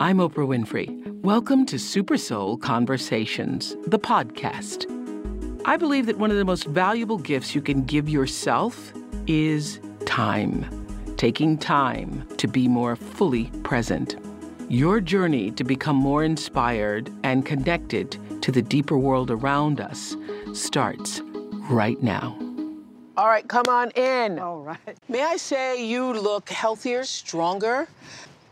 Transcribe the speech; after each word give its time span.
I'm 0.00 0.18
Oprah 0.18 0.44
Winfrey. 0.44 1.22
Welcome 1.22 1.64
to 1.66 1.78
Super 1.78 2.16
Soul 2.18 2.56
Conversations, 2.56 3.76
the 3.86 3.98
podcast. 3.98 4.90
I 5.64 5.76
believe 5.76 6.06
that 6.06 6.18
one 6.18 6.32
of 6.32 6.36
the 6.36 6.44
most 6.44 6.66
valuable 6.66 7.16
gifts 7.16 7.54
you 7.54 7.62
can 7.62 7.84
give 7.84 8.08
yourself 8.08 8.92
is 9.28 9.78
time. 10.04 10.66
Taking 11.16 11.56
time 11.56 12.26
to 12.38 12.48
be 12.48 12.66
more 12.66 12.96
fully 12.96 13.44
present. 13.62 14.16
Your 14.68 15.00
journey 15.00 15.52
to 15.52 15.62
become 15.62 15.94
more 15.94 16.24
inspired 16.24 17.08
and 17.22 17.46
connected 17.46 18.18
to 18.42 18.50
the 18.50 18.62
deeper 18.62 18.98
world 18.98 19.30
around 19.30 19.80
us 19.80 20.16
starts 20.54 21.20
right 21.70 22.02
now. 22.02 22.36
All 23.16 23.28
right, 23.28 23.46
come 23.46 23.66
on 23.68 23.92
in. 23.92 24.40
All 24.40 24.58
right. 24.58 24.98
May 25.08 25.22
I 25.22 25.36
say 25.36 25.86
you 25.86 26.12
look 26.14 26.48
healthier, 26.48 27.04
stronger, 27.04 27.86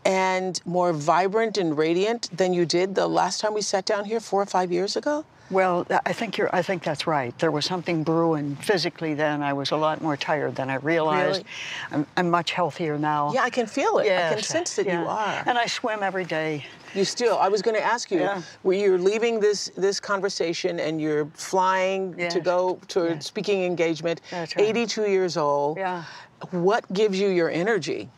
and 0.05 0.59
more 0.65 0.93
vibrant 0.93 1.57
and 1.57 1.77
radiant 1.77 2.29
than 2.35 2.53
you 2.53 2.65
did 2.65 2.95
the 2.95 3.07
last 3.07 3.41
time 3.41 3.53
we 3.53 3.61
sat 3.61 3.85
down 3.85 4.05
here 4.05 4.19
four 4.19 4.41
or 4.41 4.45
five 4.45 4.71
years 4.71 4.95
ago? 4.95 5.25
Well, 5.51 5.85
I 6.05 6.13
think 6.13 6.37
you're. 6.37 6.49
I 6.55 6.61
think 6.63 6.83
that's 6.83 7.05
right. 7.05 7.37
There 7.37 7.51
was 7.51 7.65
something 7.65 8.03
brewing 8.03 8.55
physically 8.55 9.13
then. 9.13 9.43
I 9.43 9.53
was 9.53 9.71
a 9.71 9.75
lot 9.75 10.01
more 10.01 10.17
tired 10.17 10.55
than 10.55 10.69
I 10.69 10.75
realized. 10.75 11.39
Really? 11.39 11.45
I'm, 11.91 12.07
I'm 12.17 12.29
much 12.29 12.51
healthier 12.51 12.97
now. 12.97 13.31
Yeah, 13.33 13.43
I 13.43 13.49
can 13.51 13.67
feel 13.67 13.99
it. 13.99 14.05
I 14.05 14.33
can 14.33 14.41
sense 14.41 14.75
that 14.77 14.87
you 14.87 14.93
are. 14.93 15.43
And 15.45 15.57
I 15.57 15.65
swim 15.67 16.01
every 16.01 16.23
day. 16.23 16.65
You 16.95 17.05
still. 17.05 17.37
I 17.37 17.49
was 17.49 17.61
going 17.61 17.75
to 17.75 17.83
ask 17.83 18.09
you. 18.09 18.21
Yeah. 18.21 18.41
Where 18.63 18.77
you're 18.77 18.97
leaving 18.97 19.39
this 19.39 19.69
this 19.75 19.99
conversation 19.99 20.79
and 20.79 20.99
you're 20.99 21.25
flying 21.35 22.15
to 22.29 22.39
go 22.39 22.79
to 22.87 23.01
a 23.07 23.09
Yeah. 23.11 23.19
speaking 23.19 23.63
engagement. 23.63 24.21
That's 24.31 24.55
right. 24.55 24.65
82 24.65 25.07
years 25.07 25.37
old. 25.37 25.77
Yeah. 25.77 26.03
What 26.51 26.91
gives 26.93 27.19
you 27.19 27.27
your 27.27 27.49
energy? 27.51 28.09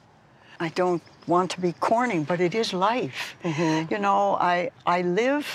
I 0.59 0.70
don't 0.70 1.02
want 1.28 1.52
to 1.52 1.62
be 1.62 1.73
corny, 1.73 2.20
but 2.20 2.40
it 2.40 2.54
is 2.56 2.73
life. 2.73 3.36
Mm-hmm. 3.44 3.94
You 3.94 4.00
know, 4.00 4.36
I 4.40 4.70
I 4.86 5.02
live 5.02 5.45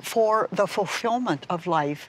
for 0.00 0.48
the 0.52 0.66
fulfillment 0.66 1.46
of 1.48 1.66
life. 1.66 2.08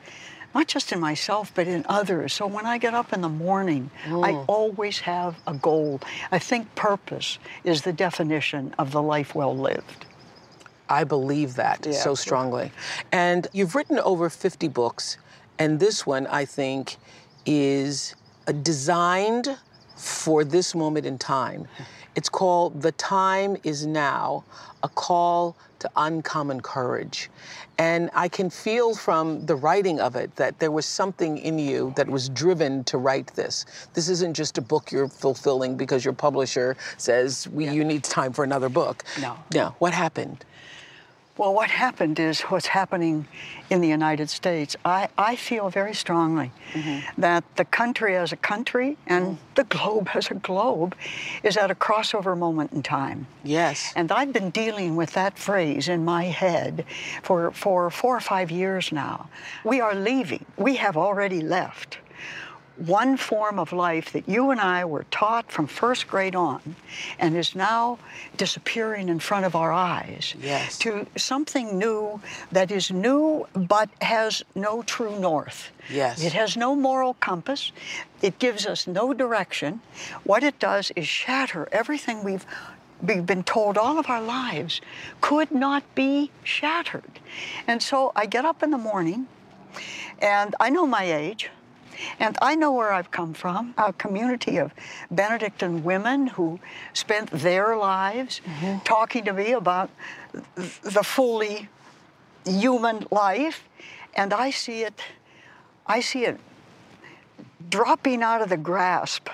Not 0.56 0.68
just 0.68 0.92
in 0.92 1.00
myself, 1.00 1.52
but 1.54 1.68
in 1.68 1.86
others. 1.88 2.34
So 2.34 2.48
when 2.48 2.66
I 2.66 2.78
get 2.80 2.94
up 2.94 3.14
in 3.14 3.22
the 3.22 3.30
morning, 3.30 3.92
I 4.06 4.32
Mm. 4.34 4.46
always 4.48 5.00
have 5.02 5.36
a 5.46 5.54
goal. 5.54 6.00
I 6.32 6.40
think 6.40 6.74
purpose 6.76 7.38
is 7.64 7.82
the 7.82 7.94
definition 7.94 8.74
of 8.80 8.92
the 8.92 9.02
life 9.02 9.36
well 9.36 9.56
lived. 9.56 10.06
I 10.90 11.04
believe 11.04 11.56
that 11.56 11.86
Yeah. 11.86 11.92
so 12.02 12.16
strongly. 12.16 12.72
And 13.12 13.48
you've 13.54 13.76
written 13.76 14.00
over 14.00 14.30
50 14.30 14.68
books, 14.70 15.18
and 15.60 15.80
this 15.80 16.08
one 16.08 16.26
I 16.28 16.46
think 16.46 16.98
is 17.46 18.16
designed 18.64 19.58
for 19.96 20.44
this 20.44 20.74
moment 20.74 21.06
in 21.06 21.18
time. 21.18 21.68
It's 22.18 22.30
called 22.30 22.82
The 22.82 22.94
Time 22.94 23.58
Is 23.64 23.86
Now, 23.86 24.44
a 24.82 24.90
call 24.90 25.56
to 25.78 25.90
uncommon 25.96 26.62
courage. 26.62 27.30
And 27.78 28.10
I 28.16 28.28
can 28.28 28.50
feel 28.50 28.96
from 28.96 29.46
the 29.46 29.56
writing 29.56 30.00
of 30.00 30.16
it 30.16 30.36
that 30.36 30.58
there 30.58 30.72
was 30.72 30.88
something 30.88 31.38
in 31.38 31.60
you 31.60 31.94
that 31.96 32.10
was 32.10 32.30
driven 32.30 32.84
to 32.86 32.98
write 32.98 33.28
this. 33.36 33.68
This 33.94 34.10
isn't 34.10 34.34
just 34.34 34.58
a 34.58 34.62
book 34.62 34.92
you're 34.92 35.08
fulfilling 35.08 35.78
because 35.78 36.04
your 36.04 36.16
publisher 36.16 36.76
says 36.98 37.48
we, 37.50 37.70
you 37.70 37.84
need 37.84 38.04
time 38.04 38.34
for 38.34 38.44
another 38.44 38.68
book. 38.68 39.04
No. 39.22 39.38
No. 39.54 39.76
What 39.78 39.94
happened? 39.94 40.44
Well, 41.38 41.54
what 41.54 41.70
happened 41.70 42.20
is 42.20 42.42
what's 42.42 42.68
happening 42.68 43.28
in 43.70 43.82
the 43.82 43.88
United 43.88 44.30
States. 44.30 44.76
I, 44.84 45.10
I 45.18 45.36
feel 45.36 45.70
very 45.70 45.94
strongly 45.94 46.52
mm-hmm. 46.74 47.22
that 47.22 47.44
the 47.58 47.66
country 47.66 48.16
as 48.16 48.32
a 48.32 48.38
country 48.38 48.98
and 49.06 49.26
mm-hmm. 49.26 49.54
the 49.56 49.64
globe 49.66 50.10
as 50.16 50.32
a 50.32 50.36
globe 50.36 50.96
is 51.44 51.56
at 51.56 51.70
a 51.70 51.76
crossover 51.76 52.36
moment 52.36 52.74
in 52.74 52.82
time. 52.82 53.28
Yes. 53.44 53.94
And 53.96 54.12
I've 54.12 54.34
been 54.34 54.50
dealing 54.50 54.96
with 54.96 55.14
that 55.14 55.38
phrase 55.38 55.88
in 55.88 56.04
my 56.04 56.24
head 56.24 56.86
for, 57.22 57.52
for 57.52 57.92
four 57.92 58.18
or 58.18 58.22
five 58.22 58.50
years 58.50 58.92
now. 58.92 59.30
We 59.64 59.80
are 59.80 59.94
leaving. 59.94 60.46
We 60.58 60.78
have 60.78 60.98
already 60.98 61.42
left 61.42 62.00
one 62.78 63.18
form 63.18 63.58
of 63.60 63.74
life 63.74 64.12
that 64.14 64.30
you 64.30 64.52
and 64.52 64.60
I 64.62 64.86
were 64.86 65.06
taught 65.10 65.52
from 65.52 65.66
first 65.68 66.08
grade 66.08 66.36
on 66.36 66.76
and 67.18 67.36
is 67.36 67.56
now 67.56 67.98
disappearing 68.38 69.10
in 69.10 69.20
front 69.20 69.46
of 69.46 69.56
our 69.56 69.72
eyes 69.72 70.36
Yes. 70.40 70.78
to 70.80 71.08
something 71.16 71.78
new 71.80 72.22
that 72.52 72.72
is 72.72 72.92
new 72.92 73.48
but 73.56 73.90
has 74.02 74.44
no 74.54 74.84
true 74.84 75.20
north. 75.20 75.72
Yes. 75.90 76.24
It 76.24 76.34
has 76.34 76.56
no 76.56 76.76
moral 76.76 77.16
compass. 77.16 77.72
It 78.22 78.38
gives 78.40 78.66
us 78.66 78.86
no 78.88 79.14
direction. 79.14 79.82
What 80.24 80.44
it 80.44 80.60
does 80.60 80.92
is 80.96 81.08
shatter 81.08 81.68
everything 81.72 82.24
we've 82.24 82.46
we've 83.02 83.26
been 83.28 83.44
told 83.44 83.78
all 83.78 84.00
of 84.00 84.10
our 84.10 84.22
lives 84.22 84.82
could 85.22 85.52
not 85.52 85.84
be 85.94 86.32
shattered. 86.44 87.20
And 87.68 87.82
so 87.82 88.12
I 88.16 88.26
get 88.26 88.44
up 88.44 88.64
in 88.64 88.72
the 88.72 88.78
morning 88.78 89.28
and 90.20 90.56
I 90.60 90.70
know 90.72 90.88
my 90.88 91.04
age. 91.04 91.50
And 92.20 92.38
I 92.42 92.56
know 92.56 92.72
where 92.72 92.92
I've 92.92 93.12
come 93.12 93.34
from, 93.34 93.74
a 93.78 93.94
community 93.94 94.58
of 94.58 94.74
Benedictine 95.12 95.84
women 95.84 96.28
who 96.28 96.60
spent 96.94 97.32
their 97.32 97.76
lives 97.78 98.42
mm-hmm. 98.46 98.80
talking 98.84 99.26
to 99.26 99.34
me 99.34 99.52
about 99.52 99.90
the 100.56 101.04
fully 101.04 101.70
human 102.46 103.06
life. 103.12 103.64
And 104.16 104.34
I 104.34 104.52
see 104.52 104.82
it, 104.84 105.02
I 105.86 106.00
see 106.00 106.26
it 106.26 106.40
dropping 107.70 108.24
out 108.24 108.42
of 108.42 108.50
the 108.50 108.58
grasp 108.58 109.30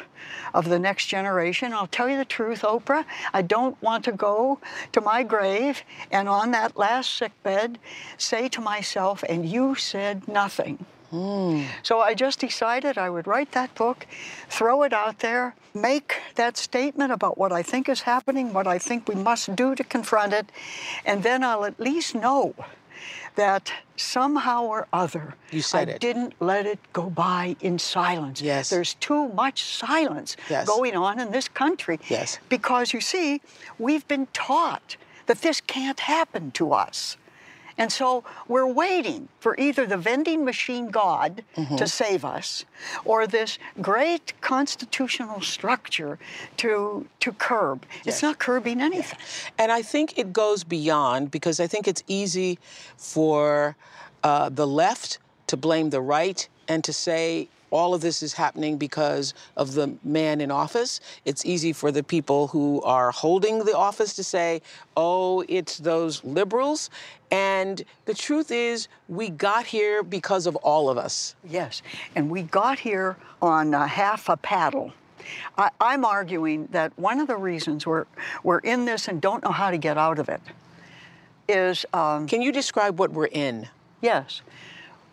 of 0.53 0.69
the 0.69 0.79
next 0.79 1.07
generation. 1.07 1.73
I'll 1.73 1.87
tell 1.87 2.09
you 2.09 2.17
the 2.17 2.25
truth, 2.25 2.61
Oprah. 2.61 3.05
I 3.33 3.41
don't 3.41 3.79
want 3.81 4.05
to 4.05 4.11
go 4.11 4.59
to 4.91 5.01
my 5.01 5.23
grave 5.23 5.83
and 6.11 6.29
on 6.29 6.51
that 6.51 6.77
last 6.77 7.13
sickbed 7.13 7.79
say 8.17 8.47
to 8.49 8.61
myself, 8.61 9.23
and 9.27 9.47
you 9.47 9.75
said 9.75 10.27
nothing. 10.27 10.85
Mm. 11.13 11.65
So 11.83 11.99
I 11.99 12.13
just 12.15 12.39
decided 12.39 12.97
I 12.97 13.09
would 13.09 13.27
write 13.27 13.51
that 13.51 13.75
book, 13.75 14.07
throw 14.49 14.81
it 14.83 14.93
out 14.93 15.19
there, 15.19 15.55
make 15.73 16.15
that 16.35 16.57
statement 16.57 17.11
about 17.11 17.37
what 17.37 17.51
I 17.51 17.61
think 17.61 17.87
is 17.87 18.01
happening, 18.01 18.51
what 18.51 18.65
I 18.67 18.79
think 18.79 19.07
we 19.07 19.15
must 19.15 19.55
do 19.55 19.75
to 19.75 19.83
confront 19.83 20.33
it, 20.33 20.51
and 21.05 21.21
then 21.21 21.43
I'll 21.43 21.65
at 21.65 21.79
least 21.79 22.15
know 22.15 22.55
that 23.35 23.71
somehow 23.95 24.63
or 24.63 24.87
other 24.93 25.35
I 25.73 25.81
it. 25.81 25.99
didn't 25.99 26.33
let 26.39 26.65
it 26.65 26.79
go 26.93 27.09
by 27.09 27.55
in 27.61 27.77
silence. 27.79 28.41
Yes. 28.41 28.69
There's 28.69 28.93
too 28.95 29.29
much 29.29 29.63
silence 29.63 30.35
Yes. 30.49 30.67
going 30.67 30.95
on 30.95 31.19
in 31.19 31.31
this 31.31 31.47
country. 31.47 31.99
Yes. 32.09 32.39
Because 32.49 32.93
you 32.93 33.01
see, 33.01 33.41
we've 33.77 34.07
been 34.07 34.27
taught 34.33 34.97
that 35.25 35.41
this 35.41 35.61
can't 35.61 35.99
happen 36.01 36.51
to 36.51 36.73
us. 36.73 37.17
And 37.77 37.91
so 37.91 38.23
we're 38.47 38.67
waiting 38.67 39.29
for 39.39 39.59
either 39.59 39.85
the 39.85 39.97
vending 39.97 40.45
machine 40.45 40.89
God 40.89 41.43
Mm-hmm. 41.55 41.75
to 41.77 41.87
save 41.87 42.25
us 42.25 42.65
or 43.05 43.27
this 43.27 43.59
great 43.81 44.33
constitutional 44.41 45.39
structure 45.41 46.17
to, 46.57 47.07
to 47.19 47.31
curb. 47.33 47.85
Yes. 48.03 48.15
It's 48.15 48.23
not 48.23 48.39
curbing 48.39 48.81
anything. 48.81 49.19
And 49.57 49.71
I 49.71 49.81
think 49.81 50.17
it 50.17 50.33
goes 50.33 50.63
beyond 50.63 51.31
because 51.31 51.59
I 51.59 51.67
think 51.67 51.87
it's 51.87 52.03
easy 52.07 52.57
for 52.97 53.75
uh, 54.23 54.49
the 54.49 54.65
left 54.67 55.19
to 55.47 55.57
blame 55.57 55.89
the 55.91 56.01
right 56.01 56.47
and 56.67 56.83
to 56.83 56.91
say 56.93 57.47
all 57.73 57.93
of 57.93 58.01
this 58.01 58.21
is 58.21 58.33
happening 58.33 58.77
because 58.77 59.33
of 59.57 59.73
the 59.73 59.95
man 60.03 60.39
in 60.39 60.51
office. 60.51 60.99
It's 61.25 61.43
easy 61.45 61.73
for 61.73 61.91
the 61.91 62.03
people 62.03 62.47
who 62.47 62.81
are 62.83 63.11
holding 63.11 63.59
the 63.65 63.75
office 63.75 64.13
to 64.13 64.23
say, 64.23 64.61
oh, 64.95 65.43
it's 65.49 65.79
those 65.79 66.23
liberals. 66.23 66.89
And 67.31 67.83
the 68.05 68.13
truth 68.13 68.51
is, 68.51 68.87
we 69.09 69.29
got 69.29 69.65
here 69.65 70.03
because 70.03 70.45
of 70.45 70.55
all 70.57 70.87
of 70.89 70.97
us. 70.99 71.35
Yes, 71.43 71.81
and 72.15 72.29
we 72.29 72.43
got 72.43 72.77
here 72.77 73.17
on 73.41 73.73
uh, 73.73 73.87
half 73.87 74.29
a 74.29 74.37
paddle. 74.37 74.93
I, 75.57 75.71
I'm 75.81 76.05
arguing 76.05 76.67
that 76.71 76.91
one 76.97 77.19
of 77.19 77.27
the 77.27 77.37
reasons 77.37 77.87
we're, 77.87 78.05
we're 78.43 78.59
in 78.59 78.85
this 78.85 79.07
and 79.07 79.19
don't 79.19 79.43
know 79.43 79.51
how 79.51 79.71
to 79.71 79.77
get 79.77 79.97
out 79.97 80.19
of 80.19 80.29
it 80.29 80.41
is 81.49 81.85
um, 81.93 82.27
Can 82.27 82.41
you 82.41 82.51
describe 82.51 82.99
what 82.99 83.11
we're 83.11 83.25
in? 83.27 83.67
yes, 84.01 84.41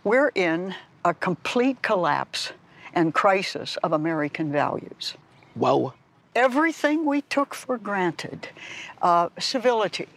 we're 0.03 0.33
in 0.35 0.75
a 1.05 1.15
complete 1.15 1.83
collapse 1.83 2.53
and 2.93 3.15
crisis 3.15 3.77
of 3.79 3.93
American 3.93 4.53
values. 4.53 5.15
Whoa. 5.55 5.95
Everything 6.35 7.07
we 7.07 7.23
took 7.23 7.55
for 7.55 7.77
granted, 7.79 8.49
uh, 9.03 9.31
civility, 9.39 10.09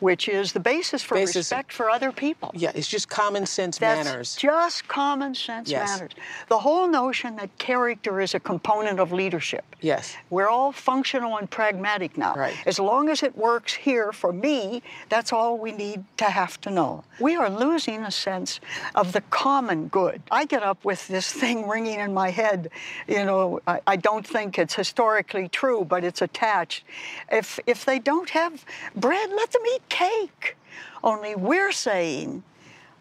which 0.00 0.28
is 0.28 0.52
the 0.52 0.60
basis 0.60 1.02
for 1.02 1.14
Basis- 1.14 1.36
respect 1.36 1.72
for 1.72 1.90
other 1.90 2.12
people. 2.12 2.50
Yeah, 2.54 2.72
it's 2.74 2.88
just 2.88 3.08
common 3.08 3.46
sense 3.46 3.78
That's 3.78 4.06
manners. 4.08 4.36
just 4.36 4.88
common 4.88 5.34
sense 5.34 5.70
Yes. 5.70 5.88
manners. 5.90 6.12
The 6.48 6.58
whole 6.58 6.86
notion 6.88 7.36
that 7.36 7.56
character 7.58 8.20
is 8.20 8.34
a 8.34 8.40
component 8.40 9.00
of 9.00 9.12
leadership. 9.12 9.64
Yes. 9.80 10.16
We're 10.30 10.48
all 10.48 10.72
functional 10.72 11.36
and 11.38 11.50
pragmatic 11.50 12.16
now. 12.16 12.34
Right. 12.34 12.54
As 12.66 12.78
long 12.78 13.08
as 13.08 13.22
it 13.22 13.36
works 13.36 13.74
here 13.74 14.12
for 14.12 14.32
me, 14.32 14.82
that's 15.08 15.32
all 15.32 15.58
we 15.58 15.72
need 15.72 16.04
to 16.18 16.24
have 16.24 16.60
to 16.62 16.70
know. 16.70 17.04
We 17.20 17.36
are 17.36 17.50
losing 17.50 18.02
a 18.02 18.10
sense 18.10 18.60
of 18.94 19.12
the 19.12 19.20
common 19.30 19.88
good. 19.88 20.22
I 20.30 20.44
get 20.46 20.62
up 20.62 20.84
with 20.84 21.06
this 21.08 21.30
thing 21.32 21.68
ringing 21.68 22.00
in 22.00 22.12
my 22.14 22.30
head. 22.30 22.70
You 23.06 23.24
know, 23.24 23.60
I, 23.66 23.80
I 23.86 23.96
don't 23.96 24.26
think 24.26 24.58
it's 24.58 24.74
historically 24.74 25.48
true, 25.48 25.84
but 25.84 26.04
it's 26.04 26.22
attached. 26.22 26.84
If 27.30 27.58
if 27.66 27.84
they 27.84 27.98
don't 27.98 28.30
have 28.30 28.64
bread, 28.96 29.30
let 29.30 29.50
them 29.52 29.62
eat 29.74 29.83
cake. 29.88 30.56
Only 31.02 31.34
we're 31.34 31.72
saying, 31.72 32.42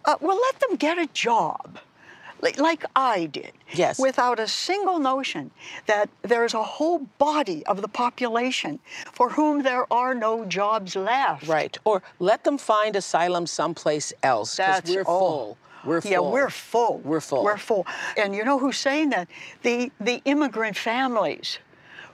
uh, 0.06 0.16
well, 0.20 0.38
let 0.38 0.60
them 0.60 0.76
get 0.76 0.98
a 0.98 1.08
job. 1.08 1.80
Like, 2.42 2.60
like 2.60 2.84
I 2.94 3.28
did, 3.28 3.54
Yes. 3.72 3.98
without 3.98 4.38
a 4.38 4.50
single 4.50 5.00
notion 5.00 5.52
that 5.86 6.10
there's 6.24 6.54
a 6.54 6.62
whole 6.62 7.00
body 7.18 7.66
of 7.68 7.82
the 7.82 7.88
population 7.88 8.80
for 9.14 9.30
whom 9.30 9.64
there 9.64 9.92
are 9.92 10.14
no 10.14 10.44
jobs 10.44 10.98
left. 10.98 11.48
Right. 11.48 11.78
Or 11.86 12.04
let 12.20 12.44
them 12.44 12.58
find 12.58 12.98
asylum 12.98 13.48
someplace 13.48 14.12
else. 14.22 14.58
Because 14.58 14.84
we're 14.90 15.02
oh. 15.02 15.20
full. 15.20 15.58
We're 15.86 16.02
full. 16.02 16.12
Yeah, 16.12 16.20
we're 16.20 16.50
full. 16.50 16.98
We're 17.00 17.22
full. 17.22 17.44
We're 17.44 17.58
full. 17.58 17.88
And 18.18 18.36
you 18.36 18.44
know 18.44 18.60
who's 18.60 18.78
saying 18.78 19.10
that? 19.12 19.28
The 19.64 19.92
the 20.00 20.22
immigrant 20.26 20.78
families 20.78 21.60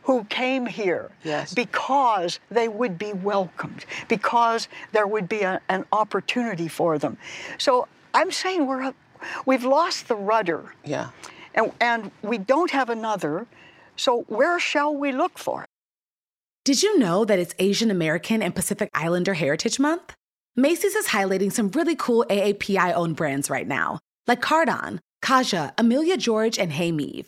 who 0.10 0.24
came 0.24 0.66
here 0.66 1.12
Yes. 1.24 1.54
because 1.54 2.40
they 2.50 2.68
would 2.68 2.98
be 2.98 3.14
welcomed, 3.14 3.86
because 4.08 4.68
there 4.92 5.06
would 5.06 5.30
be 5.30 5.42
a, 5.42 5.62
an 5.70 5.86
opportunity 5.92 6.68
for 6.68 6.98
them. 6.98 7.16
So 7.60 7.88
I'm 8.16 8.32
saying 8.32 8.66
we're 8.66 8.82
a, 8.90 8.94
we've 9.46 9.64
lost 9.64 10.08
the 10.08 10.16
rudder, 10.16 10.74
Yeah. 10.84 11.10
and, 11.54 11.72
and 11.80 12.10
we 12.24 12.40
don't 12.40 12.72
have 12.72 12.90
another. 12.90 13.46
So 13.98 14.22
where 14.28 14.60
shall 14.60 14.96
we 14.96 15.12
look 15.12 15.38
for 15.38 15.62
it? 15.62 15.70
Did 16.66 16.82
you 16.82 16.98
know 16.98 17.24
that 17.26 17.38
it's 17.38 17.54
Asian 17.60 17.92
American 17.92 18.42
and 18.42 18.56
Pacific 18.56 18.90
Islander 18.96 19.36
Heritage 19.36 19.78
Month? 19.80 20.16
Macy's 20.56 20.96
is 20.96 21.10
highlighting 21.10 21.52
some 21.52 21.70
really 21.70 21.96
cool 21.96 22.26
AAPI 22.32 22.94
owned 22.96 23.16
brands 23.16 23.48
right 23.48 23.68
now, 23.68 24.00
like 24.26 24.42
Cardon, 24.42 25.00
Kaja, 25.22 25.72
Amelia 25.78 26.18
George, 26.18 26.58
and 26.58 26.72
Hey 26.72 26.92
Meave. 26.92 27.28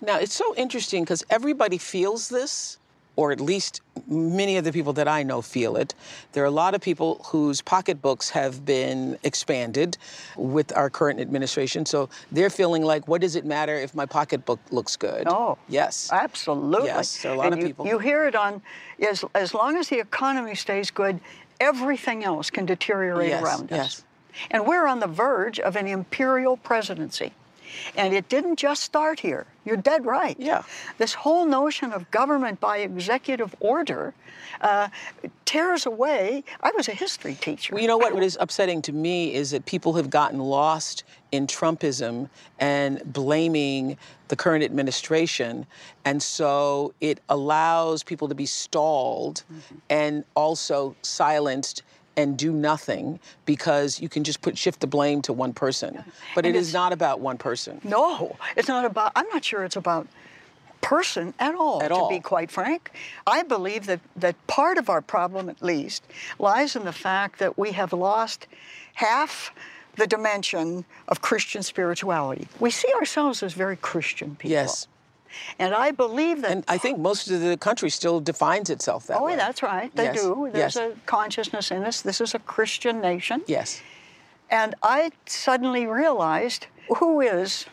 Now, 0.00 0.18
it's 0.18 0.34
so 0.34 0.54
interesting 0.56 1.04
because 1.04 1.24
everybody 1.30 1.78
feels 1.78 2.28
this, 2.28 2.78
or 3.16 3.30
at 3.30 3.40
least 3.40 3.80
many 4.08 4.56
of 4.56 4.64
the 4.64 4.72
people 4.72 4.92
that 4.94 5.06
I 5.06 5.22
know 5.22 5.40
feel 5.40 5.76
it. 5.76 5.94
There 6.32 6.42
are 6.42 6.46
a 6.46 6.50
lot 6.50 6.74
of 6.74 6.80
people 6.80 7.24
whose 7.26 7.62
pocketbooks 7.62 8.28
have 8.30 8.64
been 8.64 9.16
expanded 9.22 9.96
with 10.36 10.76
our 10.76 10.90
current 10.90 11.20
administration. 11.20 11.86
So 11.86 12.08
they're 12.32 12.50
feeling 12.50 12.82
like, 12.82 13.06
what 13.06 13.20
does 13.20 13.36
it 13.36 13.44
matter 13.44 13.76
if 13.76 13.94
my 13.94 14.04
pocketbook 14.04 14.58
looks 14.72 14.96
good? 14.96 15.28
Oh. 15.28 15.56
Yes. 15.68 16.10
Absolutely. 16.12 16.88
Yes, 16.88 17.22
there 17.22 17.30
are 17.30 17.34
a 17.36 17.38
lot 17.38 17.46
And 17.46 17.54
of 17.54 17.60
you, 17.60 17.66
people. 17.66 17.86
You 17.86 17.98
hear 18.00 18.26
it 18.26 18.34
on, 18.34 18.60
as, 19.00 19.24
as 19.34 19.54
long 19.54 19.76
as 19.76 19.88
the 19.88 20.00
economy 20.00 20.56
stays 20.56 20.90
good, 20.90 21.20
everything 21.60 22.24
else 22.24 22.50
can 22.50 22.66
deteriorate 22.66 23.28
Yes, 23.28 23.44
around 23.44 23.72
us. 23.72 24.04
And 24.50 24.66
we're 24.66 24.88
on 24.88 24.98
the 24.98 25.06
verge 25.06 25.60
of 25.60 25.76
an 25.76 25.86
imperial 25.86 26.56
presidency. 26.56 27.32
And 27.96 28.14
it 28.14 28.28
didn't 28.28 28.56
just 28.56 28.82
start 28.82 29.20
here. 29.20 29.46
You're 29.64 29.76
dead 29.78 30.04
right. 30.04 30.36
Yeah. 30.38 30.62
This 30.98 31.14
whole 31.14 31.46
notion 31.46 31.92
of 31.92 32.10
government 32.10 32.60
by 32.60 32.78
executive 32.78 33.54
order 33.60 34.12
uh, 34.60 34.88
tears 35.44 35.86
away. 35.86 36.44
I 36.62 36.70
was 36.76 36.88
a 36.88 36.92
history 36.92 37.34
teacher. 37.34 37.74
Well, 37.74 37.82
you 37.82 37.88
know 37.88 37.96
what? 37.96 38.12
What 38.14 38.22
is 38.22 38.36
upsetting 38.40 38.82
to 38.82 38.92
me 38.92 39.34
is 39.34 39.50
that 39.52 39.64
people 39.64 39.94
have 39.94 40.10
gotten 40.10 40.38
lost 40.38 41.04
in 41.32 41.46
Trumpism 41.46 42.28
and 42.58 43.02
blaming 43.12 43.96
the 44.28 44.36
current 44.36 44.64
administration. 44.64 45.66
And 46.04 46.22
so 46.22 46.94
it 47.00 47.20
allows 47.28 48.02
people 48.02 48.28
to 48.28 48.34
be 48.34 48.46
stalled 48.46 49.42
Mm-hmm. 49.52 49.74
and 49.90 50.24
also 50.34 50.94
silenced 51.02 51.82
and 52.16 52.36
do 52.36 52.52
nothing 52.52 53.18
because 53.44 54.00
you 54.00 54.08
can 54.08 54.24
just 54.24 54.40
put 54.40 54.56
shift 54.56 54.80
the 54.80 54.86
blame 54.86 55.22
to 55.22 55.32
one 55.32 55.52
person. 55.52 56.04
But 56.34 56.46
And 56.46 56.56
it 56.56 56.58
is 56.58 56.72
not 56.72 56.92
about 56.92 57.20
one 57.20 57.38
person. 57.38 57.80
No, 57.84 58.36
it's 58.56 58.68
not 58.68 58.84
about, 58.84 59.12
I'm 59.14 59.28
not 59.28 59.44
sure 59.44 59.64
it's 59.64 59.76
about 59.76 60.06
person 60.80 61.32
at 61.38 61.54
all, 61.54 61.82
At 61.82 61.88
to 61.88 61.94
all. 61.94 62.08
be 62.08 62.20
quite 62.20 62.50
frank. 62.50 62.90
I 63.26 63.42
believe 63.42 63.86
that, 63.86 64.00
that 64.16 64.34
part 64.46 64.76
of 64.78 64.88
our 64.90 65.00
problem, 65.00 65.48
at 65.48 65.62
least, 65.62 66.04
lies 66.38 66.76
in 66.76 66.84
the 66.84 66.92
fact 66.92 67.38
that 67.38 67.56
we 67.58 67.72
have 67.72 67.92
lost 67.92 68.46
half 68.94 69.52
the 69.96 70.06
dimension 70.06 70.84
of 71.08 71.22
Christian 71.22 71.62
spirituality. 71.62 72.48
We 72.60 72.70
see 72.70 72.92
ourselves 72.94 73.42
as 73.42 73.54
very 73.54 73.76
Christian 73.76 74.36
people. 74.36 74.50
Yes. 74.50 74.88
And 75.58 75.74
I 75.74 75.90
believe 75.90 76.42
that. 76.42 76.50
And 76.50 76.64
I 76.68 76.78
think 76.78 76.98
most 76.98 77.30
of 77.30 77.40
the 77.40 77.56
country 77.56 77.90
still 77.90 78.20
defines 78.20 78.70
itself 78.70 79.06
that 79.06 79.18
oh, 79.18 79.24
way. 79.24 79.36
that's 79.36 79.62
right. 79.62 79.94
They 79.94 80.04
Yes, 80.04 80.22
do. 80.22 80.48
There's 80.52 80.76
yes. 80.76 80.76
a 80.76 80.94
consciousness 81.06 81.70
in 81.70 81.84
us. 81.84 82.02
This 82.02 82.20
is 82.20 82.34
a 82.34 82.38
Christian 82.38 83.00
nation. 83.00 83.42
Yes. 83.46 83.80
And 84.50 84.74
I 84.82 85.10
suddenly 85.26 85.86
realized 85.86 86.66
who 86.98 87.20
is 87.20 87.66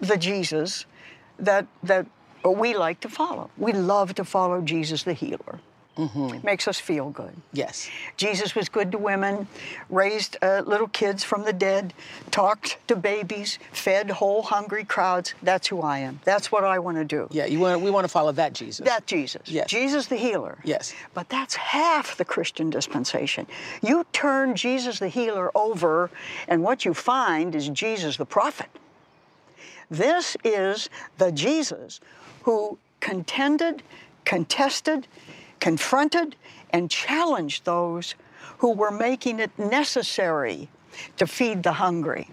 the 0.00 0.16
Jesus 0.16 0.86
that 1.38 1.66
that 1.82 2.06
we 2.44 2.74
like 2.74 3.00
to 3.00 3.08
follow. 3.08 3.50
We 3.56 3.72
love 3.72 4.14
to 4.14 4.24
follow 4.24 4.60
Jesus 4.60 5.02
the 5.02 5.12
healer. 5.12 5.60
Makes 6.44 6.68
us 6.68 6.78
feel 6.78 7.10
good. 7.10 7.34
Yes. 7.52 7.90
Jesus 8.16 8.54
was 8.54 8.68
good 8.68 8.92
to 8.92 8.98
women, 8.98 9.48
raised 9.90 10.36
uh, 10.40 10.62
little 10.64 10.86
kids 10.88 11.24
from 11.24 11.42
the 11.42 11.52
dead, 11.52 11.92
talked 12.30 12.78
to 12.86 12.94
babies, 12.94 13.58
fed 13.72 14.10
whole 14.10 14.42
hungry 14.42 14.84
crowds. 14.84 15.34
That's 15.42 15.66
who 15.66 15.80
I 15.80 15.98
am. 15.98 16.20
That's 16.24 16.52
what 16.52 16.62
I 16.62 16.78
want 16.78 16.98
to 16.98 17.04
do. 17.04 17.26
Yeah, 17.32 17.46
you 17.46 17.58
want 17.58 17.80
we 17.80 17.90
want 17.90 18.04
to 18.04 18.08
follow 18.08 18.30
that 18.32 18.52
Jesus. 18.52 18.86
That 18.86 19.06
Jesus. 19.06 19.42
Yes. 19.46 19.68
Jesus 19.68 20.06
the 20.06 20.16
healer. 20.16 20.58
Yes. 20.62 20.94
But 21.14 21.28
that's 21.28 21.56
half 21.56 22.16
the 22.16 22.24
Christian 22.24 22.70
dispensation. 22.70 23.48
You 23.82 24.06
turn 24.12 24.54
Jesus 24.54 25.00
the 25.00 25.08
healer 25.08 25.50
over, 25.56 26.10
and 26.46 26.62
what 26.62 26.84
you 26.84 26.94
find 26.94 27.54
is 27.56 27.68
Jesus 27.70 28.16
the 28.16 28.26
prophet. 28.26 28.68
This 29.90 30.36
is 30.44 30.90
the 31.16 31.32
Jesus 31.32 32.00
who 32.42 32.78
contended, 33.00 33.82
contested, 34.24 35.06
confronted, 35.60 36.36
and 36.70 36.90
challenged 36.90 37.64
those 37.64 38.14
who 38.58 38.72
were 38.72 38.90
making 38.90 39.40
it 39.40 39.56
necessary 39.58 40.68
to 41.16 41.26
feed 41.26 41.62
the 41.62 41.72
hungry, 41.74 42.28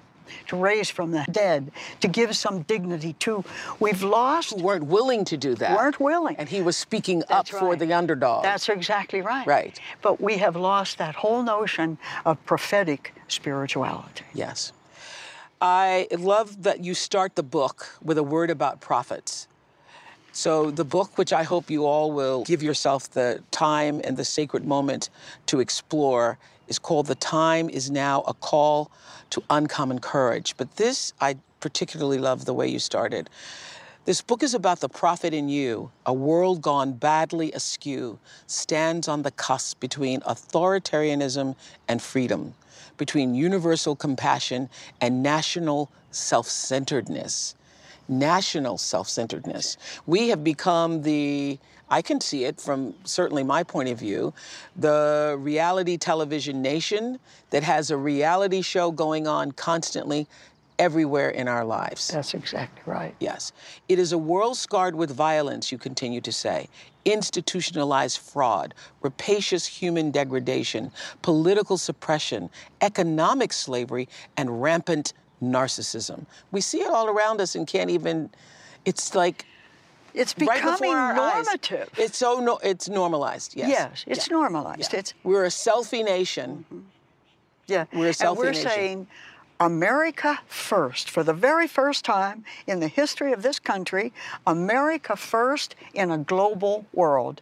to 0.48 0.56
raise 0.56 0.90
from 0.90 1.12
the 1.12 1.26
dead, 1.32 1.72
to 2.02 2.08
give 2.08 2.36
some 2.36 2.64
dignity 2.64 3.14
to. 3.14 3.44
We've 3.80 4.02
lost. 4.02 4.56
Who 4.56 4.64
weren't 4.64 4.86
willing 4.86 5.24
to 5.26 5.38
do 5.38 5.56
that. 5.56 5.78
Weren't 5.78 6.00
willing. 6.00 6.36
And 6.38 6.50
he 6.50 6.62
was 6.62 6.76
speaking 6.76 7.24
That's 7.30 7.54
up 7.54 7.60
for 7.60 7.76
the 7.76 7.94
underdog. 7.94 8.44
That's 8.44 8.68
exactly 8.70 9.22
right. 9.22 9.46
Right. 9.46 9.80
But 10.02 10.20
we 10.20 10.38
have 10.38 10.56
lost 10.56 10.98
that 10.98 11.16
whole 11.16 11.44
notion 11.44 11.98
of 12.26 12.44
prophetic 12.46 13.14
spirituality. 13.28 14.26
Yes. 14.34 14.74
I 15.62 16.08
love 16.12 16.64
that 16.64 16.84
you 16.84 16.94
start 16.94 17.36
the 17.36 17.44
book 17.44 17.98
with 18.02 18.18
a 18.18 18.24
word 18.24 18.50
about 18.50 18.82
prophets. 18.82 19.48
So, 20.36 20.70
the 20.70 20.84
book, 20.84 21.18
which 21.18 21.32
I 21.32 21.44
hope 21.44 21.70
you 21.70 21.86
all 21.86 22.12
will 22.12 22.44
give 22.44 22.62
yourself 22.62 23.10
the 23.10 23.42
time 23.52 24.02
and 24.04 24.18
the 24.18 24.26
sacred 24.26 24.66
moment 24.66 25.10
to 25.46 25.62
explore, 25.62 26.38
is 26.68 26.78
called 26.78 27.06
The 27.06 27.16
Time 27.16 27.70
Is 27.70 27.90
Now 27.90 28.22
A 28.28 28.34
Call 28.34 28.92
to 29.30 29.42
Uncommon 29.50 30.00
Courage. 30.00 30.58
But 30.58 30.76
this, 30.76 31.14
I 31.22 31.38
particularly 31.62 32.18
love 32.18 32.44
the 32.44 32.54
way 32.54 32.68
you 32.68 32.80
started. 32.80 33.30
This 34.04 34.22
book 34.22 34.44
is 34.44 34.54
about 34.54 34.82
the 34.82 34.90
prophet 34.90 35.34
in 35.34 35.48
you. 35.48 35.90
A 36.06 36.14
world 36.14 36.62
gone 36.62 36.92
badly 36.92 37.54
askew 37.54 38.20
stands 38.46 39.08
on 39.08 39.22
the 39.22 39.32
cusp 39.32 39.80
between 39.80 40.20
authoritarianism 40.20 41.56
and 41.88 42.02
freedom, 42.02 42.56
between 42.98 43.36
universal 43.36 43.96
compassion 43.96 44.70
and 45.00 45.24
national 45.24 45.90
self 46.12 46.50
centeredness. 46.50 47.56
National 48.08 48.78
self 48.78 49.10
centeredness. 49.10 49.78
We 50.06 50.30
have 50.30 50.44
become 50.44 51.02
the 51.02 51.60
I 51.90 52.02
can 52.02 52.20
see 52.20 52.46
it 52.46 52.60
from 52.60 52.96
certainly 53.04 53.44
my 53.44 53.64
point 53.64 53.90
of 53.90 54.00
view, 54.00 54.34
the 54.76 55.36
reality 55.40 55.98
television 55.98 56.62
nation 56.62 57.20
that 57.52 57.64
has 57.64 57.92
a 57.92 57.98
reality 57.98 58.62
show 58.62 58.92
going 58.92 59.28
on 59.28 59.52
constantly 59.52 60.28
everywhere 60.80 61.30
in 61.30 61.48
our 61.48 61.64
lives. 61.64 62.08
That's 62.10 62.34
exactly 62.34 62.82
right. 62.86 63.16
Yes. 63.20 63.52
It 63.88 64.00
is 64.00 64.12
a 64.12 64.18
world 64.18 64.58
scarred 64.58 64.96
with 64.96 65.12
violence, 65.12 65.72
you 65.72 65.78
continue 65.78 66.22
to 66.22 66.32
say, 66.32 66.68
institutionalized 67.06 68.18
fraud, 68.20 68.74
rapacious 69.02 69.66
human 69.66 70.12
degradation, 70.12 70.92
political 71.22 71.78
suppression, 71.78 72.50
economic 72.82 73.54
slavery, 73.54 74.10
and 74.38 74.62
rampant 74.62 75.14
narcissism. 75.46 76.26
We 76.52 76.62
see 76.62 76.82
it 76.82 76.90
all 76.92 77.08
around 77.08 77.42
us 77.42 77.56
and 77.56 77.66
can't 77.68 77.90
even, 77.90 78.30
it's 78.86 79.16
like, 79.16 79.46
It's 80.14 80.34
right 80.38 80.56
becoming 80.58 80.80
before 80.92 80.98
our 80.98 81.20
eyes. 81.20 81.46
normative. 81.46 81.90
It's 81.98 82.18
so 82.18 82.40
no, 82.40 82.58
it's 82.64 82.88
normalized. 82.90 83.56
Yes. 83.56 83.70
Yes, 83.70 84.04
it's 84.08 84.28
Yeah. 84.28 84.38
normalized. 84.38 84.94
Yeah. 84.94 85.00
It's 85.00 85.14
We're 85.24 85.46
a 85.46 85.50
selfie 85.50 86.04
nation. 86.06 86.66
Mm-hmm. 86.72 86.80
yeah. 87.68 87.86
We're 87.94 88.08
a 88.10 88.12
selfie 88.12 88.30
and 88.30 88.38
we're 88.38 88.52
nation. 88.52 88.70
saying 88.70 89.08
America 89.60 90.40
first 90.48 91.10
for 91.10 91.24
the 91.24 91.34
very 91.34 91.68
first 91.68 92.04
time 92.04 92.44
in 92.68 92.80
the 92.82 92.88
history 92.90 93.32
of 93.34 93.42
this 93.42 93.60
country, 93.60 94.12
America 94.46 95.16
first 95.16 95.76
in 95.94 96.12
a 96.12 96.18
global 96.18 96.86
world. 96.94 97.42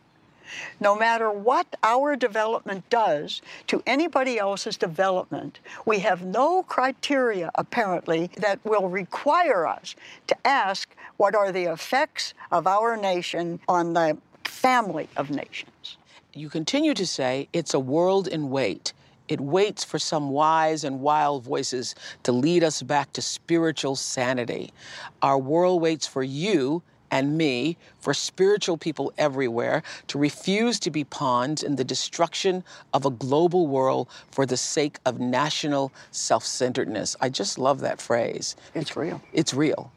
No 0.79 0.95
matter 0.95 1.31
what 1.31 1.75
our 1.83 2.15
development 2.15 2.89
does 2.89 3.41
to 3.67 3.81
anybody 3.85 4.37
else's 4.37 4.77
development, 4.77 5.59
we 5.85 5.99
have 5.99 6.23
no 6.23 6.63
criteria, 6.63 7.51
apparently, 7.55 8.29
that 8.37 8.59
will 8.63 8.89
require 8.89 9.67
us 9.67 9.95
to 10.27 10.35
ask 10.45 10.95
what 11.17 11.35
are 11.35 11.51
the 11.51 11.65
effects 11.65 12.33
of 12.51 12.67
our 12.67 12.97
nation 12.97 13.59
on 13.67 13.93
the 13.93 14.17
family 14.43 15.09
of 15.17 15.29
nations. 15.29 15.97
You 16.33 16.49
continue 16.49 16.93
to 16.95 17.05
say 17.05 17.47
it's 17.53 17.73
a 17.73 17.79
world 17.79 18.27
in 18.27 18.49
wait. 18.49 18.93
It 19.27 19.39
waits 19.39 19.83
for 19.83 19.99
some 19.99 20.29
wise 20.31 20.83
and 20.83 20.99
wild 20.99 21.43
voices 21.43 21.95
to 22.23 22.31
lead 22.31 22.63
us 22.63 22.81
back 22.81 23.13
to 23.13 23.21
spiritual 23.21 23.95
sanity. 23.95 24.73
Our 25.21 25.37
world 25.37 25.81
waits 25.81 26.07
for 26.07 26.23
you 26.23 26.81
and 27.13 27.37
me, 27.37 27.77
for 27.99 28.11
spiritual 28.11 28.75
people 28.75 29.13
everywhere, 29.19 29.83
to 30.07 30.17
refuse 30.17 30.79
to 30.79 30.89
be 30.89 31.03
pawns 31.03 31.61
in 31.61 31.75
the 31.75 31.83
destruction 31.83 32.63
of 32.91 33.05
a 33.05 33.11
global 33.11 33.67
world 33.67 34.07
for 34.31 34.47
the 34.47 34.57
sake 34.57 34.97
of 35.05 35.19
national 35.19 35.91
self 36.09 36.43
centeredness. 36.43 37.15
I 37.21 37.29
just 37.29 37.59
love 37.59 37.81
that 37.81 38.01
phrase. 38.01 38.55
It's 38.73 38.97
real. 38.97 39.21
It's 39.31 39.53
real. 39.53 39.91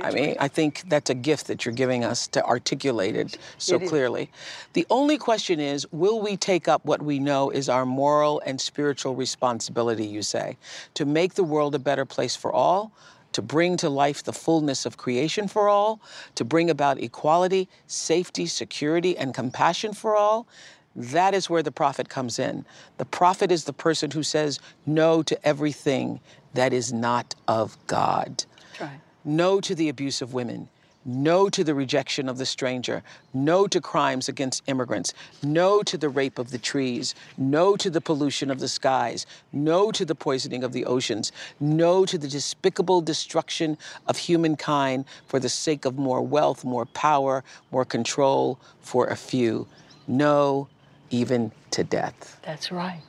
I 0.00 0.10
mean, 0.12 0.36
I 0.40 0.48
think 0.48 0.84
that's 0.88 1.10
a 1.10 1.14
gift 1.14 1.48
that 1.48 1.66
you're 1.66 1.74
giving 1.74 2.02
us 2.02 2.28
to 2.28 2.42
articulate 2.46 3.14
it 3.16 3.36
so 3.58 3.76
It 3.76 3.88
clearly. 3.88 4.30
The 4.72 4.86
only 4.88 5.18
question 5.18 5.60
is 5.60 5.86
will 5.92 6.20
we 6.22 6.38
take 6.38 6.66
up 6.66 6.82
what 6.86 7.02
we 7.02 7.18
know 7.18 7.50
is 7.50 7.68
our 7.68 7.84
moral 7.84 8.40
and 8.46 8.58
spiritual 8.58 9.14
responsibility, 9.16 10.06
you 10.06 10.22
say, 10.22 10.56
to 10.94 11.04
make 11.04 11.34
the 11.34 11.44
world 11.44 11.74
a 11.74 11.78
better 11.78 12.06
place 12.06 12.36
for 12.36 12.50
all? 12.52 12.92
To 13.38 13.42
bring 13.42 13.76
to 13.76 13.88
life 13.88 14.24
the 14.24 14.32
fullness 14.32 14.84
of 14.84 14.96
creation 14.96 15.46
for 15.46 15.68
all, 15.68 16.00
to 16.34 16.44
bring 16.44 16.68
about 16.68 17.00
equality, 17.00 17.68
safety, 17.86 18.46
security, 18.46 19.16
and 19.16 19.32
compassion 19.32 19.92
for 19.92 20.16
all, 20.16 20.48
that 20.96 21.34
is 21.34 21.48
where 21.48 21.62
the 21.62 21.70
prophet 21.70 22.08
comes 22.08 22.40
in. 22.40 22.64
The 22.96 23.04
prophet 23.04 23.52
is 23.52 23.62
the 23.62 23.72
person 23.72 24.10
who 24.10 24.24
says 24.24 24.58
no 24.86 25.22
to 25.22 25.38
everything 25.46 26.18
that 26.54 26.72
is 26.72 26.92
not 26.92 27.36
of 27.46 27.78
God. 27.86 28.44
Right. 28.80 28.98
No 29.24 29.60
to 29.60 29.72
the 29.72 29.88
abuse 29.88 30.20
of 30.20 30.34
women. 30.34 30.68
No 31.08 31.48
to 31.48 31.64
the 31.64 31.74
rejection 31.74 32.28
of 32.28 32.36
the 32.36 32.44
stranger. 32.44 33.02
No 33.32 33.66
to 33.66 33.80
crimes 33.80 34.28
against 34.28 34.62
immigrants. 34.66 35.14
No 35.42 35.82
to 35.84 35.96
the 35.96 36.10
rape 36.10 36.38
of 36.38 36.50
the 36.50 36.58
trees. 36.58 37.14
No 37.38 37.76
to 37.76 37.88
the 37.88 38.02
pollution 38.02 38.50
of 38.50 38.60
the 38.60 38.68
skies. 38.68 39.24
No 39.50 39.90
to 39.90 40.04
the 40.04 40.14
poisoning 40.14 40.62
of 40.62 40.74
the 40.74 40.84
oceans. 40.84 41.32
No 41.60 42.04
to 42.04 42.18
the 42.18 42.28
despicable 42.28 43.00
destruction 43.00 43.78
of 44.06 44.18
humankind 44.18 45.06
for 45.26 45.40
the 45.40 45.48
sake 45.48 45.86
of 45.86 45.96
more 45.96 46.20
wealth, 46.20 46.62
more 46.62 46.84
power, 46.84 47.42
more 47.70 47.86
control 47.86 48.60
for 48.82 49.06
a 49.06 49.16
few. 49.16 49.66
No, 50.06 50.68
even 51.08 51.52
to 51.70 51.84
death. 51.84 52.38
That's 52.42 52.70
right. 52.70 53.00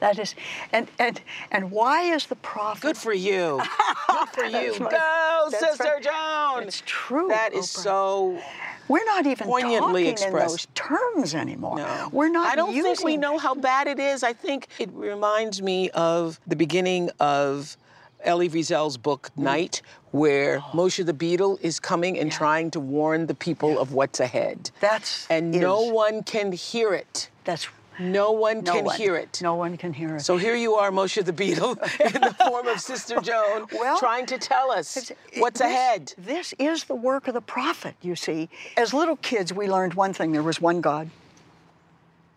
That 0.00 0.18
is, 0.18 0.34
and 0.72 0.88
and 0.98 1.20
and 1.50 1.70
why 1.70 2.02
is 2.02 2.26
the 2.26 2.36
prophet? 2.36 2.82
Good 2.82 2.96
for 2.96 3.12
you. 3.12 3.60
Good 4.08 4.28
for 4.28 4.44
you. 4.44 4.72
Right. 4.74 4.90
Go, 4.90 5.48
That's 5.50 5.58
Sister 5.70 5.84
right. 5.84 6.02
Joan. 6.02 6.62
It's 6.68 6.82
true, 6.86 7.28
That 7.28 7.52
is 7.52 7.66
Oprah. 7.66 7.82
so 7.82 8.42
We're 8.88 9.04
not 9.04 9.26
even 9.26 9.46
poignantly 9.46 10.04
talking 10.04 10.12
expressed. 10.12 10.34
in 10.34 10.48
those 10.48 10.66
terms 10.74 11.34
anymore. 11.34 11.76
No. 11.78 12.08
We're 12.12 12.28
not. 12.30 12.46
I 12.48 12.54
don't 12.56 12.72
think 12.72 13.02
we 13.02 13.16
know 13.16 13.38
how 13.38 13.54
bad 13.54 13.88
it 13.88 13.98
is. 13.98 14.22
I 14.22 14.32
think 14.32 14.68
it 14.78 14.90
reminds 14.92 15.60
me 15.62 15.90
of 15.90 16.38
the 16.46 16.56
beginning 16.56 17.10
of 17.20 17.76
Elie 18.24 18.48
Wiesel's 18.48 18.96
book 18.96 19.30
Mm. 19.36 19.42
Night, 19.42 19.82
where 20.12 20.58
Oh. 20.58 20.76
Moshe 20.76 21.04
the 21.04 21.12
Beadle 21.12 21.58
is 21.60 21.78
coming 21.80 22.18
and 22.18 22.30
trying 22.32 22.70
to 22.72 22.80
warn 22.80 23.26
the 23.26 23.34
people 23.34 23.78
of 23.78 23.92
what's 23.92 24.20
ahead. 24.20 24.70
That's 24.80 25.26
and 25.28 25.50
no 25.52 25.80
one 25.82 26.22
can 26.22 26.52
hear 26.52 26.94
it. 26.94 27.30
That's 27.44 27.68
No 27.98 28.32
one 28.32 28.62
no 28.62 28.72
can 28.74 28.84
one. 28.84 28.96
hear 28.96 29.16
it. 29.16 29.40
No 29.42 29.54
one 29.56 29.76
can 29.76 29.92
hear 29.92 30.16
it. 30.16 30.20
So 30.22 30.36
here 30.36 30.54
you 30.54 30.74
are, 30.74 30.90
Moshe 30.90 31.24
the 31.24 31.32
Beadle, 31.32 31.70
in 32.00 32.12
the 32.20 32.34
form 32.46 32.68
of 32.68 32.80
Sister 32.80 33.20
Joan, 33.22 33.66
Well, 33.72 33.98
trying 33.98 34.26
to 34.26 34.38
tell 34.38 34.70
us 34.70 35.10
what's 35.38 35.58
this- 35.60 35.66
ahead. 35.66 36.14
This 36.16 36.54
is 36.58 36.84
the 36.84 36.94
work 36.94 37.26
of 37.28 37.34
the 37.34 37.40
prophet, 37.40 37.96
you 38.00 38.14
see. 38.14 38.48
As 38.76 38.94
little 38.94 39.16
kids, 39.16 39.52
we 39.52 39.68
learned 39.68 39.94
one 39.94 40.12
thing 40.12 40.32
there 40.32 40.42
was 40.42 40.60
one 40.60 40.80
God. 40.80 41.10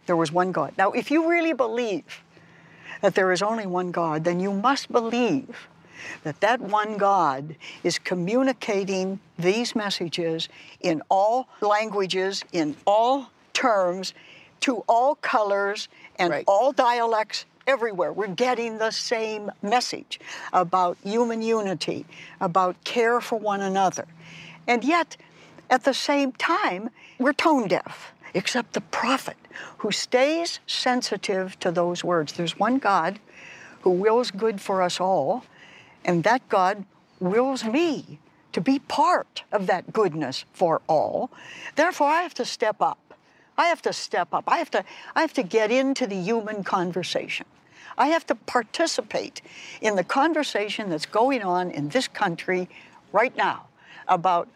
There 0.07 0.15
was 0.15 0.31
one 0.31 0.51
God. 0.51 0.73
Now, 0.77 0.91
if 0.91 1.11
you 1.11 1.29
really 1.29 1.53
believe 1.53 2.23
that 3.01 3.13
there 3.15 3.31
is 3.31 3.41
only 3.41 3.67
one 3.67 3.91
God, 3.91 4.23
then 4.23 4.39
you 4.39 4.51
must 4.51 4.91
believe 4.91 5.67
that 6.23 6.41
that 6.41 6.59
one 6.59 6.97
God 6.97 7.55
is 7.83 7.99
communicating 7.99 9.19
these 9.37 9.75
messages 9.75 10.49
in 10.81 11.03
all 11.09 11.47
languages, 11.61 12.43
in 12.51 12.75
all 12.87 13.29
terms, 13.53 14.13
to 14.61 14.83
all 14.87 15.15
colors 15.15 15.89
and 16.17 16.31
Right. 16.31 16.43
all 16.47 16.71
dialects 16.71 17.45
everywhere. 17.67 18.11
We're 18.11 18.27
getting 18.27 18.77
the 18.77 18.91
same 18.91 19.51
message 19.61 20.19
about 20.53 20.97
human 21.03 21.41
unity, 21.41 22.05
about 22.39 22.81
care 22.83 23.21
for 23.21 23.37
one 23.37 23.61
another. 23.61 24.07
And 24.67 24.83
yet, 24.83 25.17
at 25.69 25.83
the 25.83 25.93
same 25.93 26.31
time, 26.33 26.89
we're 27.19 27.33
tone 27.33 27.67
deaf, 27.67 28.13
except 28.33 28.73
the 28.73 28.81
prophet 28.81 29.37
who 29.79 29.91
stays 29.91 30.59
sensitive 30.67 31.59
to 31.59 31.71
those 31.71 32.03
words. 32.03 32.33
There's 32.33 32.57
one 32.57 32.77
God 32.77 33.19
who 33.81 33.91
wills 33.91 34.31
good 34.31 34.61
for 34.61 34.81
us 34.81 34.99
all, 34.99 35.43
and 36.05 36.23
that 36.23 36.47
God 36.49 36.85
wills 37.19 37.63
me 37.63 38.19
to 38.53 38.61
be 38.61 38.79
part 38.79 39.43
of 39.51 39.67
that 39.67 39.93
goodness 39.93 40.45
for 40.53 40.81
all. 40.87 41.31
Therefore, 41.75 42.07
I 42.09 42.21
have 42.21 42.33
to 42.35 42.45
step 42.45 42.81
up. 42.81 42.97
I 43.61 43.65
have 43.65 43.83
to 43.83 43.93
step 43.93 44.33
up. 44.33 44.45
I 44.47 44.57
have 44.57 44.71
to, 44.71 44.83
I 45.15 45.21
have 45.21 45.33
to 45.33 45.43
get 45.43 45.69
into 45.69 46.07
the 46.07 46.15
human 46.15 46.63
conversation. 46.63 47.45
I 47.95 48.07
have 48.07 48.25
to 48.25 48.33
participate 48.33 49.43
in 49.81 49.95
the 49.95 50.03
conversation 50.03 50.89
that's 50.89 51.05
going 51.05 51.43
on 51.43 51.69
in 51.69 51.89
this 51.89 52.07
country 52.07 52.67
right 53.11 53.37
now 53.37 53.67
about 54.07 54.49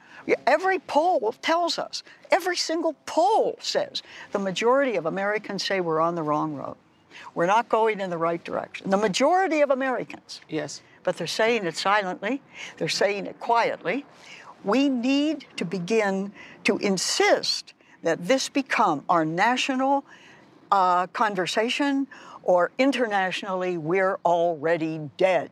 every 0.47 0.79
poll 0.79 1.35
tells 1.43 1.77
us, 1.77 2.01
every 2.31 2.55
single 2.55 2.95
poll 3.05 3.59
says 3.61 4.01
the 4.31 4.39
majority 4.39 4.95
of 4.95 5.05
Americans 5.05 5.63
say 5.63 5.81
we're 5.81 6.01
on 6.01 6.15
the 6.15 6.23
wrong 6.23 6.55
road. 6.55 6.75
We're 7.35 7.45
not 7.45 7.69
going 7.69 7.99
in 7.99 8.09
the 8.09 8.17
right 8.17 8.43
direction. 8.43 8.89
The 8.89 8.97
majority 8.97 9.61
of 9.61 9.69
Americans. 9.69 10.41
Yes. 10.49 10.81
But 11.03 11.17
they're 11.17 11.27
saying 11.27 11.67
it 11.67 11.77
silently, 11.77 12.41
they're 12.77 12.89
saying 12.89 13.27
it 13.27 13.39
quietly. 13.39 14.03
We 14.63 14.89
need 14.89 15.45
to 15.57 15.63
begin 15.63 16.31
to 16.63 16.79
insist 16.79 17.74
that 18.05 18.27
this 18.27 18.49
become 18.49 19.03
our 19.09 19.25
national 19.25 20.05
uh, 20.71 21.07
conversation, 21.07 22.05
or 22.43 22.69
internationally, 22.77 23.79
we're 23.79 24.19
already 24.23 25.09
dead. 25.17 25.49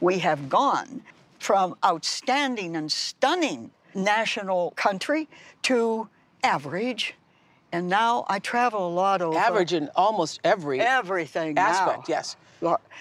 We 0.00 0.18
have 0.18 0.48
gone 0.48 1.02
from 1.38 1.76
outstanding 1.84 2.74
and 2.74 2.90
stunning 2.90 3.70
national 3.94 4.72
country 4.72 5.28
to 5.62 6.08
average. 6.42 7.14
And 7.70 7.88
now 7.88 8.26
I 8.28 8.40
travel 8.40 8.88
a 8.88 8.90
lot 8.90 9.22
over 9.22 9.38
Average 9.38 9.72
in 9.72 9.88
almost 9.94 10.40
every 10.42 10.80
everything 10.80 11.56
aspect, 11.56 12.08
now. 12.08 12.14
yes. 12.16 12.36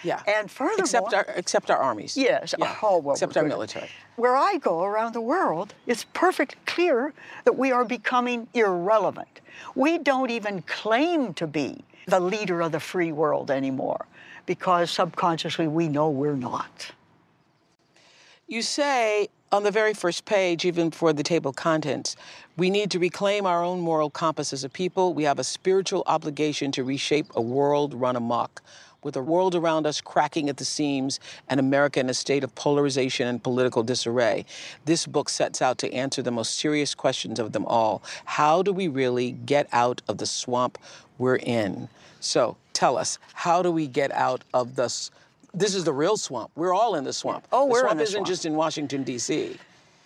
Yeah. 0.03 0.22
And 0.27 0.50
furthermore, 0.50 0.80
except 0.80 1.13
our 1.13 1.25
except 1.36 1.72
our 1.72 1.77
armies. 1.77 2.18
Yes. 2.18 2.53
Yeah. 2.58 2.75
Oh, 2.82 2.98
well, 3.00 3.13
except 3.13 3.38
our 3.38 3.44
military. 3.44 3.89
Where 4.15 4.36
I 4.36 4.58
go 4.58 4.84
around 4.84 5.13
the 5.13 5.22
world, 5.22 5.74
it's 5.88 6.06
perfectly 6.13 6.60
clear 6.65 7.13
that 7.46 7.58
we 7.58 7.72
are 7.72 7.86
becoming 7.86 8.48
irrelevant. 8.53 9.41
We 9.75 9.98
don't 9.98 10.32
even 10.32 10.63
claim 10.63 11.34
to 11.36 11.48
be 11.48 11.84
the 12.08 12.20
leader 12.20 12.62
of 12.62 12.72
the 12.72 12.80
free 12.80 13.12
world 13.12 13.51
anymore 13.51 14.06
because 14.46 14.91
subconsciously 14.91 15.68
we 15.68 15.88
know 15.88 16.10
we're 16.10 16.36
not. 16.36 16.91
You 18.48 18.62
say 18.62 19.30
on 19.51 19.63
the 19.63 19.72
very 19.72 19.94
first 19.94 20.25
page, 20.25 20.65
even 20.65 20.91
for 20.91 21.13
the 21.13 21.24
table 21.24 21.50
of 21.50 21.56
contents, 21.56 22.15
we 22.58 22.70
need 22.70 22.91
to 22.91 23.00
reclaim 23.00 23.46
our 23.46 23.63
own 23.63 23.80
moral 23.80 24.10
compass 24.10 24.53
as 24.53 24.63
a 24.63 24.70
people. 24.70 25.13
We 25.13 25.24
have 25.24 25.39
a 25.39 25.44
spiritual 25.44 26.03
obligation 26.06 26.72
to 26.74 26.84
reshape 26.84 27.27
a 27.36 27.41
world 27.41 27.94
run 27.94 28.15
amok. 28.15 28.62
With 29.03 29.15
the 29.15 29.22
world 29.24 29.55
around 29.55 29.88
us 29.88 30.00
cracking 30.00 30.48
at 30.48 30.58
the 30.58 30.65
seams 30.65 31.20
and 31.50 31.60
America 31.60 32.00
in 32.00 32.08
a 32.08 32.13
state 32.13 32.43
of 32.43 32.53
polarization 32.53 33.27
and 33.27 33.41
political 33.41 33.81
disarray, 33.81 34.46
this 34.86 35.08
book 35.08 35.27
sets 35.27 35.60
out 35.60 35.79
to 35.79 35.91
answer 35.91 36.22
the 36.22 36.29
most 36.29 36.60
serious 36.60 36.93
questions 36.93 37.39
of 37.39 37.51
them 37.51 37.65
all. 37.65 38.03
How 38.25 38.62
do 38.62 38.72
we 38.72 38.88
really 38.88 39.31
get 39.31 39.67
out 39.72 40.03
of 40.08 40.20
the 40.20 40.27
swamp 40.27 40.77
we're 41.17 41.38
in? 41.38 41.89
So 42.20 42.58
tell 42.74 42.96
us, 42.96 43.17
how 43.34 43.63
do 43.63 43.72
we 43.72 43.88
get 43.88 44.12
out 44.12 44.43
of 44.53 44.75
this? 44.75 45.10
This 45.51 45.74
is 45.74 45.84
the 45.84 45.93
real 45.93 46.15
swamp. 46.15 46.51
We're 46.55 46.74
all 46.74 46.93
in 46.93 47.03
the 47.03 47.13
swamp. 47.13 47.48
Oh, 47.51 47.65
the 47.65 47.72
we're 47.72 47.79
in 47.79 47.84
the 47.84 47.88
swamp 47.88 47.98
the 47.98 48.03
isn't 48.03 48.13
swamp. 48.17 48.27
just 48.27 48.46
in 48.46 48.53
Washington, 48.53 49.03
D.C. 49.03 49.58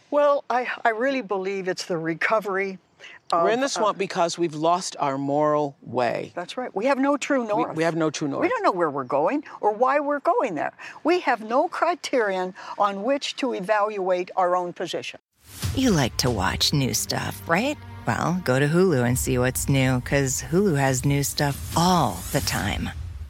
Well, 0.09 0.45
I, 0.49 0.69
I 0.85 0.89
really 0.89 1.21
believe 1.21 1.67
it's 1.67 1.85
the 1.85 1.97
recovery. 1.97 2.77
Of, 3.37 3.43
We're 3.43 3.51
in 3.51 3.59
the 3.59 3.65
uh, 3.65 3.69
swamp 3.69 3.97
because 3.97 4.37
we've 4.37 4.55
lost 4.55 4.95
our 4.99 5.17
moral 5.17 5.77
way. 5.81 6.31
That's 6.35 6.57
right. 6.57 6.73
We 6.75 6.85
have 6.85 6.97
no 6.97 7.17
true 7.17 7.45
north. 7.47 7.75
we 7.75 7.83
have 7.83 7.95
no 7.95 8.09
true 8.09 8.27
north. 8.27 8.41
We 8.41 8.49
don't 8.49 8.63
know 8.63 8.71
where 8.71 8.89
we're 8.89 9.03
going 9.03 9.43
or 9.61 9.73
why 9.73 9.99
we're 9.99 10.19
going 10.19 10.55
there. 10.55 10.73
We 11.03 11.19
have 11.21 11.41
no 11.41 11.67
criterion 11.67 12.53
on 12.77 13.03
which 13.03 13.35
to 13.37 13.53
evaluate 13.53 14.31
our 14.35 14.55
own 14.55 14.73
position. 14.73 15.19
You 15.75 15.91
like 15.91 16.17
to 16.17 16.29
watch 16.29 16.73
new 16.73 16.93
stuff, 16.93 17.41
right? 17.47 17.77
Well, 18.07 18.41
go 18.43 18.59
to 18.59 18.67
Hulu 18.67 19.05
and 19.05 19.17
see 19.17 19.37
what's 19.37 19.67
new, 19.67 19.99
because 19.99 20.43
Hulu 20.43 20.77
has 20.77 21.05
new 21.05 21.23
stuff 21.23 21.75
all 21.75 22.19
the 22.31 22.41
time. 22.41 22.89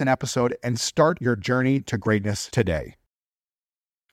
an 0.00 0.08
episode 0.08 0.56
and 0.62 0.78
start 0.78 1.20
your 1.20 1.36
journey 1.36 1.80
to 1.80 1.98
greatness 1.98 2.48
today. 2.50 2.96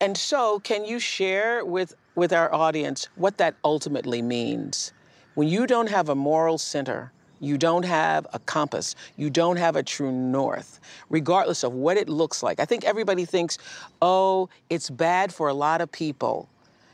And 0.01 0.17
so, 0.17 0.59
can 0.59 0.85
you 0.85 0.99
share 0.99 1.65
with, 1.65 1.93
with 2.15 2.31
our 2.31 2.53
audience 2.53 3.09
what 3.15 3.37
that 3.37 3.55
ultimately 3.63 4.21
means? 4.21 4.93
When 5.35 5.47
you 5.47 5.67
don't 5.67 5.89
have 5.89 6.09
a 6.09 6.15
moral 6.15 6.57
center, 6.57 7.11
you 7.39 7.57
don't 7.57 7.83
have 7.83 8.27
a 8.33 8.39
compass, 8.39 8.95
you 9.17 9.29
don't 9.29 9.57
have 9.57 9.75
a 9.75 9.83
true 9.83 10.11
north, 10.11 10.79
regardless 11.09 11.63
of 11.63 11.73
what 11.73 11.97
it 11.97 12.09
looks 12.09 12.43
like. 12.43 12.59
I 12.59 12.65
think 12.65 12.83
everybody 12.85 13.25
thinks, 13.25 13.57
oh, 14.01 14.49
it's 14.69 14.89
bad 14.89 15.33
for 15.33 15.47
a 15.47 15.53
lot 15.53 15.81
of 15.81 15.91
people. 15.91 16.49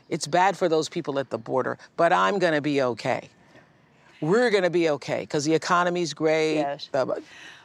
It's 0.08 0.26
bad 0.26 0.56
for 0.56 0.68
those 0.68 0.88
people 0.88 1.18
at 1.18 1.30
the 1.30 1.38
border, 1.38 1.78
but 1.96 2.12
I'm 2.12 2.38
going 2.38 2.54
to 2.54 2.60
be 2.60 2.80
okay. 2.82 3.28
We're 4.20 4.50
going 4.50 4.62
to 4.62 4.70
be 4.70 4.88
okay 4.90 5.20
because 5.20 5.44
the 5.44 5.54
economy's 5.54 6.14
great. 6.14 6.56
Yes. 6.56 6.88
blah, 6.90 7.04
blah. 7.04 7.16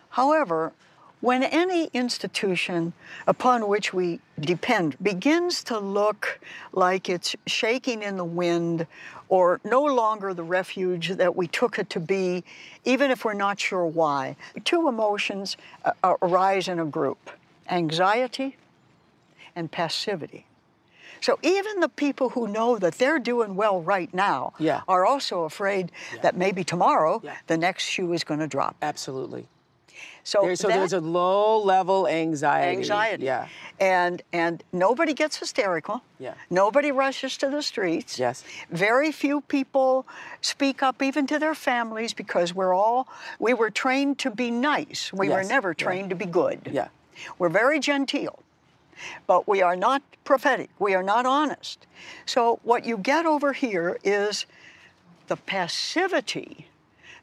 However, 0.10 0.74
when 1.22 1.44
any 1.44 1.86
institution 1.94 2.94
upon 3.28 3.68
which 3.68 3.94
we 3.94 4.20
depend 4.40 4.98
begins 5.02 5.64
to 5.64 5.80
look 5.80 6.40
like 6.74 7.08
it's 7.10 7.36
shaking 7.46 8.02
in 8.04 8.18
the 8.18 8.26
wind 8.26 8.88
or 9.30 9.62
no 9.64 9.84
longer 9.84 10.34
the 10.34 10.44
refuge 10.44 11.10
that 11.10 11.36
we 11.36 11.48
took 11.48 11.80
it 11.80 11.90
to 11.92 12.00
be, 12.00 12.44
even 12.84 13.12
if 13.12 13.24
we're 13.24 13.34
not 13.34 13.60
sure 13.60 13.86
why, 13.86 14.36
two 14.66 14.88
emotions 14.90 15.56
uh, 15.86 16.16
arise 16.22 16.68
in 16.68 16.80
a 16.80 16.86
group 16.86 17.30
anxiety 17.70 18.58
and 19.56 19.72
passivity. 19.72 20.46
So 21.22 21.38
even 21.44 21.80
the 21.80 21.88
people 21.88 22.30
who 22.30 22.48
know 22.48 22.78
that 22.80 22.96
they're 22.96 23.20
doing 23.20 23.56
well 23.56 23.80
right 23.82 24.12
now 24.14 24.54
Yeah. 24.58 24.82
are 24.88 25.06
also 25.06 25.44
afraid 25.44 25.92
that 26.24 26.36
maybe 26.36 26.64
tomorrow 26.64 27.22
Yeah. 27.24 27.36
the 27.48 27.58
next 27.58 27.84
shoe 27.86 28.12
is 28.12 28.24
going 28.24 28.40
to 28.40 28.48
drop. 28.48 28.76
Absolutely. 28.82 29.48
So, 30.24 30.42
There- 30.44 30.56
so 30.56 30.68
that- 30.68 30.78
there's 30.78 30.94
a 30.94 31.02
low 31.02 31.58
level 31.60 32.08
anxiety. 32.08 32.78
anxiety. 32.78 33.26
Yeah. 33.26 33.48
And 33.80 34.22
and 34.32 34.64
nobody 34.72 35.14
gets 35.14 35.38
hysterical. 35.38 36.02
Yeah. 36.20 36.34
Nobody 36.50 36.92
rushes 36.92 37.38
to 37.38 37.50
the 37.50 37.62
streets. 37.64 38.20
Yes. 38.20 38.44
Very 38.70 39.12
few 39.12 39.42
people 39.42 40.06
speak 40.42 40.84
up 40.84 41.02
even 41.02 41.26
to 41.28 41.40
their 41.40 41.56
families 41.56 42.14
because 42.14 42.54
we're 42.54 42.74
all 42.74 43.08
we 43.40 43.54
were 43.54 43.72
trained 43.72 44.20
to 44.20 44.30
be 44.30 44.52
nice. 44.52 45.12
We 45.12 45.30
were 45.30 45.42
Yes. 45.42 45.50
never 45.50 45.70
Yeah. 45.70 45.84
trained 45.86 46.10
to 46.12 46.16
be 46.16 46.26
good. 46.28 46.70
Yeah. 46.72 46.90
We're 47.40 47.50
very 47.50 47.80
genteel. 47.80 48.40
But 49.26 49.48
we 49.48 49.64
are 49.64 49.76
not 49.76 50.04
prophetic. 50.24 50.70
We 50.78 50.94
are 50.94 51.02
not 51.02 51.26
honest. 51.26 51.88
So 52.28 52.60
what 52.64 52.86
you 52.86 52.98
get 52.98 53.26
over 53.26 53.54
here 53.54 53.98
is 54.04 54.46
the 55.28 55.38
passivity 55.38 56.68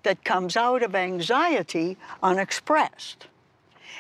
that 0.03 0.25
comes 0.25 0.57
out 0.57 0.83
of 0.83 0.95
anxiety 0.95 1.97
unexpressed. 2.23 3.27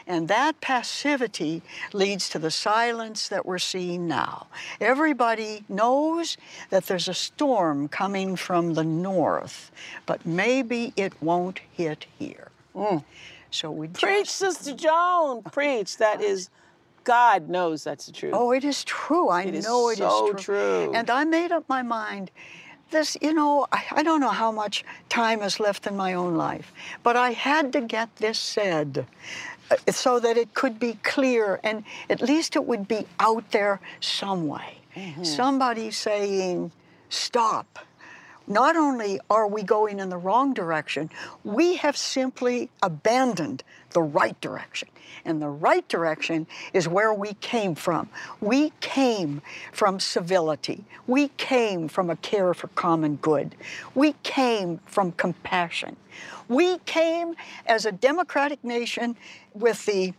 And 0.06 0.28
that 0.28 0.60
passivity 0.62 1.60
leads 1.92 2.30
to 2.30 2.38
the 2.38 2.50
silence 2.50 3.28
that 3.28 3.44
we're 3.44 3.58
seeing 3.58 4.08
now. 4.08 4.46
Everybody 4.80 5.64
knows 5.68 6.38
that 6.70 6.86
there's 6.86 7.08
a 7.08 7.14
storm 7.14 7.88
coming 7.88 8.34
from 8.36 8.72
the 8.74 8.84
north, 8.84 9.70
but 10.06 10.24
maybe 10.24 10.94
it 10.96 11.12
won't 11.20 11.60
hit 11.72 12.06
here. 12.18 12.48
Mm. 12.74 13.04
So 13.50 13.70
we 13.70 13.88
Preach, 13.88 14.26
just, 14.26 14.36
Sister 14.36 14.74
Joan. 14.74 15.42
Preach. 15.42 15.98
That 15.98 16.22
is, 16.22 16.48
God 17.04 17.50
knows 17.50 17.84
that's 17.84 18.06
the 18.06 18.12
truth. 18.12 18.32
Oh, 18.34 18.52
it 18.52 18.64
is 18.64 18.84
true. 18.84 19.28
I 19.28 19.42
It 19.42 19.54
is 19.54 19.66
know 19.66 19.88
it 19.88 19.92
is 19.94 19.98
so 19.98 20.32
true. 20.32 20.38
true. 20.40 20.92
And 20.94 21.10
I 21.10 21.24
made 21.24 21.52
up 21.52 21.68
my 21.68 21.82
mind. 21.82 22.30
This, 22.90 23.16
you 23.20 23.34
know, 23.34 23.66
I, 23.70 23.84
I 23.92 24.02
don't 24.02 24.20
know 24.20 24.30
how 24.30 24.50
much 24.50 24.84
time 25.08 25.42
is 25.42 25.60
left 25.60 25.86
in 25.86 25.96
my 25.96 26.14
own 26.14 26.36
life, 26.36 26.72
but 27.02 27.16
I 27.16 27.32
had 27.32 27.72
to 27.74 27.80
get 27.80 28.14
this 28.16 28.38
said 28.38 29.06
uh, 29.70 29.76
so 29.92 30.18
that 30.20 30.36
it 30.36 30.54
could 30.54 30.78
be 30.78 30.94
clear 31.02 31.60
and 31.62 31.84
at 32.08 32.22
least 32.22 32.56
it 32.56 32.64
would 32.64 32.88
be 32.88 33.06
out 33.20 33.50
there 33.50 33.80
some 34.00 34.46
way. 34.46 34.78
Mm-hmm. 34.96 35.24
Somebody 35.24 35.90
saying, 35.90 36.72
stop. 37.10 37.78
Not 38.48 38.76
only 38.76 39.20
are 39.30 39.46
we 39.46 39.62
going 39.62 40.00
in 40.00 40.08
the 40.08 40.16
wrong 40.16 40.54
direction, 40.54 41.10
we 41.44 41.76
have 41.76 41.96
simply 41.96 42.70
abandoned 42.82 43.62
the 43.90 44.02
right 44.02 44.40
direction. 44.40 44.88
And 45.24 45.42
the 45.42 45.48
right 45.48 45.86
direction 45.88 46.46
is 46.72 46.88
where 46.88 47.12
we 47.12 47.34
came 47.34 47.74
from. 47.74 48.08
We 48.40 48.72
came 48.80 49.42
from 49.72 50.00
civility. 50.00 50.84
We 51.06 51.28
came 51.36 51.88
from 51.88 52.10
a 52.10 52.16
care 52.16 52.54
for 52.54 52.68
common 52.68 53.16
good. 53.16 53.54
We 53.94 54.14
came 54.22 54.78
from 54.86 55.12
compassion. 55.12 55.96
We 56.48 56.78
came 56.78 57.34
as 57.66 57.84
a 57.84 57.92
democratic 57.92 58.62
nation 58.64 59.16
with 59.54 59.84
the 59.86 60.14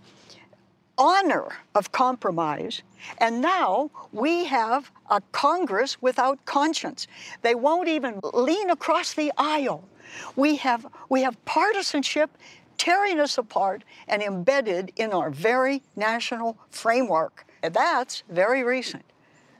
honor 0.99 1.47
of 1.73 1.91
compromise. 1.91 2.83
And 3.17 3.41
now 3.41 3.89
we 4.11 4.45
have 4.45 4.91
a 5.09 5.21
Congress 5.31 5.99
without 6.01 6.43
conscience. 6.45 7.07
They 7.41 7.55
won't 7.55 7.87
even 7.87 8.19
lean 8.33 8.69
across 8.69 9.13
the 9.13 9.31
aisle. 9.37 9.87
We 10.35 10.57
have, 10.57 10.85
we 11.07 11.23
have 11.23 11.43
partisanship 11.45 12.29
tearing 12.77 13.19
us 13.19 13.37
apart 13.37 13.83
and 14.07 14.21
embedded 14.21 14.91
in 14.97 15.13
our 15.13 15.29
very 15.29 15.81
national 15.95 16.57
framework. 16.69 17.45
And 17.63 17.73
that's 17.73 18.23
very 18.29 18.63
recent. 18.63 19.05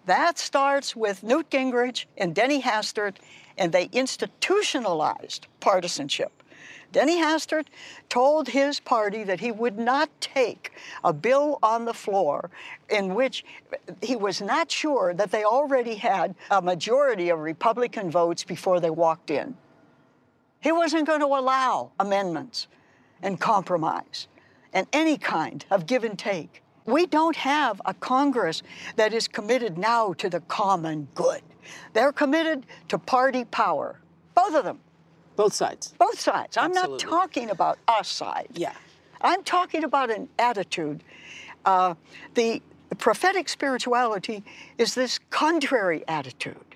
That 0.06 0.39
starts 0.39 0.95
with 0.95 1.23
Newt 1.23 1.49
Gingrich 1.49 2.06
and 2.17 2.34
Denny 2.34 2.62
Hastert, 2.62 3.17
and 3.58 3.71
they 3.71 3.89
institutionalized 3.91 5.47
partisanship. 5.60 6.38
Denny 6.91 7.17
Hastert 7.17 7.67
told 8.10 8.47
his 8.47 8.80
party 8.80 9.23
that 9.23 9.39
he 9.39 9.52
would 9.52 9.78
not 9.78 10.10
take 10.19 10.71
a 11.04 11.13
bill 11.13 11.60
on 11.62 11.86
the 11.86 11.93
floor 11.93 12.49
in 12.89 13.13
which 13.13 13.45
he 14.02 14.15
was 14.15 14.41
not 14.41 14.71
sure 14.71 15.13
that 15.13 15.32
they 15.32 15.43
already 15.43 15.95
had 15.95 16.34
a 16.49 16.62
majority 16.62 17.30
of 17.30 17.39
Republican 17.39 18.10
votes 18.10 18.43
before 18.43 18.80
they 18.80 18.89
walked 18.89 19.30
in. 19.30 19.56
He 20.62 20.71
wasn't 20.71 21.06
going 21.06 21.21
to 21.21 21.28
allow 21.28 21.91
amendments 21.99 22.67
and 23.21 23.39
compromise 23.39 24.28
and 24.73 24.88
any 24.91 25.17
kind 25.17 25.65
of 25.71 25.86
give 25.86 26.04
and 26.04 26.17
take. 26.17 26.63
We 26.86 27.06
don't 27.06 27.36
have 27.36 27.80
a 27.86 27.93
Congress 27.93 28.63
that 28.95 29.13
is 29.13 29.28
committed 29.28 29.78
now 29.78 30.13
to 30.13 30.30
the 30.30 30.39
common 30.41 31.08
good. 31.13 31.41
They're 31.93 32.12
committed 32.12 32.65
to 32.88 32.97
party 32.97 33.45
power, 33.45 33.99
both 34.34 34.56
of 34.56 34.63
them. 34.63 34.80
Both 35.39 35.54
sides. 35.54 35.93
Both 35.97 36.19
sides. 36.19 36.58
I'm 36.58 36.73
not 36.73 36.99
talking 36.99 37.49
about 37.49 37.80
a 37.88 38.04
side. 38.04 38.49
Yeah. 38.56 38.73
I'm 39.21 39.41
talking 39.41 39.86
about 39.86 40.12
an 40.12 40.28
attitude. 40.38 41.02
Uh, 41.63 41.95
the 42.34 42.62
prophetic 42.97 43.47
spirituality 43.47 44.43
is 44.78 44.95
this 44.95 45.17
contrary 45.30 46.04
attitude. 46.10 46.75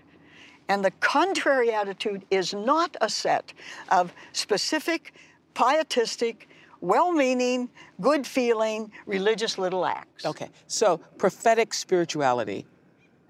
And 0.69 0.85
the 0.85 0.91
contrary 1.01 1.73
attitude 1.73 2.23
is 2.31 2.53
not 2.53 2.95
a 3.01 3.09
set 3.09 3.51
of 3.89 4.13
specific, 4.31 5.13
pietistic, 5.55 6.47
well 6.79 7.11
meaning, 7.11 7.67
good 7.99 8.25
feeling, 8.25 8.93
religious 9.05 9.57
little 9.57 9.85
acts. 9.85 10.25
Okay. 10.25 10.47
So, 10.67 10.99
prophetic 11.17 11.73
spirituality. 11.73 12.65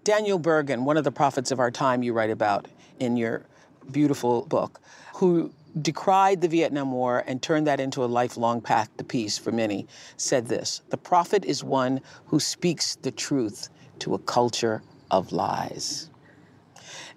Daniel 0.04 0.40
Berrigan, 0.40 0.84
one 0.84 0.98
of 0.98 1.04
the 1.04 1.12
prophets 1.12 1.50
of 1.50 1.60
our 1.60 1.72
time, 1.72 2.04
you 2.04 2.14
write 2.14 2.30
about 2.30 2.68
in 3.00 3.18
your 3.18 3.48
beautiful 3.92 4.46
book, 4.46 4.82
who 5.16 5.52
decried 5.82 6.42
the 6.42 6.48
Vietnam 6.48 6.92
War 6.92 7.24
and 7.26 7.42
turned 7.42 7.68
that 7.68 7.80
into 7.80 8.04
a 8.04 8.06
lifelong 8.06 8.62
path 8.62 8.96
to 8.98 9.04
peace 9.04 9.38
for 9.38 9.52
many, 9.52 9.88
said 10.18 10.48
this 10.48 10.82
The 10.90 10.98
prophet 10.98 11.46
is 11.46 11.64
one 11.64 12.02
who 12.26 12.40
speaks 12.40 12.96
the 12.96 13.12
truth 13.12 13.70
to 14.00 14.14
a 14.14 14.20
culture 14.20 14.84
of 15.12 15.32
lies. 15.32 16.10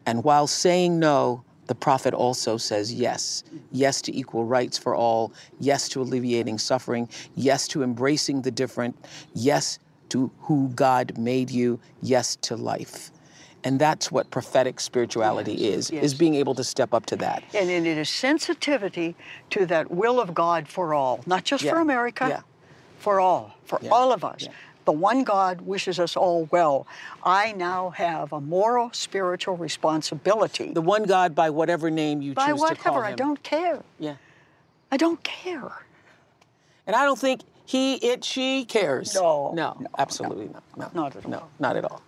And 0.07 0.22
while 0.22 0.46
saying 0.46 0.98
no, 0.98 1.42
the 1.66 1.74
prophet 1.74 2.14
also 2.14 2.57
says 2.57 2.94
yes. 2.94 3.42
Yes 3.72 4.00
to 4.02 4.16
equal 4.16 4.44
rights 4.44 4.79
for 4.79 4.94
all. 4.94 5.33
Yes 5.59 5.88
to 5.90 6.00
alleviating 6.00 6.59
suffering. 6.59 7.09
Yes 7.35 7.66
to 7.68 7.83
embracing 7.83 8.42
the 8.42 8.52
different. 8.52 8.96
Yes 9.35 9.81
to 10.11 10.31
who 10.42 10.68
God 10.68 11.18
made 11.18 11.50
you. 11.50 11.81
Yes 12.02 12.37
to 12.42 12.57
life. 12.57 13.11
And 13.66 13.81
that's 13.81 14.12
what 14.12 14.31
prophetic 14.31 14.79
spirituality 14.79 15.66
is, 15.70 15.90
yes. 15.90 16.05
is 16.05 16.14
being 16.14 16.37
able 16.37 16.55
to 16.55 16.62
step 16.62 16.94
up 16.94 17.05
to 17.07 17.16
that. 17.16 17.42
And 17.52 17.68
it 17.68 17.85
is 17.85 18.09
sensitivity 18.09 19.16
to 19.50 19.66
that 19.66 19.90
will 19.90 20.20
of 20.20 20.33
God 20.35 20.68
for 20.68 20.94
all, 20.94 21.18
not 21.26 21.42
just 21.42 21.64
for 21.64 21.81
America, 21.81 22.26
Yeah. 22.29 22.40
for 23.00 23.18
all, 23.18 23.57
for 23.64 23.81
Yeah. 23.83 23.90
all 23.90 24.12
of 24.12 24.22
us. 24.22 24.42
Yeah. 24.42 24.52
The 24.85 24.92
one 24.92 25.24
God 25.24 25.62
wishes 25.62 25.98
us 25.98 26.16
all 26.16 26.46
well. 26.52 26.87
I 27.24 27.55
now 27.55 27.90
have 27.90 28.33
a 28.33 28.40
moral, 28.40 28.90
spiritual 28.92 29.57
responsibility. 29.57 30.70
The 30.72 30.81
one 30.81 31.02
God 31.02 31.35
by 31.35 31.50
whatever 31.50 31.90
name 31.90 32.22
you 32.22 32.35
by 32.35 32.52
choose 32.52 32.62
to 32.62 32.76
call 32.76 32.94
whatever, 32.94 33.05
him. 33.05 33.12
I 33.14 33.16
don't 33.16 33.42
care. 33.42 33.83
Yeah. 33.98 34.14
I 34.92 34.96
don't 34.96 35.20
care. 35.24 35.72
And 36.87 36.94
I 36.94 37.05
don't 37.05 37.18
think 37.18 37.40
he, 37.64 37.94
it, 37.96 38.22
she 38.22 38.64
cares. 38.64 39.12
No, 39.12 39.50
No, 39.57 39.76
no, 39.81 39.88
absolutely 39.98 40.50
not. 40.50 40.62
No, 40.76 40.88
Not 40.94 41.16
at 41.16 41.24
all. 41.24 41.31
No, 41.33 41.42
not 41.59 41.76
at 41.76 41.85
all. 41.85 42.00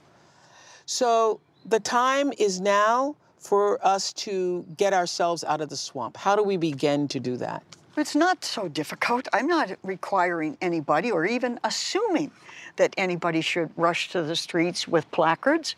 So 0.86 1.40
the 1.66 1.80
time 1.80 2.32
is 2.38 2.60
now 2.60 3.16
for 3.38 3.84
us 3.86 4.12
to 4.12 4.64
get 4.76 4.92
ourselves 4.92 5.44
out 5.44 5.60
of 5.60 5.68
the 5.68 5.76
swamp. 5.76 6.16
How 6.16 6.34
do 6.36 6.42
we 6.42 6.56
begin 6.56 7.08
to 7.08 7.20
do 7.20 7.36
that? 7.36 7.62
It's 7.96 8.14
not 8.14 8.44
so 8.44 8.68
difficult. 8.68 9.26
I'm 9.32 9.48
not 9.48 9.72
requiring 9.82 10.56
anybody 10.60 11.10
or 11.10 11.26
even 11.26 11.58
assuming 11.64 12.30
that 12.76 12.94
anybody 12.96 13.40
should 13.40 13.70
rush 13.76 14.10
to 14.10 14.22
the 14.22 14.36
streets 14.36 14.86
with 14.86 15.10
placards. 15.10 15.74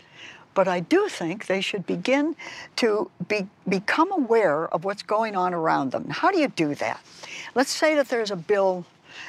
But 0.53 0.69
I 0.69 0.81
do 0.81 1.09
think 1.09 1.47
they 1.47 1.61
should 1.61 1.87
begin 1.87 2.37
to 2.77 3.11
be, 3.29 3.49
become 3.69 4.13
aware 4.13 4.67
of 4.69 4.85
what's 4.85 5.03
going 5.03 5.37
on 5.37 5.55
around 5.55 5.93
them. 5.93 6.11
How 6.11 6.31
do 6.31 6.39
you 6.39 6.49
do 6.49 6.75
that? 6.75 7.01
Let's 7.55 7.71
say 7.71 7.95
that 7.95 8.09
there's 8.09 8.31
a 8.31 8.37
bill 8.37 8.85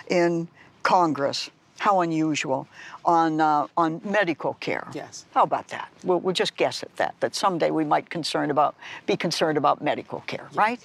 in 0.09 0.47
Congress, 0.83 1.49
how 1.81 2.01
unusual, 2.01 2.67
on, 3.05 3.41
uh, 3.41 3.65
on 3.75 3.99
medical 4.03 4.53
care. 4.59 4.87
Yes. 4.93 5.25
How 5.33 5.41
about 5.41 5.67
that? 5.69 5.89
We'll, 6.03 6.19
we'll 6.19 6.35
just 6.35 6.55
guess 6.55 6.83
at 6.83 6.95
that, 6.97 7.15
that 7.21 7.33
someday 7.33 7.71
we 7.71 7.83
might 7.83 8.07
concerned 8.07 8.51
about, 8.51 8.75
be 9.07 9.17
concerned 9.17 9.57
about 9.57 9.81
medical 9.81 10.19
care, 10.27 10.47
right? 10.53 10.79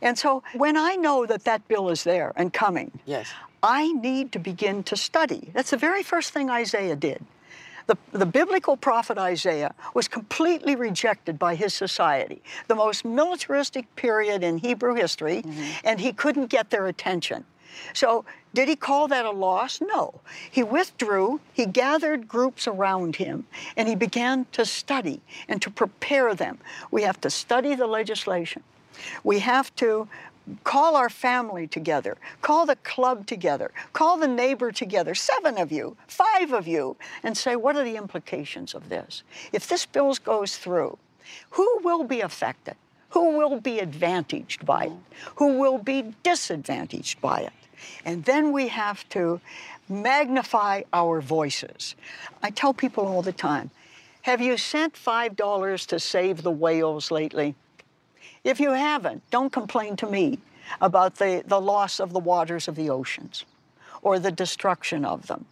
And 0.00 0.18
so 0.18 0.42
when 0.54 0.78
I 0.78 0.96
know 0.96 1.26
that 1.26 1.44
that 1.44 1.68
bill 1.68 1.90
is 1.90 2.02
there 2.02 2.32
and 2.34 2.50
coming, 2.50 2.90
Yes. 3.04 3.28
I 3.62 3.92
need 3.92 4.32
to 4.32 4.38
begin 4.38 4.84
to 4.84 4.96
study. 4.96 5.50
That's 5.52 5.70
the 5.70 5.76
very 5.76 6.02
first 6.02 6.32
thing 6.32 6.48
Isaiah 6.48 6.96
did. 6.96 7.22
The, 7.86 7.98
the 8.12 8.26
biblical 8.26 8.78
prophet 8.78 9.18
Isaiah 9.18 9.74
was 9.92 10.08
completely 10.08 10.76
rejected 10.76 11.38
by 11.38 11.56
his 11.56 11.74
society, 11.74 12.40
the 12.68 12.74
most 12.74 13.04
militaristic 13.04 13.84
period 13.96 14.42
in 14.42 14.56
Hebrew 14.56 14.94
history, 14.94 15.44
and 15.84 16.00
he 16.00 16.14
couldn't 16.14 16.46
get 16.46 16.70
their 16.70 16.86
attention. 16.86 17.44
So, 17.92 18.24
did 18.54 18.68
he 18.68 18.76
call 18.76 19.08
that 19.08 19.26
a 19.26 19.30
loss? 19.30 19.80
No. 19.80 20.20
He 20.50 20.62
withdrew, 20.62 21.40
he 21.52 21.66
gathered 21.66 22.26
groups 22.26 22.66
around 22.66 23.16
him, 23.16 23.46
and 23.76 23.88
he 23.88 23.94
began 23.94 24.46
to 24.52 24.64
study 24.64 25.20
and 25.48 25.60
to 25.62 25.70
prepare 25.70 26.34
them. 26.34 26.58
We 26.90 27.02
have 27.02 27.20
to 27.22 27.30
study 27.30 27.74
the 27.74 27.86
legislation. 27.86 28.62
We 29.22 29.40
have 29.40 29.74
to 29.76 30.08
call 30.64 30.96
our 30.96 31.10
family 31.10 31.66
together, 31.66 32.16
call 32.40 32.66
the 32.66 32.76
club 32.76 33.26
together, 33.26 33.70
call 33.92 34.16
the 34.16 34.28
neighbor 34.28 34.72
together, 34.72 35.14
seven 35.14 35.58
of 35.58 35.70
you, 35.70 35.96
five 36.06 36.52
of 36.52 36.66
you, 36.66 36.96
and 37.22 37.36
say, 37.36 37.54
what 37.54 37.76
are 37.76 37.84
the 37.84 37.96
implications 37.96 38.74
of 38.74 38.88
this? 38.88 39.22
If 39.52 39.68
this 39.68 39.84
bill 39.84 40.14
goes 40.24 40.56
through, 40.56 40.98
who 41.50 41.80
will 41.82 42.04
be 42.04 42.20
affected? 42.20 42.76
Who 43.10 43.36
will 43.36 43.60
be 43.60 43.78
advantaged 43.78 44.66
by 44.66 44.86
it? 44.86 44.92
Who 45.36 45.58
will 45.58 45.78
be 45.78 46.14
disadvantaged 46.22 47.20
by 47.20 47.40
it? 47.40 47.52
And 48.04 48.24
then 48.24 48.52
we 48.52 48.68
have 48.68 49.08
to 49.10 49.40
magnify 49.88 50.82
our 50.92 51.20
voices. 51.20 51.94
I 52.42 52.50
tell 52.50 52.74
people 52.74 53.06
all 53.06 53.22
the 53.22 53.32
time 53.32 53.70
have 54.22 54.40
you 54.42 54.58
sent 54.58 54.92
$5 54.94 55.86
to 55.86 55.98
save 55.98 56.42
the 56.42 56.50
whales 56.50 57.10
lately? 57.10 57.54
If 58.44 58.60
you 58.60 58.72
haven't, 58.72 59.22
don't 59.30 59.50
complain 59.52 59.96
to 59.96 60.06
me 60.10 60.38
about 60.82 61.14
the, 61.16 61.42
the 61.46 61.60
loss 61.60 61.98
of 61.98 62.12
the 62.12 62.18
waters 62.18 62.68
of 62.68 62.74
the 62.74 62.90
oceans 62.90 63.46
or 64.02 64.18
the 64.18 64.30
destruction 64.30 65.04
of 65.06 65.26
them. 65.28 65.46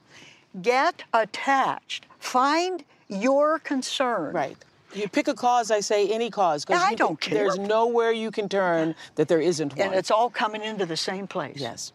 Get 0.60 1.04
attached. 1.14 2.06
Find 2.18 2.84
your 3.08 3.58
concern. 3.60 4.34
Right. 4.34 4.56
You 4.94 5.08
pick 5.08 5.28
a 5.28 5.34
cause, 5.34 5.70
I 5.70 5.80
say 5.80 6.08
any 6.08 6.30
cause. 6.30 6.64
'cause 6.64 6.80
I 6.82 6.94
don't 6.94 7.20
can- 7.20 7.34
There's 7.34 7.58
nowhere 7.58 8.12
you 8.12 8.30
can 8.30 8.48
turn 8.48 8.94
that 9.14 9.28
there 9.28 9.40
isn't 9.40 9.74
one. 9.76 9.86
And 9.86 9.94
it's 9.94 10.10
all 10.10 10.28
coming 10.30 10.62
into 10.62 10.84
the 10.86 10.96
same 10.96 11.26
place. 11.26 11.56
yes. 11.58 11.92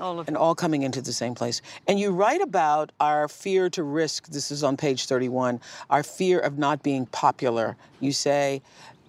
All 0.00 0.18
of 0.18 0.28
and 0.28 0.36
it. 0.36 0.40
all 0.40 0.54
coming 0.54 0.82
into 0.82 1.00
the 1.00 1.12
same 1.12 1.34
place. 1.34 1.62
And 1.86 1.98
you 2.00 2.10
write 2.10 2.40
about 2.40 2.92
our 3.00 3.28
fear 3.28 3.70
to 3.70 3.82
risk, 3.82 4.28
this 4.28 4.50
is 4.50 4.64
on 4.64 4.76
page 4.76 5.06
31, 5.06 5.60
our 5.90 6.02
fear 6.02 6.38
of 6.40 6.58
not 6.58 6.82
being 6.82 7.06
popular. 7.06 7.76
You 8.00 8.12
say, 8.12 8.62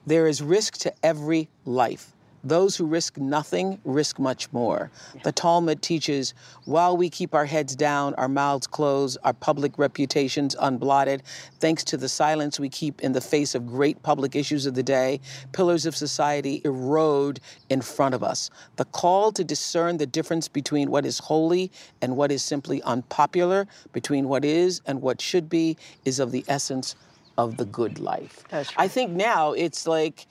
there 0.06 0.28
is 0.28 0.41
risk 0.41 0.78
to 0.80 0.93
every 1.04 1.50
life, 1.65 2.12
Those 2.44 2.76
who 2.76 2.86
risk 2.86 3.18
nothing 3.18 3.80
risk 3.86 4.20
much 4.20 4.52
more. 4.52 4.92
The 5.24 5.32
Talmud 5.32 5.82
teaches 5.82 6.34
while 6.66 6.98
we 6.98 7.10
keep 7.10 7.34
our 7.34 7.46
heads 7.46 7.76
down, 7.76 8.14
our 8.16 8.28
mouths 8.28 8.68
closed, 8.68 9.18
our 9.24 9.34
public 9.34 9.78
reputations 9.78 10.56
unblotted, 10.56 11.22
thanks 11.60 11.84
to 11.86 11.98
the 11.98 12.10
silence 12.10 12.60
we 12.60 12.70
keep 12.70 13.02
in 13.02 13.14
the 13.14 13.22
face 13.22 13.56
of 13.56 13.66
great 13.66 14.02
public 14.04 14.36
issues 14.36 14.66
of 14.66 14.74
the 14.74 14.84
day, 14.84 15.22
pillars 15.54 15.86
of 15.86 15.96
society 15.96 16.62
erode 16.66 17.40
in 17.70 17.82
front 17.82 18.14
of 18.14 18.24
us. 18.24 18.50
The 18.76 18.86
call 18.86 19.32
to 19.32 19.44
discern 19.44 19.98
the 19.98 20.06
difference 20.06 20.48
between 20.48 20.92
what 20.92 21.06
is 21.06 21.20
holy 21.20 21.72
and 22.02 22.18
what 22.18 22.32
is 22.32 22.44
simply 22.44 22.82
unpopular, 22.84 23.68
between 23.94 24.28
what 24.28 24.44
is 24.44 24.82
and 24.86 25.02
what 25.02 25.22
should 25.22 25.50
be, 25.50 25.78
is 26.06 26.20
of 26.20 26.32
the 26.32 26.44
essence 26.48 26.96
of 27.38 27.58
the 27.58 27.66
good 27.66 28.00
life. 28.00 28.44
That's 28.50 28.72
I 28.78 28.88
think 28.88 29.12
now 29.12 29.54
it's 29.54 29.88
like 29.88 30.28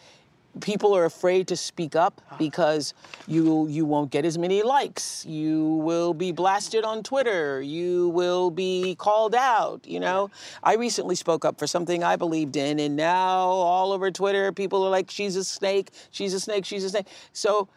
people 0.60 0.94
are 0.96 1.04
afraid 1.04 1.48
to 1.48 1.56
speak 1.56 1.96
up 1.96 2.20
because 2.38 2.94
you 3.26 3.66
you 3.68 3.84
won't 3.84 4.10
get 4.10 4.24
as 4.24 4.36
many 4.36 4.62
likes. 4.62 5.24
You 5.24 5.64
will 5.76 6.14
be 6.14 6.32
blasted 6.32 6.84
on 6.84 7.02
Twitter. 7.02 7.62
You 7.62 8.08
will 8.10 8.50
be 8.50 8.94
called 8.96 9.34
out, 9.34 9.86
you 9.86 10.00
know. 10.00 10.30
I 10.62 10.74
recently 10.74 11.14
spoke 11.14 11.44
up 11.44 11.58
for 11.58 11.66
something 11.66 12.04
I 12.04 12.16
believed 12.16 12.56
in 12.56 12.78
and 12.78 12.96
now 12.96 13.40
all 13.48 13.92
over 13.92 14.10
Twitter 14.10 14.52
people 14.52 14.84
are 14.84 14.90
like 14.90 15.10
she's 15.10 15.36
a 15.36 15.44
snake, 15.44 15.90
she's 16.10 16.34
a 16.34 16.40
snake, 16.40 16.64
she's 16.64 16.84
a 16.84 16.90
snake. 16.90 17.06
So 17.32 17.68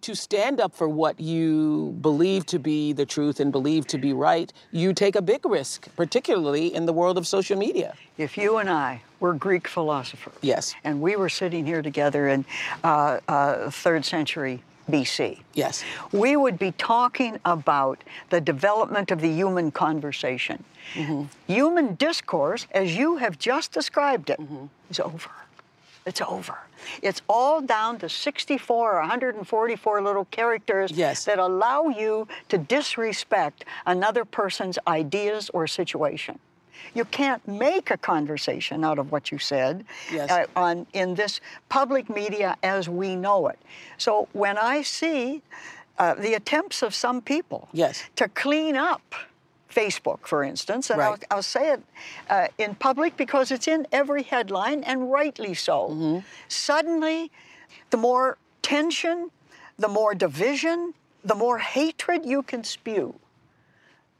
to 0.00 0.14
stand 0.14 0.60
up 0.60 0.74
for 0.74 0.88
what 0.88 1.18
you 1.20 1.96
believe 2.00 2.46
to 2.46 2.58
be 2.58 2.92
the 2.92 3.06
truth 3.06 3.40
and 3.40 3.52
believe 3.52 3.86
to 3.88 3.98
be 3.98 4.12
right, 4.12 4.52
you 4.70 4.92
take 4.92 5.16
a 5.16 5.22
big 5.22 5.44
risk, 5.46 5.88
particularly 5.96 6.74
in 6.74 6.86
the 6.86 6.92
world 6.92 7.18
of 7.18 7.26
social 7.26 7.56
media. 7.58 7.94
If 8.18 8.36
you 8.36 8.58
and 8.58 8.68
I 8.70 9.02
were 9.20 9.34
Greek 9.34 9.68
philosophers, 9.68 10.34
Yes. 10.42 10.74
and 10.84 11.00
we 11.00 11.16
were 11.16 11.28
sitting 11.28 11.64
here 11.66 11.82
together 11.82 12.28
in 12.28 12.44
uh, 12.84 13.20
uh, 13.28 13.70
third 13.70 14.04
century 14.04 14.62
BC, 14.90 15.40
Yes. 15.54 15.84
we 16.12 16.36
would 16.36 16.58
be 16.58 16.72
talking 16.72 17.38
about 17.44 18.02
the 18.30 18.40
development 18.40 19.10
of 19.10 19.20
the 19.20 19.30
human 19.30 19.70
conversation. 19.70 20.64
Human 21.46 21.94
discourse, 21.94 22.66
as 22.72 22.96
you 22.96 23.16
have 23.16 23.38
just 23.38 23.72
described 23.72 24.28
it, 24.30 24.40
is 24.90 24.98
over. 25.00 25.30
It's 26.04 26.20
over. 26.20 26.58
It's 27.00 27.22
all 27.28 27.60
down 27.60 27.98
to 28.00 28.08
64 28.08 28.92
or 28.96 29.00
144 29.00 30.02
little 30.02 30.24
characters 30.26 30.90
Yes. 30.90 31.24
that 31.26 31.38
allow 31.38 31.88
you 31.88 32.26
to 32.48 32.58
disrespect 32.58 33.64
another 33.86 34.24
person's 34.24 34.78
ideas 34.88 35.48
or 35.54 35.66
situation. 35.66 36.38
You 36.94 37.04
can't 37.04 37.46
make 37.46 37.90
a 37.92 37.96
conversation 37.96 38.84
out 38.84 38.98
of 38.98 39.12
what 39.12 39.30
you 39.30 39.38
said 39.38 39.84
Yes. 40.12 40.30
uh, 40.30 40.46
on 40.56 40.86
in 40.92 41.14
this 41.14 41.40
public 41.68 42.10
media 42.10 42.56
as 42.62 42.88
we 42.88 43.14
know 43.14 43.46
it. 43.48 43.58
So 43.98 44.28
when 44.32 44.58
I 44.58 44.82
see 44.82 45.42
uh, 45.98 46.14
the 46.14 46.34
attempts 46.34 46.82
of 46.82 46.94
some 46.94 47.20
people 47.20 47.68
Yes. 47.72 48.02
to 48.16 48.26
clean 48.28 48.76
up 48.76 49.14
Facebook, 49.74 50.26
for 50.26 50.42
instance, 50.44 50.90
and 50.90 50.98
Right. 50.98 51.24
I'll, 51.30 51.36
I'll 51.38 51.42
say 51.42 51.72
it 51.72 51.82
uh, 52.28 52.48
in 52.58 52.74
public 52.74 53.16
because 53.16 53.50
it's 53.50 53.68
in 53.68 53.86
every 53.92 54.22
headline, 54.22 54.84
and 54.84 55.10
rightly 55.10 55.54
so. 55.54 55.88
Mm-hmm. 55.90 56.18
Suddenly, 56.48 57.30
the 57.90 57.96
more 57.96 58.38
tension, 58.62 59.30
the 59.78 59.88
more 59.88 60.14
division, 60.14 60.94
the 61.24 61.34
more 61.34 61.58
hatred 61.58 62.24
you 62.24 62.42
can 62.42 62.64
spew, 62.64 63.14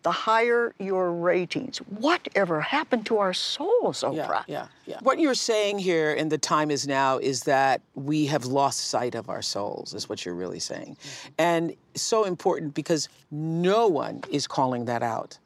the 0.03 0.11
higher 0.11 0.75
your 0.79 1.13
ratings. 1.13 1.79
Whatever 1.79 2.61
happened 2.61 3.07
to 3.07 3.19
our 3.19 3.33
souls, 3.33 4.03
Oprah? 4.03 4.15
Yeah, 4.17 4.43
yeah, 4.49 4.67
yeah. 4.87 4.99
What 5.03 5.21
you're 5.21 5.35
saying 5.35 5.79
here 5.79 6.13
in 6.13 6.29
the 6.29 6.39
time 6.39 6.71
is 6.73 6.89
now 6.89 7.19
is 7.19 7.45
that 7.45 7.81
we 7.95 8.27
have 8.27 8.45
lost 8.47 8.89
sight 8.89 9.15
of 9.15 9.29
our 9.29 9.43
souls, 9.43 9.95
is 9.95 10.09
what 10.09 10.25
you're 10.25 10.35
really 10.35 10.59
saying. 10.59 10.97
And 11.39 11.75
so 11.95 12.25
important 12.25 12.75
because 12.75 13.09
no 13.31 13.87
one 13.87 14.23
is 14.31 14.49
calling 14.49 14.87
that 14.87 15.03
out. 15.03 15.39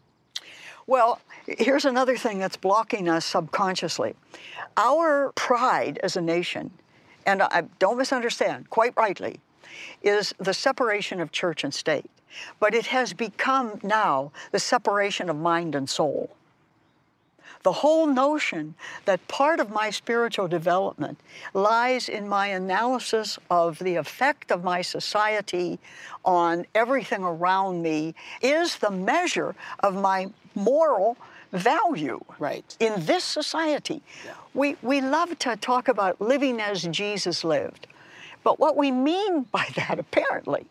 Well, 0.88 1.20
here's 1.46 1.84
another 1.84 2.16
thing 2.16 2.38
that's 2.38 2.56
blocking 2.56 3.08
us 3.08 3.24
subconsciously. 3.24 4.14
Our 4.76 5.32
pride 5.32 5.98
as 6.02 6.16
a 6.16 6.20
nation, 6.20 6.70
and 7.26 7.42
I 7.42 7.64
don't 7.80 7.98
misunderstand, 7.98 8.70
quite 8.70 8.96
rightly, 8.96 9.40
is 10.02 10.32
the 10.38 10.54
separation 10.54 11.20
of 11.20 11.32
church 11.32 11.64
and 11.64 11.74
state. 11.74 12.08
But 12.60 12.74
it 12.74 12.86
has 12.86 13.12
become 13.12 13.80
now 13.82 14.30
the 14.52 14.60
separation 14.60 15.28
of 15.28 15.36
mind 15.36 15.74
and 15.74 15.88
soul. 15.88 16.30
The 17.62 17.72
whole 17.72 18.06
notion 18.06 18.76
that 19.06 19.26
part 19.26 19.58
of 19.58 19.70
my 19.70 19.90
spiritual 19.90 20.46
development 20.46 21.18
lies 21.52 22.08
in 22.08 22.28
my 22.28 22.48
analysis 22.48 23.40
of 23.50 23.80
the 23.80 23.96
effect 23.96 24.52
of 24.52 24.62
my 24.62 24.82
society 24.82 25.80
on 26.24 26.64
everything 26.76 27.24
around 27.24 27.82
me 27.82 28.14
is 28.40 28.76
the 28.76 28.90
measure 28.92 29.56
of 29.80 29.96
my 29.96 30.28
moral 30.56 31.16
value 31.52 32.20
Right. 32.40 32.76
in 32.80 32.92
this 33.06 33.22
society. 33.22 34.02
We, 34.52 34.76
we 34.82 35.00
love 35.00 35.38
to 35.40 35.54
talk 35.56 35.86
about 35.86 36.20
living 36.20 36.60
as 36.60 36.82
Jesus 36.82 37.44
lived. 37.44 37.86
But 38.42 38.58
what 38.58 38.76
we 38.76 38.90
mean 38.90 39.42
by 39.52 39.68
that, 39.76 39.98
apparently, 39.98 40.66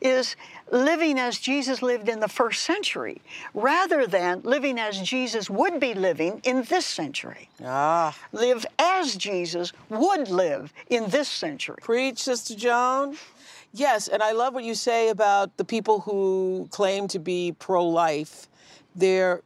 is 0.00 0.36
living 0.72 1.18
as 1.18 1.38
Jesus 1.38 1.80
lived 1.82 2.08
in 2.08 2.20
the 2.20 2.28
first 2.28 2.62
century, 2.62 3.20
rather 3.54 4.06
than 4.06 4.40
living 4.42 4.78
as 4.78 5.00
Jesus 5.00 5.48
would 5.50 5.78
be 5.80 5.94
living 5.94 6.40
in 6.44 6.62
this 6.64 6.86
century. 6.86 7.48
Ah, 7.64 8.16
Live 8.32 8.64
as 8.78 9.16
Jesus 9.16 9.72
would 9.88 10.28
live 10.28 10.72
in 10.88 11.08
this 11.10 11.28
century. 11.28 11.76
preach, 11.82 12.18
Sister 12.22 12.54
Joan. 12.54 13.16
Yes, 13.72 14.08
and 14.08 14.22
I 14.22 14.32
love 14.32 14.54
what 14.54 14.64
you 14.64 14.74
say 14.74 15.08
about 15.10 15.56
the 15.56 15.64
people 15.64 16.00
who 16.00 16.66
claim 16.72 17.06
to 17.08 17.18
be 17.20 17.52
pro-life. 17.58 18.48
They're 19.00 19.42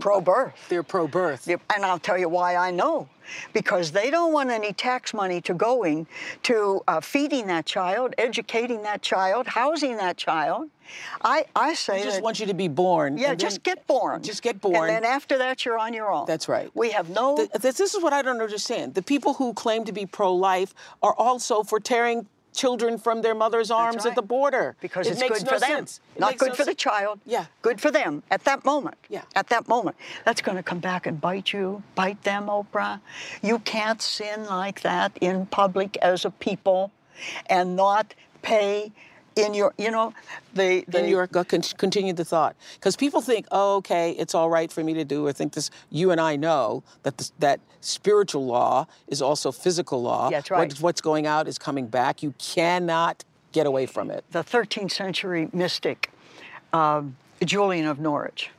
Pro 0.00 0.20
birth. 0.22 0.54
they're 0.70 0.82
pro-birth. 0.82 1.46
And 1.46 1.84
I'll 1.84 1.98
tell 1.98 2.16
you 2.18 2.28
why 2.30 2.56
I 2.56 2.70
know. 2.70 3.08
Because 3.52 3.92
they 3.92 4.10
don't 4.10 4.32
want 4.32 4.50
any 4.50 4.72
tax 4.72 5.12
money 5.12 5.40
to 5.42 5.54
going 5.54 6.06
to 6.44 6.80
uh, 6.88 7.00
feeding 7.00 7.46
that 7.48 7.66
child, 7.66 8.14
educating 8.18 8.82
that 8.84 9.02
child, 9.02 9.46
housing 9.46 9.96
that 9.98 10.16
child. 10.16 10.70
I, 11.22 11.44
I 11.54 11.74
say 11.74 11.98
They 11.98 12.04
just 12.04 12.16
that, 12.16 12.22
want 12.24 12.40
you 12.40 12.46
to 12.46 12.54
be 12.54 12.68
born. 12.68 13.18
yeah, 13.18 13.34
just 13.34 13.62
then- 13.62 13.74
get 13.74 13.86
born. 13.86 14.22
Just 14.22 14.42
get 14.42 14.60
born. 14.60 14.76
And 14.76 14.88
then 14.88 15.04
after 15.04 15.38
that, 15.38 15.64
you're 15.64 15.78
on 15.78 15.92
your 15.94 16.10
own. 16.10 16.24
That's 16.26 16.48
right. 16.48 16.68
We 16.74 16.90
have 16.92 17.10
no. 17.10 17.36
Th- 17.36 17.50
this, 17.50 17.76
this 17.76 17.94
is 17.94 18.02
what 18.02 18.12
I 18.14 18.22
don't 18.22 18.40
understand. 18.40 18.94
The 18.94 19.02
people 19.02 19.34
who 19.34 19.52
claim 19.52 19.84
to 19.84 19.92
be 19.92 20.06
pro-life 20.06 20.74
are 21.02 21.14
also 21.14 21.62
for 21.62 21.78
tearing 21.78 22.26
children 22.54 22.98
from 22.98 23.22
their 23.22 23.34
mother's 23.34 23.70
arms 23.70 23.98
right. 23.98 24.06
at 24.06 24.14
the 24.14 24.22
border. 24.22 24.76
because 24.80 25.06
It 25.06 25.12
it's 25.12 25.20
makes 25.20 25.38
good 25.38 25.46
no 25.46 25.52
for 25.52 25.60
them. 25.60 25.70
sense. 25.70 26.00
It 26.16 26.20
Not 26.20 26.38
good 26.38 26.48
no 26.50 26.54
for 26.54 26.64
the 26.64 26.74
child. 26.74 27.20
Yeah. 27.26 27.46
Good 27.62 27.80
for 27.80 27.90
them 27.90 28.22
at 28.30 28.44
that 28.44 28.64
moment. 28.64 28.96
Yeah. 29.08 29.22
At 29.34 29.48
that 29.48 29.68
moment. 29.68 29.96
That's 30.24 30.40
going 30.40 30.56
to 30.56 30.62
come 30.62 30.80
back 30.80 31.06
and 31.06 31.20
bite 31.20 31.52
you, 31.52 31.82
bite 31.94 32.22
them, 32.22 32.46
Oprah. 32.46 33.00
You 33.42 33.58
can't 33.60 34.02
sin 34.02 34.46
like 34.46 34.80
that 34.82 35.12
in 35.20 35.46
public 35.46 35.96
as 35.98 36.24
a 36.24 36.30
people 36.30 36.90
and 37.46 37.76
not 37.76 38.14
pay 38.42 38.92
in 39.36 39.54
your, 39.54 39.72
you 39.78 39.90
know, 39.90 40.12
they, 40.54 40.82
the 40.82 41.04
in 41.04 41.08
your 41.08 41.26
continue 41.26 42.12
the 42.12 42.24
thought 42.24 42.56
because 42.74 42.96
people 42.96 43.20
think 43.20 43.46
oh 43.52 43.76
okay 43.76 44.10
it's 44.12 44.34
all 44.34 44.50
right 44.50 44.72
for 44.72 44.82
me 44.82 44.94
to 44.94 45.04
do 45.04 45.26
or 45.26 45.32
think 45.32 45.52
this 45.52 45.70
you 45.90 46.10
and 46.10 46.20
i 46.20 46.34
know 46.34 46.82
that 47.04 47.16
this, 47.18 47.32
that 47.38 47.60
spiritual 47.80 48.44
law 48.44 48.86
is 49.06 49.22
also 49.22 49.52
physical 49.52 50.02
law 50.02 50.28
That's 50.30 50.50
right. 50.50 50.72
What- 50.72 50.80
what's 50.80 51.00
going 51.00 51.26
out 51.26 51.46
is 51.46 51.58
coming 51.58 51.86
back 51.86 52.22
you 52.22 52.34
cannot 52.38 53.24
get 53.52 53.66
away 53.66 53.86
from 53.86 54.10
it 54.10 54.24
the 54.32 54.42
13th 54.42 54.90
century 54.92 55.48
mystic, 55.52 56.10
um, 56.72 57.16
Julian 57.44 57.86
of 57.86 57.98
Norwich. 57.98 58.50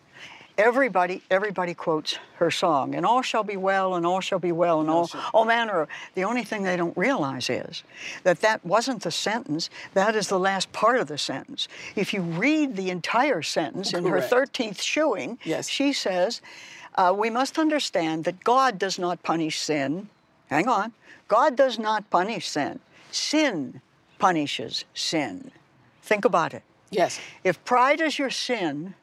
Everybody, 0.58 1.22
everybody 1.32 1.74
quotes 1.74 2.20
her 2.36 2.52
song, 2.52 2.94
and 2.96 3.06
all 3.06 3.22
shall 3.22 3.44
be 3.44 3.58
well, 3.58 3.96
and 3.96 4.06
all 4.06 4.20
shall 4.20 4.40
be 4.40 4.52
well, 4.52 4.82
and 4.82 4.90
all, 4.90 5.10
all 5.34 5.46
manner 5.46 5.82
of. 5.82 5.90
The 6.16 6.24
only 6.24 6.44
thing 6.44 6.64
they 6.64 6.76
don't 6.78 6.96
realize 6.98 7.50
is 7.50 7.84
that 8.24 8.42
that 8.42 8.64
wasn't 8.66 9.04
the 9.04 9.12
sentence. 9.12 9.70
That 9.94 10.16
is 10.16 10.28
the 10.28 10.40
last 10.40 10.72
part 10.72 11.00
of 11.00 11.08
the 11.08 11.18
sentence. 11.18 11.68
If 11.96 12.14
you 12.14 12.22
read 12.22 12.76
the 12.76 12.90
entire 12.90 13.42
sentence 13.42 13.94
in 13.94 14.06
her 14.06 14.20
13th 14.20 14.82
showing, 14.82 15.40
Yes. 15.44 15.68
she 15.70 15.94
says, 15.94 16.42
uh, 16.96 17.14
we 17.18 17.30
must 17.30 17.58
understand 17.58 18.26
that 18.26 18.44
God 18.44 18.78
does 18.78 19.00
not 19.00 19.24
punish 19.24 19.60
sin. 19.60 20.10
Hang 20.50 20.68
on. 20.68 20.92
God 21.28 21.56
does 21.56 21.80
not 21.80 22.10
punish 22.10 22.50
sin. 22.50 22.80
Sin 23.12 23.82
punishes 24.20 24.84
sin. 24.94 25.52
Think 26.04 26.26
about 26.26 26.54
it. 26.54 26.64
yes 26.90 27.20
If 27.44 27.64
pride 27.64 28.02
is 28.02 28.20
your 28.20 28.30
sin, 28.30 28.96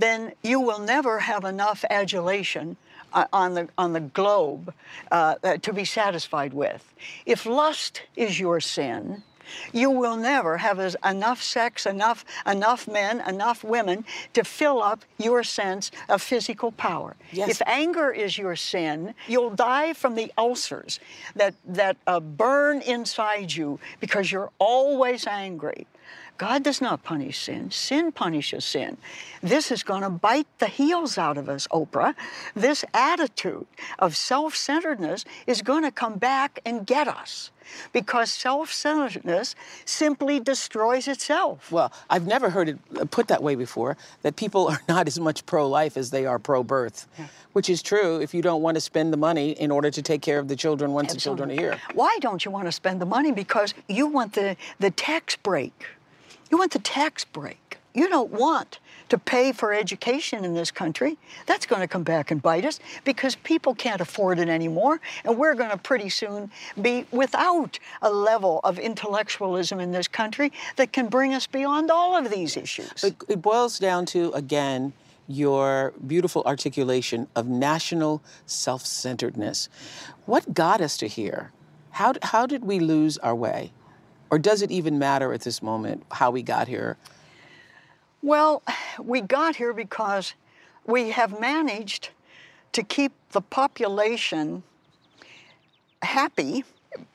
then 0.00 0.32
you 0.42 0.60
will 0.60 0.80
never 0.80 1.20
have 1.20 1.44
enough 1.44 1.84
adulation 1.90 2.76
uh, 3.12 3.26
on 3.32 3.54
the 3.54 3.68
on 3.76 3.92
the 3.92 4.00
globe 4.00 4.72
uh, 5.10 5.34
uh, 5.42 5.56
to 5.58 5.72
be 5.72 5.84
satisfied 5.84 6.52
with. 6.52 6.82
If 7.26 7.46
lust 7.46 8.02
is 8.16 8.38
your 8.40 8.60
sin, 8.60 9.22
You 9.72 9.90
will 9.90 10.16
never 10.16 10.58
have 10.58 10.78
as, 10.78 10.96
enough 11.04 11.42
sex, 11.42 11.86
enough 11.86 12.24
enough 12.46 12.88
men, 12.88 13.20
enough 13.26 13.64
women 13.64 14.04
to 14.32 14.44
fill 14.44 14.82
up 14.82 15.04
your 15.18 15.42
sense 15.42 15.90
of 16.08 16.22
physical 16.22 16.72
power. 16.72 17.16
Yes. 17.32 17.50
If 17.50 17.62
anger 17.66 18.10
is 18.10 18.38
your 18.38 18.56
sin, 18.56 19.14
you'll 19.28 19.50
die 19.50 19.92
from 19.92 20.14
the 20.14 20.32
ulcers 20.36 21.00
that 21.36 21.54
that 21.66 21.96
uh, 22.06 22.20
burn 22.20 22.80
inside 22.82 23.52
you 23.52 23.78
because 24.00 24.30
you're 24.32 24.50
always 24.58 25.26
angry. 25.26 25.86
God 26.40 26.62
does 26.62 26.80
not 26.80 27.02
punish 27.02 27.38
sin. 27.38 27.70
Sin 27.70 28.12
punishes 28.12 28.64
sin. 28.64 28.96
This 29.42 29.70
is 29.70 29.82
going 29.82 30.00
to 30.00 30.08
bite 30.08 30.46
the 30.58 30.68
heels 30.68 31.18
out 31.18 31.36
of 31.36 31.50
us, 31.50 31.68
Oprah. 31.68 32.14
This 32.56 32.82
attitude 32.94 33.66
of 33.98 34.16
self 34.16 34.56
centeredness 34.56 35.26
is 35.46 35.60
going 35.60 35.82
to 35.82 35.90
come 35.90 36.16
back 36.16 36.58
and 36.64 36.86
get 36.86 37.08
us 37.08 37.50
because 37.92 38.32
self 38.32 38.72
centeredness 38.72 39.54
simply 39.84 40.40
destroys 40.40 41.08
itself. 41.08 41.70
Well, 41.70 41.92
I've 42.08 42.26
never 42.26 42.48
heard 42.48 42.70
it 42.70 43.10
put 43.10 43.28
that 43.28 43.42
way 43.42 43.54
before 43.54 43.98
that 44.22 44.36
people 44.36 44.66
are 44.68 44.80
not 44.88 45.08
as 45.08 45.20
much 45.20 45.44
pro 45.44 45.68
life 45.68 45.98
as 45.98 46.08
they 46.08 46.24
are 46.24 46.38
pro 46.38 46.62
birth, 46.62 47.06
yeah. 47.18 47.26
which 47.52 47.68
is 47.68 47.82
true 47.82 48.18
if 48.22 48.32
you 48.32 48.40
don't 48.40 48.62
want 48.62 48.76
to 48.76 48.80
spend 48.80 49.12
the 49.12 49.18
money 49.18 49.50
in 49.50 49.70
order 49.70 49.90
to 49.90 50.00
take 50.00 50.22
care 50.22 50.38
of 50.38 50.48
the 50.48 50.56
children 50.56 50.92
once 50.92 51.12
Absolutely. 51.12 51.48
the 51.48 51.52
children 51.52 51.72
are 51.74 51.76
here. 51.76 51.94
Why 51.94 52.16
don't 52.22 52.46
you 52.46 52.50
want 52.50 52.64
to 52.64 52.72
spend 52.72 52.98
the 52.98 53.06
money? 53.06 53.30
Because 53.30 53.74
you 53.90 54.06
want 54.06 54.32
the, 54.32 54.56
the 54.78 54.90
tax 54.90 55.36
break. 55.36 55.74
You 56.50 56.58
want 56.58 56.72
the 56.72 56.78
tax 56.80 57.24
break. 57.24 57.78
You 57.94 58.08
don't 58.08 58.30
want 58.30 58.78
to 59.08 59.18
pay 59.18 59.50
for 59.50 59.72
education 59.72 60.44
in 60.44 60.54
this 60.54 60.70
country. 60.70 61.18
That's 61.46 61.66
going 61.66 61.80
to 61.80 61.88
come 61.88 62.04
back 62.04 62.30
and 62.30 62.40
bite 62.40 62.64
us 62.64 62.78
because 63.04 63.34
people 63.36 63.74
can't 63.74 64.00
afford 64.00 64.38
it 64.38 64.48
anymore. 64.48 65.00
And 65.24 65.36
we're 65.36 65.54
going 65.54 65.70
to 65.70 65.76
pretty 65.76 66.08
soon 66.08 66.50
be 66.80 67.06
without 67.10 67.80
a 68.00 68.10
level 68.10 68.60
of 68.62 68.78
intellectualism 68.78 69.80
in 69.80 69.90
this 69.90 70.06
country 70.06 70.52
that 70.76 70.92
can 70.92 71.08
bring 71.08 71.34
us 71.34 71.48
beyond 71.48 71.90
all 71.90 72.16
of 72.16 72.30
these 72.30 72.56
issues. 72.56 73.02
It, 73.02 73.16
it 73.28 73.42
boils 73.42 73.80
down 73.80 74.06
to, 74.06 74.30
again, 74.32 74.92
your 75.26 75.92
beautiful 76.06 76.42
articulation 76.44 77.26
of 77.34 77.48
national 77.48 78.22
self 78.46 78.86
centeredness. 78.86 79.68
What 80.26 80.54
got 80.54 80.80
us 80.80 80.96
to 80.98 81.08
here? 81.08 81.50
How, 81.90 82.14
how 82.22 82.46
did 82.46 82.64
we 82.64 82.78
lose 82.78 83.18
our 83.18 83.34
way? 83.34 83.72
Or 84.30 84.38
does 84.38 84.62
it 84.62 84.70
even 84.70 84.98
matter 84.98 85.32
at 85.32 85.42
this 85.42 85.62
moment 85.62 86.04
how 86.12 86.30
we 86.30 86.42
got 86.42 86.68
here? 86.68 86.96
Well, 88.22 88.62
we 88.98 89.20
got 89.20 89.56
here 89.56 89.72
because 89.72 90.34
we 90.86 91.10
have 91.10 91.40
managed 91.40 92.10
to 92.72 92.82
keep 92.82 93.12
the 93.32 93.40
population 93.40 94.62
happy 96.02 96.64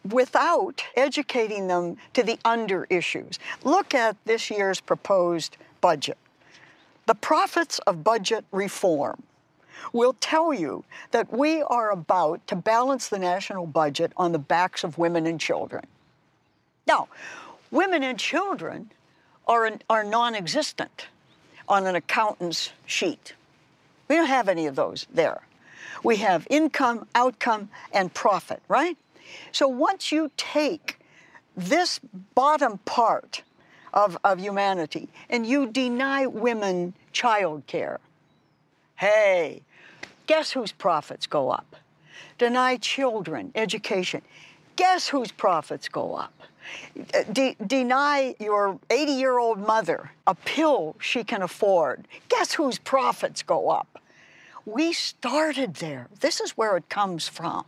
without 0.09 0.83
educating 0.95 1.67
them 1.67 1.97
to 2.13 2.23
the 2.23 2.39
under 2.45 2.85
issues. 2.89 3.39
Look 3.63 3.93
at 3.93 4.17
this 4.25 4.49
year's 4.49 4.79
proposed 4.79 5.57
budget. 5.81 6.17
The 7.05 7.15
prophets 7.15 7.79
of 7.79 8.03
budget 8.03 8.45
reform 8.51 9.23
will 9.93 10.15
tell 10.19 10.53
you 10.53 10.83
that 11.11 11.31
we 11.31 11.61
are 11.61 11.91
about 11.91 12.45
to 12.47 12.55
balance 12.55 13.09
the 13.09 13.19
national 13.19 13.67
budget 13.67 14.11
on 14.17 14.31
the 14.31 14.39
backs 14.39 14.83
of 14.83 14.97
women 14.97 15.27
and 15.27 15.39
children. 15.39 15.85
Now, 16.87 17.07
women 17.71 18.03
and 18.03 18.19
children 18.19 18.91
are, 19.47 19.69
are 19.89 20.03
non 20.03 20.35
existent 20.35 21.07
on 21.67 21.87
an 21.87 21.95
accountant's 21.95 22.71
sheet. 22.85 23.33
We 24.07 24.15
don't 24.15 24.27
have 24.27 24.49
any 24.49 24.67
of 24.67 24.75
those 24.75 25.07
there. 25.13 25.41
We 26.03 26.17
have 26.17 26.45
income, 26.49 27.07
outcome, 27.15 27.69
and 27.91 28.13
profit, 28.13 28.61
right? 28.67 28.97
So 29.51 29.67
once 29.67 30.11
you 30.11 30.31
take 30.37 30.99
this 31.57 31.99
bottom 32.35 32.77
part 32.79 33.41
of, 33.93 34.17
of 34.23 34.39
humanity 34.39 35.09
and 35.29 35.45
you 35.45 35.67
deny 35.67 36.27
women 36.27 36.93
child 37.11 37.65
care, 37.65 37.99
hey, 38.97 39.63
guess 40.27 40.51
whose 40.51 40.71
profits 40.71 41.25
go 41.25 41.49
up? 41.49 41.75
Deny 42.37 42.77
children 42.77 43.51
education. 43.55 44.21
Guess 44.75 45.07
whose 45.07 45.31
profits 45.31 45.87
go 45.87 46.15
up? 46.15 46.33
De- 47.31 47.55
deny 47.65 48.35
your 48.39 48.79
80 48.89 49.11
year 49.11 49.37
old 49.37 49.59
mother 49.59 50.11
a 50.27 50.35
pill 50.35 50.95
she 50.99 51.23
can 51.23 51.41
afford. 51.41 52.07
Guess 52.29 52.53
whose 52.53 52.79
profits 52.79 53.43
go 53.43 53.69
up? 53.69 54.01
We 54.65 54.93
started 54.93 55.75
there. 55.75 56.07
This 56.19 56.41
is 56.41 56.51
where 56.51 56.75
it 56.77 56.89
comes 56.89 57.27
from. 57.27 57.65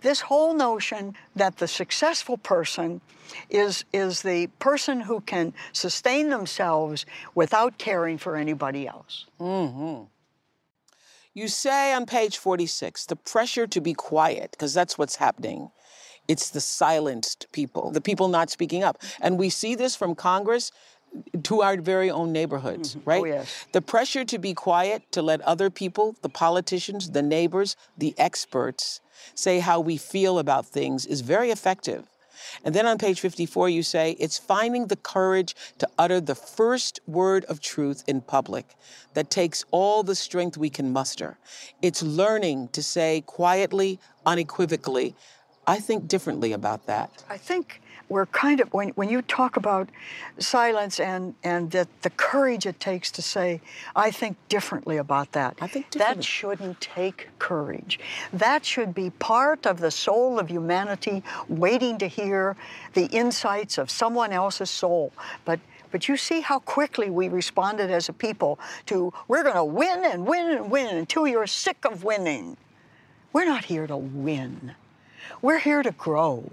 This 0.00 0.20
whole 0.20 0.54
notion 0.54 1.14
that 1.34 1.56
the 1.58 1.68
successful 1.68 2.38
person 2.38 3.00
is, 3.50 3.84
is 3.92 4.22
the 4.22 4.46
person 4.58 5.00
who 5.00 5.20
can 5.20 5.52
sustain 5.72 6.30
themselves 6.30 7.04
without 7.34 7.78
caring 7.78 8.16
for 8.16 8.36
anybody 8.36 8.86
else. 8.86 9.26
Mm-hmm. 9.40 10.04
You 11.34 11.48
say 11.48 11.92
on 11.92 12.06
page 12.06 12.38
46 12.38 13.06
the 13.06 13.16
pressure 13.16 13.66
to 13.66 13.80
be 13.80 13.92
quiet, 13.92 14.52
because 14.52 14.72
that's 14.72 14.96
what's 14.96 15.16
happening 15.16 15.70
it's 16.28 16.50
the 16.50 16.60
silenced 16.60 17.46
people, 17.52 17.90
the 17.90 18.00
people 18.00 18.28
not 18.28 18.50
speaking 18.50 18.84
up. 18.84 19.02
And 19.20 19.38
we 19.38 19.48
see 19.50 19.74
this 19.74 19.96
from 19.96 20.14
Congress 20.14 20.70
to 21.42 21.62
our 21.62 21.80
very 21.80 22.10
own 22.10 22.32
neighborhoods, 22.32 22.94
mm-hmm. 22.94 23.10
right? 23.10 23.22
Oh, 23.22 23.26
yes. 23.26 23.66
The 23.72 23.80
pressure 23.80 24.24
to 24.26 24.38
be 24.38 24.54
quiet, 24.54 25.10
to 25.12 25.22
let 25.22 25.40
other 25.40 25.70
people, 25.70 26.16
the 26.22 26.28
politicians, 26.28 27.10
the 27.10 27.22
neighbors, 27.22 27.76
the 27.96 28.14
experts, 28.18 29.00
say 29.34 29.58
how 29.58 29.80
we 29.80 29.96
feel 29.96 30.38
about 30.38 30.66
things 30.66 31.06
is 31.06 31.22
very 31.22 31.50
effective. 31.50 32.08
And 32.64 32.74
then 32.74 32.86
on 32.86 32.98
page 32.98 33.20
54, 33.20 33.68
you 33.68 33.82
say 33.82 34.12
it's 34.20 34.38
finding 34.38 34.86
the 34.86 34.96
courage 34.96 35.56
to 35.78 35.88
utter 35.98 36.20
the 36.20 36.34
first 36.34 37.00
word 37.06 37.44
of 37.46 37.60
truth 37.60 38.04
in 38.06 38.20
public 38.20 38.76
that 39.14 39.30
takes 39.30 39.64
all 39.70 40.02
the 40.02 40.14
strength 40.14 40.56
we 40.56 40.70
can 40.70 40.92
muster. 40.92 41.38
It's 41.82 42.02
learning 42.02 42.68
to 42.68 42.82
say 42.82 43.22
quietly, 43.26 43.98
unequivocally, 44.24 45.16
I 45.68 45.78
think 45.80 46.08
differently 46.08 46.52
about 46.52 46.86
that. 46.86 47.24
I 47.28 47.36
think 47.36 47.82
we're 48.08 48.26
kind 48.26 48.60
of 48.60 48.72
when, 48.72 48.88
when 48.90 49.10
you 49.10 49.20
talk 49.22 49.56
about 49.56 49.90
silence 50.38 50.98
and 50.98 51.34
and 51.44 51.70
the, 51.70 51.86
the 52.02 52.10
courage 52.10 52.64
it 52.64 52.80
takes 52.80 53.10
to 53.10 53.20
say 53.20 53.60
i 53.94 54.10
think 54.10 54.36
differently 54.48 54.96
about 54.96 55.32
that 55.32 55.58
i 55.60 55.66
think 55.66 55.90
that 55.90 56.24
shouldn't 56.24 56.80
take 56.80 57.28
courage. 57.38 57.98
That 58.32 58.64
should 58.64 58.94
be 58.94 59.10
part 59.10 59.66
of 59.66 59.80
the 59.80 59.90
soul 59.90 60.38
of 60.38 60.48
humanity 60.48 61.22
waiting 61.48 61.98
to 61.98 62.06
hear 62.06 62.56
the 62.94 63.06
insights 63.06 63.78
of 63.78 63.90
someone 63.90 64.32
else's 64.32 64.70
soul. 64.70 65.12
But 65.44 65.60
but 65.90 66.08
you 66.08 66.16
see 66.18 66.42
how 66.42 66.58
quickly 66.58 67.08
we 67.08 67.28
responded 67.28 67.90
as 67.90 68.08
a 68.08 68.12
people 68.12 68.58
to 68.86 69.12
we're 69.28 69.42
going 69.42 69.56
to 69.56 69.64
win 69.64 70.04
and 70.04 70.26
win 70.26 70.50
and 70.50 70.70
win 70.70 70.96
until 70.96 71.26
you're 71.26 71.46
sick 71.46 71.84
of 71.84 72.04
winning. 72.04 72.56
We're 73.32 73.46
not 73.46 73.64
here 73.64 73.86
to 73.86 73.96
win 73.96 74.74
we're 75.42 75.58
here 75.58 75.82
to 75.82 75.92
grow. 75.92 76.50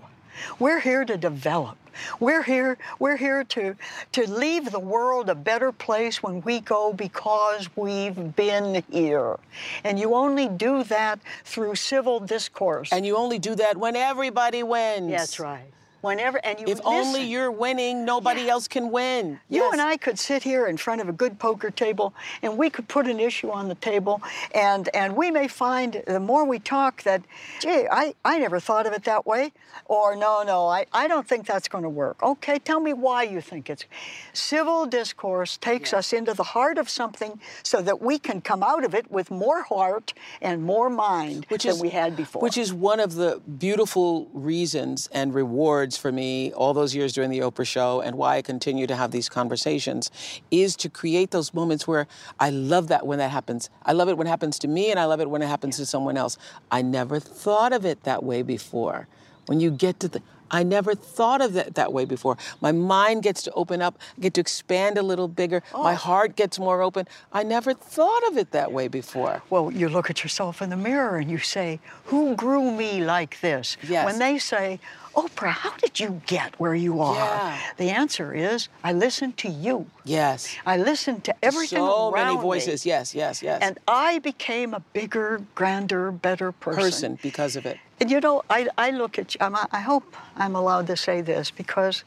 We're 0.60 0.80
here 0.80 1.06
to 1.06 1.18
develop. 1.18 1.78
We're 2.20 2.44
here, 2.44 2.78
we're 3.00 3.16
here 3.16 3.46
to, 3.46 3.76
to 4.12 4.30
leave 4.30 4.72
the 4.72 4.80
world 4.80 5.30
a 5.30 5.36
better 5.36 5.72
place 5.72 6.22
when 6.22 6.42
we 6.42 6.60
go 6.60 6.92
because 6.92 7.70
we've 7.78 8.36
been 8.36 8.84
here. 8.92 9.38
And 9.86 9.98
you 9.98 10.14
only 10.14 10.50
do 10.50 10.84
that 10.86 11.20
through 11.46 11.76
civil 11.76 12.20
discourse. 12.20 12.92
And 12.92 13.06
you 13.06 13.16
only 13.16 13.40
do 13.40 13.56
that 13.56 13.78
when 13.78 13.96
everybody 13.96 14.62
wins. 14.62 15.12
That's 15.12 15.40
right 15.40 15.72
whenever 16.02 16.44
and 16.46 16.60
you 16.60 16.66
if 16.68 16.78
listen. 16.78 16.86
only 16.86 17.24
you're 17.24 17.52
winning 17.52 18.06
nobody 18.06 18.42
yeah. 18.42 18.52
else 18.52 18.68
can 18.68 18.92
win 18.92 19.40
you 19.50 19.62
yes. 19.62 19.74
and 19.74 19.82
i 19.82 19.98
could 19.98 20.18
sit 20.20 20.44
here 20.44 20.68
in 20.68 20.78
front 20.78 21.02
of 21.02 21.10
a 21.10 21.12
good 21.12 21.40
poker 21.40 21.72
table 21.72 22.14
and 22.42 22.58
we 22.58 22.70
could 22.70 22.88
put 22.88 23.08
an 23.08 23.20
issue 23.20 23.50
on 23.50 23.68
the 23.68 23.76
table 23.76 24.22
and 24.54 24.90
and 24.94 25.16
we 25.16 25.32
may 25.32 25.48
find 25.48 26.04
the 26.08 26.20
more 26.20 26.46
we 26.46 26.60
talk 26.60 27.04
that 27.04 27.22
gee 27.60 27.88
i 27.92 28.14
i 28.24 28.38
never 28.38 28.60
thought 28.60 28.86
of 28.86 28.94
it 28.94 29.04
that 29.04 29.26
way 29.26 29.52
or 29.86 30.16
no 30.16 30.44
no 30.44 30.68
i 30.68 30.86
i 30.94 31.08
don't 31.08 31.28
think 31.28 31.46
that's 31.46 31.68
going 31.68 31.84
to 31.84 31.90
work 31.90 32.22
okay 32.22 32.60
tell 32.60 32.80
me 32.80 32.94
why 32.94 33.24
you 33.24 33.42
think 33.42 33.70
it's 33.70 33.86
civil 34.34 34.86
discourse 34.86 35.58
takes 35.58 35.94
us 35.94 36.14
into 36.14 36.34
the 36.34 36.44
heart 36.44 36.78
of 36.78 36.90
something 36.90 37.40
so 37.64 37.82
that 37.82 38.02
we 38.02 38.20
can 38.20 38.42
come 38.42 38.62
out 38.64 38.84
of 38.84 38.94
it 38.94 39.10
with 39.12 39.32
more 39.32 39.64
heart 39.64 40.14
and 40.42 40.64
more 40.64 40.90
mind 40.90 41.46
which 41.50 41.64
than 41.64 41.74
is, 41.74 41.82
we 41.82 41.90
had 41.90 42.16
before 42.16 42.42
which 42.42 42.58
is 42.58 42.74
one 42.74 43.00
of 43.00 43.16
the 43.16 43.42
beautiful 43.58 44.30
reasons 44.34 45.08
and 45.12 45.34
rewards 45.34 45.95
for 45.98 46.12
me 46.12 46.52
all 46.54 46.74
those 46.74 46.94
years 46.96 47.14
during 47.14 47.30
the 47.30 47.40
Oprah 47.40 47.66
show 47.66 48.02
and 48.02 48.16
why 48.18 48.38
I 48.38 48.42
continue 48.42 48.88
to 48.88 48.96
have 48.96 49.12
these 49.12 49.30
conversations 49.30 50.12
is 50.52 50.76
to 50.78 50.90
create 50.90 51.32
those 51.32 51.54
moments 51.54 51.88
where 51.88 52.08
I 52.40 52.50
love 52.50 52.88
that 52.90 53.06
when 53.06 53.20
that 53.20 53.32
happens. 53.32 53.70
I 53.86 53.94
love 53.94 54.10
it 54.10 54.18
when 54.18 54.28
it 54.28 54.30
happens 54.30 54.60
to 54.60 54.68
me 54.68 54.92
and 54.92 55.00
I 55.00 55.06
love 55.06 55.20
it 55.22 55.30
when 55.30 55.42
it 55.42 55.48
happens 55.48 55.78
to 55.78 55.86
someone 55.86 56.18
else. 56.18 56.38
I 56.72 56.82
never 56.82 57.20
thought 57.20 57.74
of 57.74 57.86
it 57.86 58.04
that 58.04 58.24
way 58.24 58.42
before. 58.42 59.08
When 59.48 59.60
you 59.60 59.70
get 59.70 60.00
to 60.00 60.08
the, 60.08 60.22
I 60.50 60.64
never 60.64 60.96
thought 60.96 61.42
of 61.42 61.56
it 61.56 61.76
that 61.76 61.92
way 61.94 62.06
before. 62.06 62.38
My 62.62 62.72
mind 62.72 63.22
gets 63.24 63.44
to 63.44 63.52
open 63.54 63.82
up, 63.82 63.98
get 64.20 64.34
to 64.36 64.42
expand 64.42 64.98
a 64.98 65.02
little 65.04 65.28
bigger. 65.28 65.62
My 65.74 65.94
Oh. 65.94 65.96
heart 65.96 66.36
gets 66.36 66.58
more 66.60 66.82
open. 66.82 67.08
I 67.34 67.44
never 67.44 67.74
thought 67.74 68.28
of 68.28 68.38
it 68.38 68.52
that 68.52 68.72
way 68.72 68.88
before. 68.88 69.44
Well, 69.52 69.72
you 69.72 69.88
look 69.90 70.10
at 70.10 70.24
yourself 70.24 70.62
in 70.62 70.70
the 70.72 70.78
mirror 70.78 71.18
and 71.18 71.30
you 71.30 71.38
say, 71.40 71.80
Who 72.06 72.36
grew 72.36 72.72
me 72.72 73.04
like 73.04 73.40
this? 73.42 73.78
Yes. 73.88 74.06
When 74.06 74.18
they 74.20 74.38
say, 74.40 74.80
Oprah, 75.16 75.52
how 75.52 75.72
did 75.78 76.00
you 76.00 76.22
get 76.28 76.60
where 76.60 76.76
you 76.76 77.00
are? 77.00 77.16
Yeah. 77.16 77.58
The 77.78 77.90
answer 77.90 78.34
is, 78.34 78.68
I 78.84 78.92
listened 78.94 79.38
to 79.38 79.50
you. 79.50 79.86
Yes. 80.04 80.56
I 80.66 80.78
listened 80.78 81.24
to 81.26 81.36
everything 81.42 81.80
so 81.80 82.10
around 82.12 82.26
many 82.26 82.36
me, 82.38 82.42
voices. 82.42 82.86
Yes, 82.86 83.16
yes, 83.16 83.42
yes. 83.42 83.60
And 83.62 83.80
I 83.88 84.20
became 84.20 84.74
a 84.74 84.82
bigger, 84.94 85.42
grander, 85.56 86.12
better 86.12 86.52
person. 86.52 86.82
person 86.84 87.20
because 87.22 87.56
of 87.56 87.66
it. 87.66 87.78
And 88.00 88.12
you 88.12 88.20
know, 88.20 88.44
I, 88.50 88.68
I 88.78 88.92
look 88.92 89.18
at 89.18 89.36
you, 89.36 89.40
I'm- 89.42 89.56
I 89.72 89.80
hope 89.80 90.16
I'm 90.36 90.56
allowed 90.56 90.88
to 90.88 90.98
say 90.98 91.22
this 91.22 91.50
because 91.50 92.04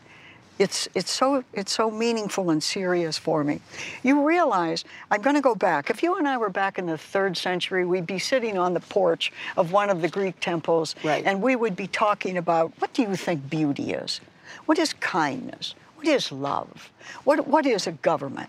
it's, 0.58 0.88
it's, 0.94 1.10
so, 1.10 1.44
it's 1.52 1.72
so 1.72 1.90
meaningful 1.90 2.50
and 2.50 2.62
serious 2.62 3.16
for 3.16 3.44
me. 3.44 3.60
You 4.02 4.26
realize, 4.26 4.84
I'm 5.10 5.22
going 5.22 5.36
to 5.36 5.42
go 5.42 5.54
back. 5.54 5.90
If 5.90 6.02
you 6.02 6.16
and 6.16 6.26
I 6.26 6.36
were 6.36 6.50
back 6.50 6.78
in 6.78 6.86
the 6.86 6.98
third 6.98 7.36
century, 7.36 7.84
we'd 7.84 8.06
be 8.06 8.18
sitting 8.18 8.58
on 8.58 8.74
the 8.74 8.80
porch 8.80 9.32
of 9.56 9.72
one 9.72 9.90
of 9.90 10.02
the 10.02 10.08
Greek 10.08 10.40
temples, 10.40 10.94
Right. 11.04 11.24
and 11.24 11.40
we 11.40 11.56
would 11.56 11.76
be 11.76 11.86
talking 11.86 12.36
about 12.36 12.72
what 12.78 12.92
do 12.92 13.02
you 13.02 13.14
think 13.16 13.48
beauty 13.48 13.92
is? 13.92 14.20
What 14.66 14.78
is 14.78 14.92
kindness? 14.94 15.74
What 15.96 16.06
is 16.06 16.32
love? 16.32 16.90
What, 17.24 17.46
what 17.46 17.66
is 17.66 17.86
a 17.86 17.92
government? 17.92 18.48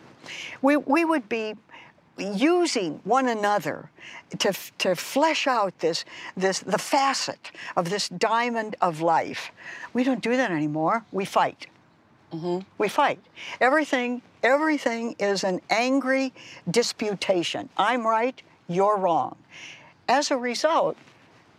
We, 0.62 0.78
we 0.78 1.06
would 1.06 1.28
be 1.30 1.56
using 2.18 3.00
one 3.04 3.28
another 3.28 3.90
to, 4.40 4.54
to 4.80 4.96
flesh 4.96 5.48
out 5.48 5.78
this, 5.80 6.06
this, 6.36 6.60
the 6.60 6.78
facet 6.78 7.52
of 7.76 7.90
this 7.90 8.10
diamond 8.10 8.76
of 8.82 9.02
life. 9.02 9.52
We 9.94 10.04
don't 10.04 10.22
do 10.22 10.36
that 10.38 10.52
anymore. 10.52 11.04
We 11.12 11.26
fight. 11.26 11.68
Mm-hmm. 12.34 12.60
We 12.78 12.90
fight. 12.90 13.20
Everything, 13.60 14.22
everything 14.44 15.16
is 15.20 15.44
an 15.44 15.62
angry 15.70 16.34
disputation. 16.70 17.70
I'm 17.78 18.06
right, 18.06 18.42
you're 18.68 18.98
wrong. 18.98 19.36
As 20.08 20.32
a 20.32 20.38
result, 20.38 20.98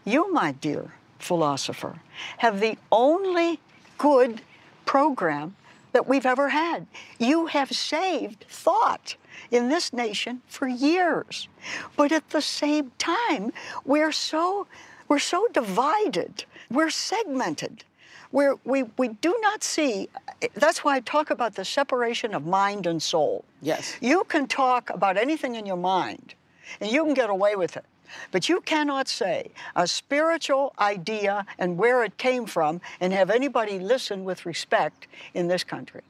you, 0.05 0.33
my 0.33 0.53
dear 0.53 0.93
philosopher, 1.19 2.01
have 2.39 2.61
the 2.61 2.79
only 2.91 3.61
good 3.99 4.43
program 4.87 5.57
that 5.93 6.09
we've 6.09 6.27
ever 6.27 6.51
had. 6.51 6.87
You 7.19 7.47
have 7.47 7.73
saved 7.73 8.45
thought 8.49 9.17
in 9.51 9.69
this 9.69 9.93
nation 9.93 10.43
for 10.47 10.69
years. 10.69 11.49
But 11.97 12.13
at 12.13 12.31
the 12.31 12.43
same 12.43 12.93
time, 12.99 13.53
we're 13.85 14.13
so 14.13 14.67
we're 15.09 15.19
so 15.19 15.49
divided. 15.53 16.45
We're 16.71 16.91
segmented. 16.91 17.85
We're, 18.33 18.57
we, 18.65 18.85
we 18.97 19.09
do 19.09 19.37
not 19.43 19.65
see, 19.65 20.09
that's 20.55 20.85
why 20.85 20.97
I 20.97 21.01
talk 21.01 21.31
about 21.31 21.57
the 21.57 21.65
separation 21.65 22.35
of 22.35 22.47
mind 22.47 22.87
and 22.87 23.03
soul. 23.03 23.45
Yes. 23.61 23.97
You 24.01 24.25
can 24.25 24.47
talk 24.47 24.91
about 24.91 25.17
anything 25.17 25.57
in 25.57 25.67
your 25.67 25.77
mind, 25.77 26.35
and 26.81 26.91
you 26.91 27.05
can 27.05 27.15
get 27.15 27.29
away 27.29 27.57
with 27.57 27.77
it. 27.77 27.85
But 28.31 28.49
you 28.49 28.61
cannot 28.61 29.09
say 29.09 29.51
a 29.77 29.87
spiritual 29.87 30.75
idea 30.79 31.47
and 31.59 31.77
where 31.77 32.05
it 32.05 32.17
came 32.19 32.47
from 32.47 32.81
and 33.01 33.13
have 33.13 33.31
anybody 33.31 33.79
listen 33.79 34.25
with 34.25 34.47
respect 34.47 35.07
in 35.35 35.49
this 35.49 35.63
country. 35.63 36.03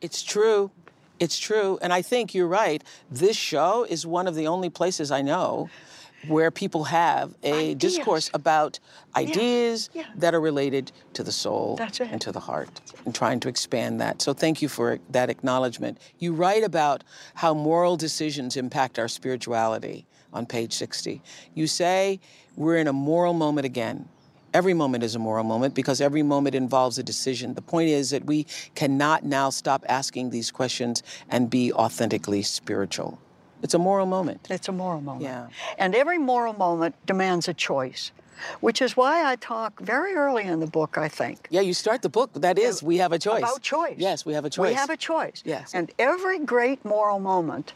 It's 0.00 0.22
true. 0.22 0.70
It's 1.18 1.38
true. 1.38 1.78
And 1.82 1.92
I 1.92 2.02
think 2.02 2.32
you're 2.32 2.46
right. 2.46 2.82
This 3.10 3.36
show 3.36 3.84
is 3.88 4.06
one 4.06 4.28
of 4.28 4.36
the 4.36 4.46
only 4.46 4.70
places 4.70 5.10
I 5.10 5.20
know 5.20 5.68
where 6.26 6.50
people 6.50 6.84
have 6.84 7.34
a 7.42 7.70
Ideas. 7.70 7.94
discourse 7.94 8.30
about 8.34 8.80
ideas 9.14 9.88
yeah. 9.94 10.04
that 10.16 10.34
are 10.34 10.40
related 10.40 10.90
to 11.12 11.22
the 11.22 11.30
soul 11.30 11.78
it. 11.80 12.00
and 12.00 12.20
to 12.20 12.32
the 12.32 12.40
heart 12.40 12.80
and 13.04 13.14
trying 13.14 13.40
to 13.40 13.48
expand 13.48 14.00
that. 14.00 14.20
So 14.20 14.32
thank 14.32 14.60
you 14.60 14.68
for 14.68 14.98
that 15.10 15.30
acknowledgement. 15.30 15.98
You 16.18 16.32
write 16.32 16.64
about 16.64 17.04
how 17.34 17.54
moral 17.54 17.96
decisions 17.96 18.56
impact 18.56 18.98
our 18.98 19.08
spirituality 19.08 20.06
on 20.32 20.46
page 20.46 20.72
60. 20.72 21.22
You 21.54 21.66
say 21.66 22.20
we're 22.56 22.76
in 22.76 22.88
a 22.88 22.92
moral 22.92 23.32
moment 23.32 23.64
again. 23.64 24.08
Every 24.54 24.74
moment 24.74 25.04
is 25.04 25.14
a 25.14 25.18
moral 25.18 25.44
moment 25.44 25.74
because 25.74 26.00
every 26.00 26.22
moment 26.22 26.54
involves 26.54 26.98
a 26.98 27.02
decision. 27.02 27.54
The 27.54 27.62
point 27.62 27.90
is 27.90 28.10
that 28.10 28.24
we 28.24 28.46
cannot 28.74 29.24
now 29.24 29.50
stop 29.50 29.84
asking 29.88 30.30
these 30.30 30.50
questions 30.50 31.02
and 31.28 31.50
be 31.50 31.72
authentically 31.72 32.42
spiritual. 32.42 33.20
It's 33.62 33.74
a 33.74 33.78
moral 33.78 34.06
moment. 34.06 34.46
It's 34.50 34.68
a 34.68 34.72
moral 34.72 35.00
moment. 35.00 35.24
Yeah. 35.24 35.48
And 35.78 35.94
every 35.94 36.18
moral 36.18 36.52
moment 36.52 36.94
demands 37.06 37.48
a 37.48 37.54
choice, 37.54 38.12
which 38.60 38.80
is 38.80 38.96
why 38.96 39.30
I 39.30 39.36
talk 39.36 39.80
very 39.80 40.14
early 40.14 40.44
in 40.44 40.60
the 40.60 40.66
book, 40.66 40.96
I 40.96 41.08
think. 41.08 41.48
Yeah, 41.50 41.60
you 41.62 41.74
start 41.74 42.02
the 42.02 42.08
book. 42.08 42.32
That 42.34 42.58
is, 42.58 42.82
we 42.82 42.98
have 42.98 43.12
a 43.12 43.18
choice. 43.18 43.38
About 43.38 43.62
choice. 43.62 43.96
Yes, 43.98 44.24
we 44.24 44.34
have 44.34 44.44
a 44.44 44.50
choice. 44.50 44.68
We 44.68 44.74
have 44.74 44.90
a 44.90 44.96
choice. 44.96 45.42
Yes. 45.44 45.74
And 45.74 45.90
every 45.98 46.38
great 46.38 46.84
moral 46.84 47.18
moment 47.18 47.72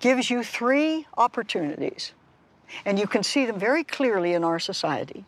gives 0.00 0.30
you 0.30 0.42
three 0.42 1.06
opportunities. 1.16 2.12
And 2.84 2.98
you 2.98 3.06
can 3.06 3.22
see 3.22 3.46
them 3.46 3.58
very 3.58 3.84
clearly 3.84 4.32
in 4.32 4.42
our 4.42 4.58
society. 4.58 5.24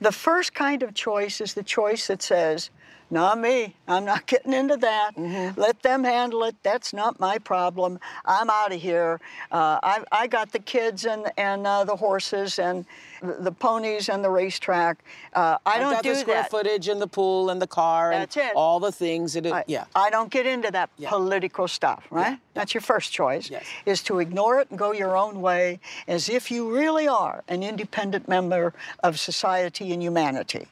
The 0.00 0.12
first 0.12 0.54
kind 0.54 0.82
of 0.82 0.94
choice 0.94 1.40
is 1.40 1.54
the 1.54 1.62
choice 1.62 2.06
that 2.06 2.22
says, 2.22 2.70
not 3.10 3.38
me. 3.38 3.74
I'm 3.86 4.04
not 4.04 4.26
getting 4.32 4.52
into 4.52 4.76
that. 4.78 5.12
Mm-hmm. 5.16 5.60
Let 5.60 5.82
them 5.82 6.04
handle 6.04 6.44
it. 6.44 6.56
That's 6.62 6.92
not 6.92 7.20
my 7.20 7.38
problem. 7.38 7.98
I'm 8.24 8.50
out 8.50 8.72
of 8.72 8.80
here. 8.80 9.20
Uh, 9.52 9.78
I, 9.82 10.04
I 10.12 10.26
got 10.26 10.52
the 10.52 10.58
kids 10.58 11.04
and, 11.04 11.30
and 11.36 11.66
uh, 11.66 11.84
the 11.84 11.96
horses 11.96 12.58
and 12.58 12.84
the 13.22 13.34
the 13.40 13.52
ponies 13.52 14.08
and 14.10 14.22
the 14.22 14.28
racetrack. 14.28 15.02
Uh, 15.32 15.56
I 15.64 15.74
I've 15.74 15.80
don't 15.80 15.92
got 15.94 16.02
do 16.02 16.10
the 16.12 16.16
square 16.20 16.42
that. 16.42 16.50
footage 16.50 16.88
and 16.88 17.00
the 17.00 17.06
pool 17.06 17.48
and 17.48 17.60
the 17.62 17.66
car 17.66 18.10
That's 18.10 18.36
and 18.36 18.48
it. 18.50 18.52
all 18.54 18.80
the 18.80 18.92
things 18.92 19.32
that 19.32 19.46
it, 19.46 19.52
I, 19.52 19.64
yeah. 19.66 19.84
I 19.94 20.10
don't 20.10 20.30
get 20.30 20.44
into 20.46 20.70
that 20.72 20.90
Yeah. 20.98 21.08
political 21.08 21.66
stuff, 21.66 22.04
right? 22.10 22.32
yeah. 22.32 22.36
That's 22.52 22.74
your 22.74 22.82
first 22.82 23.12
choice, 23.12 23.48
Yes. 23.50 23.64
is 23.86 24.02
to 24.04 24.18
ignore 24.18 24.60
it 24.60 24.68
and 24.68 24.78
go 24.78 24.92
your 24.92 25.16
own 25.16 25.40
way 25.40 25.80
as 26.06 26.28
if 26.28 26.50
you 26.50 26.70
really 26.76 27.08
are 27.08 27.42
an 27.48 27.62
independent 27.62 28.28
member 28.28 28.74
of 29.02 29.18
society 29.18 29.92
and 29.92 30.02
humanity. 30.02 30.66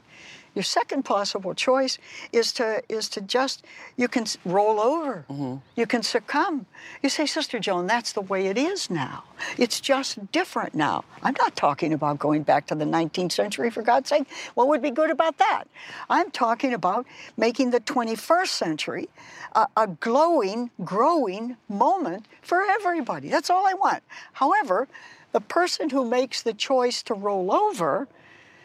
Your 0.55 0.63
second 0.63 1.05
possible 1.05 1.55
choice 1.55 1.99
is 2.33 2.53
to 2.55 2.83
is 2.89 3.09
to 3.11 3.21
just 3.23 3.65
you 3.97 4.07
can 4.09 4.27
roll 4.45 4.81
over, 4.81 5.25
Mm-hmm. 5.31 5.57
you 5.77 5.87
can 5.87 6.03
succumb. 6.03 6.67
You 7.03 7.09
say, 7.09 7.25
Sister 7.27 7.59
Joan, 7.59 7.87
that's 7.87 8.13
the 8.13 8.21
way 8.21 8.47
it 8.47 8.59
is 8.59 8.91
now. 8.91 9.25
It's 9.57 9.81
just 9.81 10.31
different 10.33 10.75
now. 10.75 11.05
I'm 11.23 11.35
not 11.39 11.57
talking 11.57 11.93
about 11.93 12.19
going 12.19 12.43
back 12.43 12.67
to 12.67 12.75
the 12.75 12.85
19th 12.85 13.33
century, 13.33 13.71
for 13.71 13.83
God's 13.83 14.09
sake. 14.11 14.25
What 14.55 14.69
would 14.69 14.83
be 14.83 14.91
good 14.91 15.11
about 15.11 15.39
that? 15.39 15.65
I'm 16.11 16.31
talking 16.31 16.75
about 16.75 17.07
making 17.37 17.71
the 17.71 17.81
21st 17.81 18.49
century 18.49 19.09
a, 19.55 19.67
a 19.77 19.87
glowing, 19.87 20.71
growing 20.85 21.57
moment 21.69 22.27
for 22.43 22.61
everybody. 22.63 23.29
That's 23.29 23.49
all 23.51 23.67
I 23.67 23.75
want. 23.75 24.03
However, 24.35 24.87
the 25.33 25.41
person 25.41 25.89
who 25.91 26.05
makes 26.09 26.43
the 26.43 26.53
choice 26.53 27.03
to 27.05 27.15
roll 27.15 27.53
over 27.55 28.07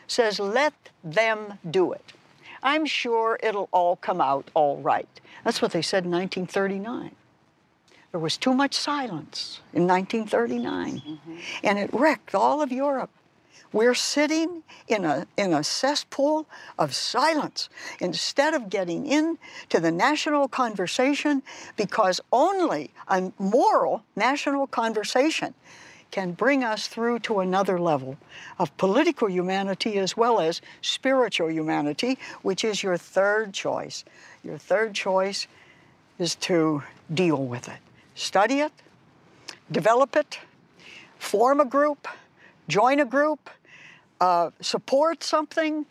says, 0.08 0.40
let 0.40 0.74
them 1.04 1.60
do 1.70 1.92
it. 1.92 2.14
I'm 2.64 2.86
sure 2.86 3.40
it'll 3.44 3.70
all 3.72 3.96
come 3.98 4.20
out 4.20 4.50
all 4.54 4.78
right. 4.78 5.08
That's 5.44 5.62
what 5.62 5.72
they 5.72 5.82
said 5.82 6.06
in 6.06 6.12
1939. 6.12 7.12
There 8.12 8.20
was 8.20 8.38
too 8.38 8.54
much 8.54 8.74
silence 8.74 9.60
in 9.74 9.86
1939, 9.86 11.02
mm-hmm. 11.02 11.36
and 11.64 11.78
it 11.78 11.90
wrecked 11.94 12.34
all 12.34 12.62
of 12.62 12.72
Europe. 12.72 13.12
We're 13.74 13.96
sitting 13.96 14.64
in 14.88 15.04
a, 15.04 15.28
in 15.36 15.54
a 15.54 15.64
cesspool 15.64 16.48
of 16.80 16.96
silence 16.96 17.68
instead 18.00 18.54
of 18.54 18.70
getting 18.70 19.06
into 19.06 19.80
the 19.80 19.92
national 19.92 20.48
conversation 20.48 21.44
because 21.76 22.22
only 22.32 22.92
a 23.10 23.32
moral 23.38 24.04
national 24.16 24.68
conversation 24.68 25.54
can 26.12 26.32
bring 26.32 26.64
us 26.64 26.88
through 26.88 27.20
to 27.20 27.40
another 27.40 27.80
level 27.80 28.18
of 28.60 28.76
political 28.78 29.30
humanity 29.30 29.98
as 29.98 30.16
well 30.16 30.40
as 30.40 30.62
spiritual 30.82 31.52
humanity, 31.52 32.18
which 32.42 32.64
is 32.64 32.82
your 32.82 32.98
third 32.98 33.54
choice. 33.54 34.06
Your 34.44 34.58
third 34.58 34.94
choice 34.94 35.48
is 36.20 36.36
to 36.36 36.84
deal 37.14 37.46
with 37.46 37.68
it. 37.68 37.80
Study 38.16 38.62
it, 38.62 38.72
develop 39.72 40.16
it, 40.16 40.40
form 41.20 41.60
a 41.60 41.66
group, 41.66 42.08
join 42.68 43.00
a 43.00 43.06
group, 43.06 43.50
uh, 44.20 44.50
support 44.62 45.24
something, 45.24 45.86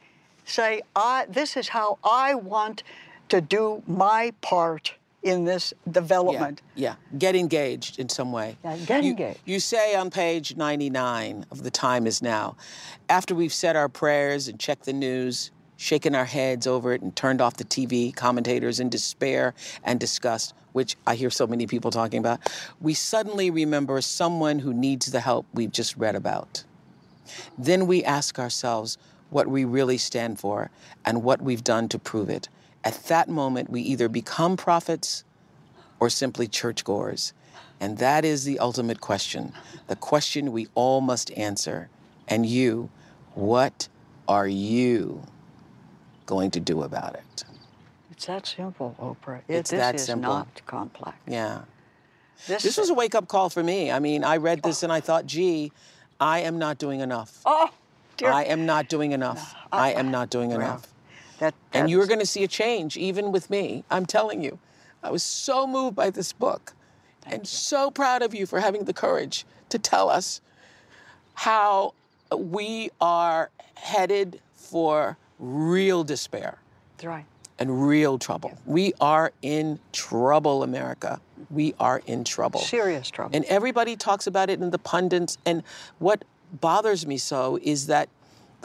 say, 0.45 0.83
I, 0.95 1.27
this 1.29 1.57
is 1.57 1.69
how 1.69 1.99
I 2.03 2.35
want 2.35 2.83
to 3.29 3.41
do 3.41 3.83
my 3.87 4.33
part 4.41 4.95
in 5.27 5.45
this 5.45 5.74
development. 5.91 6.62
Yeah, 6.74 6.95
get 7.18 7.35
engaged 7.35 7.99
in 7.99 8.09
some 8.09 8.33
way. 8.33 8.57
Yeah, 8.64 8.77
get 8.79 9.05
you, 9.05 9.11
engaged. 9.11 9.41
You 9.45 9.61
say 9.61 9.95
on 9.97 10.11
page 10.11 10.57
99 10.57 11.47
of 11.51 11.62
The 11.62 11.70
Time 11.70 12.07
Is 12.07 12.22
Now, 12.22 12.57
after 13.09 13.35
we've 13.35 13.53
said 13.53 13.77
our 13.77 13.89
prayers 13.89 14.49
and 14.49 14.59
checked 14.59 14.85
the 14.85 14.93
news, 14.93 15.51
shaken 15.77 16.14
our 16.14 16.24
heads 16.24 16.66
over 16.66 16.93
it 16.93 17.03
and 17.03 17.14
turned 17.14 17.41
off 17.41 17.57
the 17.57 17.64
TV, 17.64 18.14
commentators 18.14 18.81
in 18.81 18.89
despair 18.89 19.55
and 19.85 19.99
disgust, 19.99 20.55
which 20.72 20.97
I 21.07 21.16
hear 21.16 21.31
so 21.31 21.47
many 21.47 21.66
people 21.66 21.91
talking 21.91 22.20
about, 22.20 22.41
we 22.81 22.95
suddenly 22.95 23.51
remember 23.51 24.01
someone 24.01 24.61
who 24.61 24.72
needs 24.72 25.07
the 25.07 25.20
help 25.20 25.47
we've 25.53 25.72
just 25.72 25.97
read 25.97 26.14
about. 26.14 26.64
Then 27.59 27.87
we 27.87 28.05
ask 28.05 28.39
ourselves, 28.39 28.97
what 29.31 29.49
we 29.49 29.64
really 29.64 29.99
stand 29.99 30.39
for 30.39 30.70
and 31.05 31.22
what 31.22 31.43
we've 31.43 31.64
done 31.64 31.89
to 31.89 31.99
prove 31.99 32.31
it. 32.31 32.49
At 32.87 33.03
that 33.07 33.28
moment, 33.28 33.68
we 33.68 33.80
either 33.80 34.09
become 34.09 34.57
prophets 34.57 35.24
or 35.99 36.09
simply 36.09 36.47
churchgoers. 36.47 37.32
And 37.80 37.99
that 37.99 38.24
is 38.24 38.45
the 38.45 38.61
ultimate 38.61 39.01
question, 39.01 39.53
the 39.89 39.97
question 39.97 40.53
we 40.53 40.68
all 40.76 41.01
must 41.01 41.32
answer. 41.32 41.89
And 42.28 42.47
you, 42.47 42.89
what 43.34 43.89
are 44.28 44.47
you 44.47 45.24
going 46.26 46.53
to 46.53 46.61
do 46.61 46.82
about 46.84 47.14
it? 47.16 47.45
It's 48.12 48.26
that 48.26 48.47
simple, 48.47 48.95
Oprah. 49.01 49.41
It, 49.49 49.57
It's 49.57 49.70
this 49.72 49.80
that 49.80 49.95
is 49.97 50.05
simple. 50.05 50.32
not 50.32 50.64
complex. 50.66 51.16
Yeah. 51.26 51.62
This, 52.47 52.62
This 52.62 52.78
was 52.78 52.89
a 52.89 52.95
wake 52.95 53.16
up 53.16 53.26
call 53.26 53.51
for 53.51 53.64
me. 53.64 53.91
I 53.91 53.99
mean, 53.99 54.22
I 54.22 54.37
read 54.37 54.62
this 54.62 54.84
and 54.84 54.93
I 54.93 55.01
thought, 55.01 55.26
gee, 55.26 55.72
I 56.20 56.39
am 56.41 56.57
not 56.57 56.78
doing 56.78 57.01
enough. 57.01 57.43
oh, 57.47 57.68
dear. 58.16 58.30
I 58.30 58.45
am 58.45 58.64
not 58.64 58.89
doing 58.89 59.11
enough. 59.11 59.57
I 59.72 59.91
am 59.95 60.12
not 60.12 60.30
doing 60.30 60.53
enough. 60.53 60.87
That, 61.39 61.55
And 61.72 61.91
you're 61.91 62.07
going 62.07 62.20
to 62.20 62.26
see 62.26 62.45
a 62.45 62.49
change, 62.49 62.97
even 62.97 63.32
with 63.32 63.51
me. 63.51 63.84
I'm 63.91 64.07
telling 64.07 64.43
you. 64.43 64.59
I 65.03 65.11
was 65.11 65.22
so 65.22 65.66
moved 65.66 65.95
by 65.95 66.11
this 66.11 66.32
book 66.32 66.74
and 67.26 67.47
so 67.47 67.91
proud 67.91 68.22
of 68.22 68.34
you 68.34 68.47
for 68.47 68.61
having 68.61 68.84
the 68.84 68.93
courage 68.93 69.45
to 69.68 69.78
tell 69.78 70.09
us 70.09 70.41
how 71.34 71.95
we 72.37 72.91
are 73.01 73.51
headed 73.76 74.41
for 74.55 75.16
real 75.39 76.03
despair 76.03 76.59
That's 76.97 77.07
right. 77.07 77.24
and 77.59 77.87
real 77.87 78.18
trouble. 78.18 78.59
We 78.64 78.95
are 79.01 79.32
in 79.43 79.78
trouble, 79.93 80.62
America. 80.62 81.20
We 81.51 81.74
are 81.78 82.03
in 82.07 82.24
trouble. 82.24 82.61
Serious 82.61 83.11
trouble. 83.11 83.37
And 83.37 83.45
everybody 83.45 83.97
talks 83.97 84.26
about 84.26 84.51
it 84.51 84.61
in 84.61 84.70
the 84.70 84.78
pundits. 84.78 85.39
And 85.45 85.62
what 85.99 86.24
bothers 86.61 87.07
me 87.07 87.18
so 87.18 87.59
is 87.62 87.87
that 87.87 88.09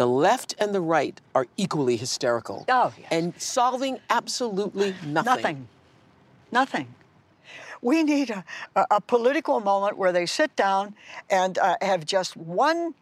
the 0.02 0.08
left 0.08 0.56
and 0.58 0.74
the 0.74 0.82
right 0.82 1.22
are 1.36 1.45
equally 1.58 1.95
hysterical. 1.95 2.66
Oh, 2.68 2.91
yes. 2.97 3.08
And 3.12 3.39
solving 3.39 3.99
absolutely 4.10 4.95
nothing. 5.06 5.26
Nothing. 5.26 5.68
Nothing. 6.52 6.88
We 7.84 8.02
need 8.02 8.32
a, 8.32 8.43
a, 8.76 8.86
a 8.97 9.02
political 9.02 9.60
moment 9.60 9.97
where 9.97 10.12
they 10.12 10.26
sit 10.26 10.56
down 10.56 10.95
and 11.30 11.60
uh, 11.60 11.78
have 11.82 12.04
just 12.08 12.36
one 12.36 12.95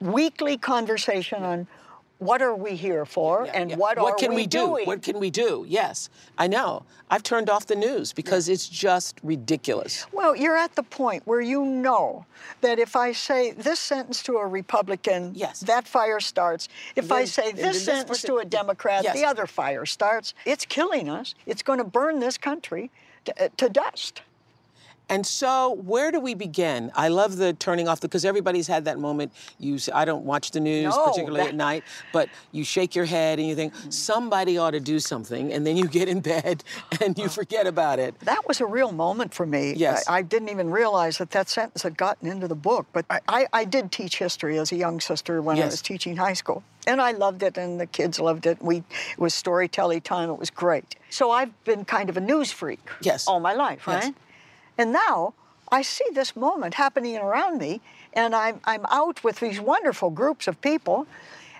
weekly 0.00 0.56
conversation 0.56 1.42
on 1.42 1.66
what 2.20 2.40
are 2.42 2.54
we 2.54 2.76
here 2.76 3.04
for 3.04 3.44
Yeah, 3.46 3.52
and 3.54 3.70
yeah. 3.70 3.76
what, 3.76 3.98
are 3.98 4.14
can 4.14 4.34
we, 4.34 4.46
do? 4.46 4.58
doing. 4.66 4.86
What 4.86 5.02
can 5.02 5.18
we 5.18 5.30
do? 5.30 5.64
Yes, 5.68 6.08
I 6.38 6.46
know. 6.46 6.84
I've 7.10 7.22
turned 7.24 7.50
off 7.50 7.66
the 7.66 7.74
news 7.74 8.12
because 8.12 8.48
it's 8.48 8.68
just 8.68 9.18
ridiculous. 9.22 10.06
Well, 10.12 10.36
you're 10.36 10.56
at 10.56 10.76
the 10.76 10.82
point 10.84 11.22
where 11.26 11.40
you 11.40 11.64
know 11.64 12.26
that 12.60 12.78
if 12.78 12.94
I 12.94 13.12
say 13.12 13.50
this 13.52 13.80
sentence 13.80 14.22
to 14.24 14.34
a 14.36 14.46
Republican, 14.46 15.32
Yes. 15.34 15.60
that 15.60 15.88
fire 15.88 16.20
starts. 16.20 16.68
If 16.94 17.10
I 17.10 17.24
say 17.24 17.52
then 17.52 17.72
this 17.72 17.84
sentence 17.84 18.08
person- 18.20 18.30
to 18.30 18.36
a 18.38 18.44
Democrat, 18.44 19.02
Yes. 19.02 19.16
the 19.16 19.24
other 19.24 19.46
fire 19.46 19.86
starts. 19.86 20.34
It's 20.44 20.64
killing 20.64 21.08
us. 21.08 21.34
It's 21.46 21.62
going 21.62 21.78
to 21.78 21.84
burn 21.84 22.20
this 22.20 22.38
country 22.38 22.90
to, 23.24 23.44
uh, 23.44 23.48
to 23.56 23.68
dust. 23.68 24.22
And 25.10 25.26
so, 25.26 25.74
where 25.74 26.12
do 26.12 26.20
we 26.20 26.34
begin? 26.34 26.92
I 26.94 27.08
love 27.08 27.36
the 27.36 27.52
turning 27.52 27.88
off 27.88 28.00
because 28.00 28.24
everybody's 28.24 28.68
had 28.68 28.84
that 28.84 29.00
moment. 29.00 29.32
You, 29.58 29.76
I 29.92 30.04
don't 30.04 30.24
watch 30.24 30.52
the 30.52 30.60
news 30.60 30.94
No, 30.94 31.06
particularly 31.08 31.40
that- 31.40 31.48
at 31.48 31.54
night, 31.56 31.82
but 32.12 32.28
you 32.52 32.62
shake 32.62 32.94
your 32.94 33.06
head 33.06 33.40
and 33.40 33.48
you 33.48 33.56
think 33.56 33.74
mm. 33.74 33.92
somebody 33.92 34.56
ought 34.56 34.70
to 34.70 34.80
do 34.80 35.00
something, 35.00 35.52
and 35.52 35.66
then 35.66 35.76
you 35.76 35.88
get 35.88 36.08
in 36.08 36.20
bed 36.20 36.62
and 37.02 37.18
you 37.18 37.28
forget 37.28 37.66
about 37.66 37.98
it. 37.98 38.18
That 38.20 38.46
was 38.46 38.60
a 38.60 38.66
real 38.66 38.92
moment 38.92 39.34
for 39.34 39.44
me. 39.44 39.74
Yes. 39.74 40.08
I, 40.08 40.18
I 40.18 40.22
didn't 40.22 40.48
even 40.48 40.70
realize 40.70 41.18
that 41.18 41.32
that 41.32 41.48
sentence 41.48 41.82
had 41.82 41.96
gotten 41.96 42.28
into 42.28 42.46
the 42.46 42.54
book. 42.54 42.86
But 42.92 43.04
I, 43.10 43.20
I, 43.28 43.46
I 43.52 43.64
did 43.64 43.90
teach 43.90 44.18
history 44.18 44.58
as 44.58 44.70
a 44.70 44.76
young 44.76 45.00
sister 45.00 45.42
when 45.42 45.58
I 45.58 45.64
was 45.64 45.82
teaching 45.82 46.16
high 46.16 46.34
school. 46.34 46.62
And 46.86 47.00
I 47.00 47.12
loved 47.12 47.42
it, 47.42 47.58
and 47.58 47.80
the 47.80 47.86
kids 47.86 48.20
loved 48.20 48.46
it. 48.46 48.62
We, 48.62 48.76
it 48.78 49.18
was 49.18 49.34
storytelling 49.34 50.00
time. 50.02 50.30
It 50.30 50.38
was 50.38 50.50
great. 50.50 50.96
So 51.10 51.30
I've 51.30 51.52
been 51.64 51.84
kind 51.84 52.08
of 52.08 52.16
a 52.16 52.20
news 52.20 52.52
freak 52.52 52.80
Yes. 53.02 53.26
all 53.26 53.40
my 53.40 53.54
life, 53.54 53.84
Yes. 53.86 54.12
And 54.80 54.92
now 54.92 55.34
I 55.70 55.82
see 55.82 56.06
this 56.14 56.34
moment 56.34 56.72
happening 56.72 57.18
around 57.18 57.58
me, 57.58 57.82
and 58.14 58.34
I'm, 58.34 58.62
I'm 58.64 58.86
out 58.86 59.22
with 59.22 59.38
these 59.38 59.60
wonderful 59.60 60.08
groups 60.08 60.48
of 60.48 60.58
people, 60.62 61.06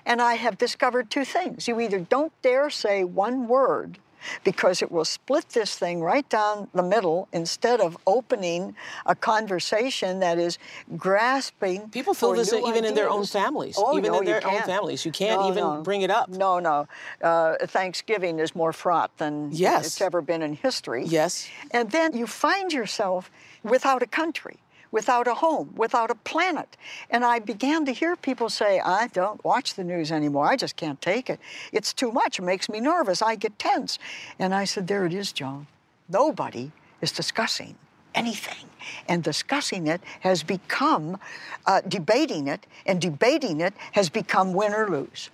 and 0.06 0.22
I 0.22 0.36
have 0.36 0.56
discovered 0.56 1.10
two 1.10 1.26
things. 1.26 1.68
You 1.68 1.78
either 1.80 1.98
don't 1.98 2.32
dare 2.40 2.70
say 2.70 3.04
one 3.04 3.46
word 3.46 3.98
because 4.44 4.82
it 4.82 4.90
will 4.90 5.04
split 5.04 5.48
this 5.50 5.76
thing 5.76 6.00
right 6.02 6.28
down 6.28 6.68
the 6.74 6.82
middle 6.82 7.28
instead 7.32 7.80
of 7.80 7.96
opening 8.06 8.74
a 9.06 9.14
conversation 9.14 10.20
that 10.20 10.38
is 10.38 10.58
grasping. 10.96 11.88
People 11.90 12.14
feel 12.14 12.32
this 12.34 12.52
even 12.52 12.84
in 12.84 12.94
their 12.94 13.10
own 13.10 13.26
families. 13.26 13.76
Oh, 13.78 13.96
even 13.98 14.12
no, 14.12 14.18
in 14.18 14.26
you 14.26 14.32
their 14.32 14.44
own 14.46 14.52
can't. 14.52 14.66
families. 14.66 15.04
You 15.04 15.12
can't 15.12 15.40
No, 15.40 15.48
even 15.50 15.64
no. 15.64 15.82
bring 15.82 16.02
it 16.02 16.10
up. 16.10 16.28
No, 16.28 16.58
no. 16.58 16.86
Uh, 17.22 17.54
Thanksgiving 17.66 18.38
is 18.38 18.54
more 18.54 18.72
fraught 18.72 19.10
than 19.18 19.48
Yes. 19.52 19.86
it's 19.86 20.00
ever 20.00 20.20
been 20.22 20.42
in 20.42 20.52
history. 20.54 21.04
Yes. 21.06 21.48
And 21.70 21.90
then 21.90 22.16
you 22.16 22.26
find 22.26 22.72
yourself 22.72 23.30
without 23.62 24.02
a 24.02 24.06
country, 24.06 24.58
without 24.92 25.26
a 25.26 25.34
home, 25.34 25.72
without 25.76 26.10
a 26.10 26.14
planet. 26.14 26.76
And 27.10 27.24
I 27.24 27.38
began 27.38 27.84
to 27.86 27.92
hear 27.92 28.16
people 28.16 28.48
say, 28.48 28.80
I 28.80 29.08
don't 29.08 29.42
watch 29.44 29.74
the 29.74 29.84
news 29.84 30.10
anymore. 30.10 30.46
I 30.46 30.56
just 30.56 30.76
can't 30.76 31.00
take 31.00 31.30
it. 31.30 31.38
It's 31.72 31.92
too 31.92 32.10
much. 32.10 32.38
It 32.38 32.42
makes 32.42 32.68
me 32.68 32.80
nervous. 32.80 33.22
I 33.22 33.36
get 33.36 33.58
tense. 33.58 33.98
And 34.38 34.54
I 34.54 34.64
said, 34.64 34.86
There 34.86 35.06
it 35.06 35.14
is, 35.14 35.32
Joan. 35.32 35.66
Nobody 36.08 36.72
is 37.00 37.12
discussing 37.12 37.76
anything. 38.14 38.66
And 39.08 39.22
discussing 39.22 39.86
it 39.86 40.00
has 40.20 40.42
become 40.42 41.18
uh, 41.66 41.82
debating 41.86 42.48
it, 42.48 42.66
and 42.86 43.00
debating 43.00 43.60
it 43.60 43.74
has 43.92 44.08
become 44.08 44.52
win 44.54 44.72
or 44.72 44.88
lose. 44.88 45.30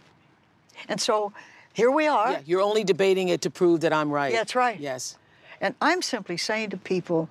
And 0.88 1.00
so 1.00 1.32
here 1.72 1.90
we 1.90 2.06
are. 2.06 2.32
Yeah, 2.32 2.40
you're 2.44 2.62
only 2.62 2.84
debating 2.84 3.28
it 3.28 3.40
to 3.42 3.50
prove 3.50 3.80
that 3.82 3.92
I'm 3.92 4.10
right. 4.10 4.32
That's 4.32 4.54
right. 4.54 4.78
Yes. 4.78 5.16
And 5.60 5.74
I'm 5.80 6.02
simply 6.02 6.36
saying 6.36 6.70
to 6.70 6.76
people, 6.76 7.30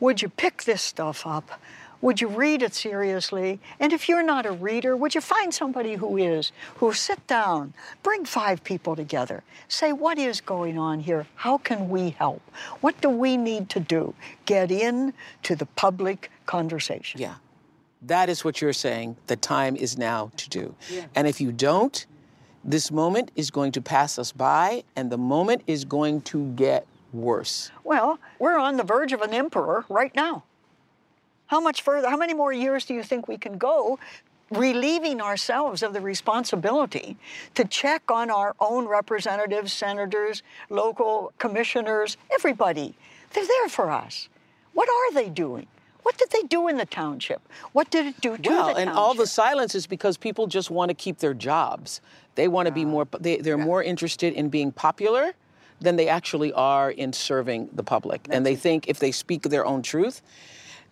would 0.00 0.22
you 0.22 0.28
pick 0.28 0.64
this 0.64 0.82
stuff 0.82 1.26
up? 1.26 1.60
Would 2.00 2.20
you 2.20 2.28
read 2.28 2.62
it 2.62 2.74
seriously? 2.74 3.58
And 3.80 3.92
if 3.92 4.08
you're 4.08 4.22
not 4.22 4.46
a 4.46 4.52
reader, 4.52 4.96
would 4.96 5.16
you 5.16 5.20
find 5.20 5.52
somebody 5.52 5.96
who 5.96 6.16
is, 6.16 6.52
who 6.76 6.92
sit 6.92 7.26
down, 7.26 7.74
bring 8.04 8.24
five 8.24 8.62
people 8.62 8.94
together, 8.94 9.42
say, 9.66 9.92
what 9.92 10.16
is 10.16 10.40
going 10.40 10.78
on 10.78 11.00
here? 11.00 11.26
How 11.34 11.58
can 11.58 11.88
we 11.88 12.10
help? 12.10 12.40
What 12.80 13.00
do 13.00 13.08
we 13.08 13.36
need 13.36 13.68
to 13.70 13.80
do? 13.80 14.14
Get 14.46 14.70
in 14.70 15.12
to 15.42 15.56
the 15.56 15.66
public 15.66 16.30
conversation. 16.46 17.20
Yeah. 17.20 17.34
That 18.02 18.28
is 18.28 18.44
what 18.44 18.60
you're 18.60 18.72
saying. 18.72 19.16
The 19.26 19.34
time 19.34 19.74
is 19.74 19.98
now 19.98 20.30
to 20.36 20.48
do. 20.48 20.76
And 21.16 21.26
if 21.26 21.40
you 21.40 21.50
don't, 21.50 22.06
this 22.62 22.92
moment 22.92 23.32
is 23.34 23.50
going 23.50 23.72
to 23.72 23.80
pass 23.80 24.20
us 24.20 24.30
by, 24.30 24.84
and 24.94 25.10
the 25.10 25.18
moment 25.18 25.62
is 25.66 25.84
going 25.84 26.20
to 26.22 26.46
get 26.52 26.86
worse. 27.12 27.70
Well, 27.84 28.18
we're 28.38 28.58
on 28.58 28.76
the 28.76 28.82
verge 28.82 29.12
of 29.12 29.22
an 29.22 29.32
emperor 29.32 29.84
right 29.88 30.14
now. 30.14 30.44
How 31.46 31.60
much 31.60 31.82
further, 31.82 32.10
how 32.10 32.16
many 32.16 32.34
more 32.34 32.52
years 32.52 32.84
do 32.84 32.94
you 32.94 33.02
think 33.02 33.26
we 33.26 33.38
can 33.38 33.56
go 33.56 33.98
relieving 34.50 35.20
ourselves 35.20 35.82
of 35.82 35.92
the 35.92 36.00
responsibility 36.00 37.16
to 37.54 37.64
check 37.64 38.10
on 38.10 38.30
our 38.30 38.54
own 38.60 38.86
representatives, 38.86 39.72
senators, 39.72 40.42
local 40.68 41.32
commissioners, 41.38 42.16
everybody? 42.32 42.94
They're 43.32 43.46
there 43.46 43.68
for 43.68 43.90
us. 43.90 44.28
What 44.74 44.88
are 44.88 45.14
they 45.14 45.28
doing? 45.28 45.66
What 46.02 46.16
did 46.16 46.30
they 46.30 46.42
do 46.42 46.68
in 46.68 46.76
the 46.78 46.86
township? 46.86 47.42
What 47.72 47.90
did 47.90 48.06
it 48.06 48.20
do 48.20 48.36
to 48.36 48.48
Well, 48.48 48.74
the 48.74 48.80
and 48.80 48.90
all 48.90 49.14
the 49.14 49.26
silence 49.26 49.74
is 49.74 49.86
because 49.86 50.16
people 50.16 50.46
just 50.46 50.70
want 50.70 50.88
to 50.90 50.94
keep 50.94 51.18
their 51.18 51.34
jobs. 51.34 52.00
They 52.34 52.48
want 52.48 52.66
to 52.66 52.72
be 52.72 52.84
more, 52.84 53.06
they, 53.18 53.38
they're 53.38 53.58
more 53.58 53.82
interested 53.82 54.32
in 54.34 54.48
being 54.48 54.72
popular 54.72 55.34
than 55.80 55.96
they 55.96 56.08
actually 56.08 56.52
are 56.52 56.90
in 56.90 57.12
serving 57.12 57.68
the 57.72 57.82
public. 57.82 58.26
and 58.30 58.44
they 58.44 58.56
think 58.56 58.88
if 58.88 58.98
they 58.98 59.12
speak 59.12 59.42
their 59.42 59.64
own 59.64 59.82
truth, 59.82 60.22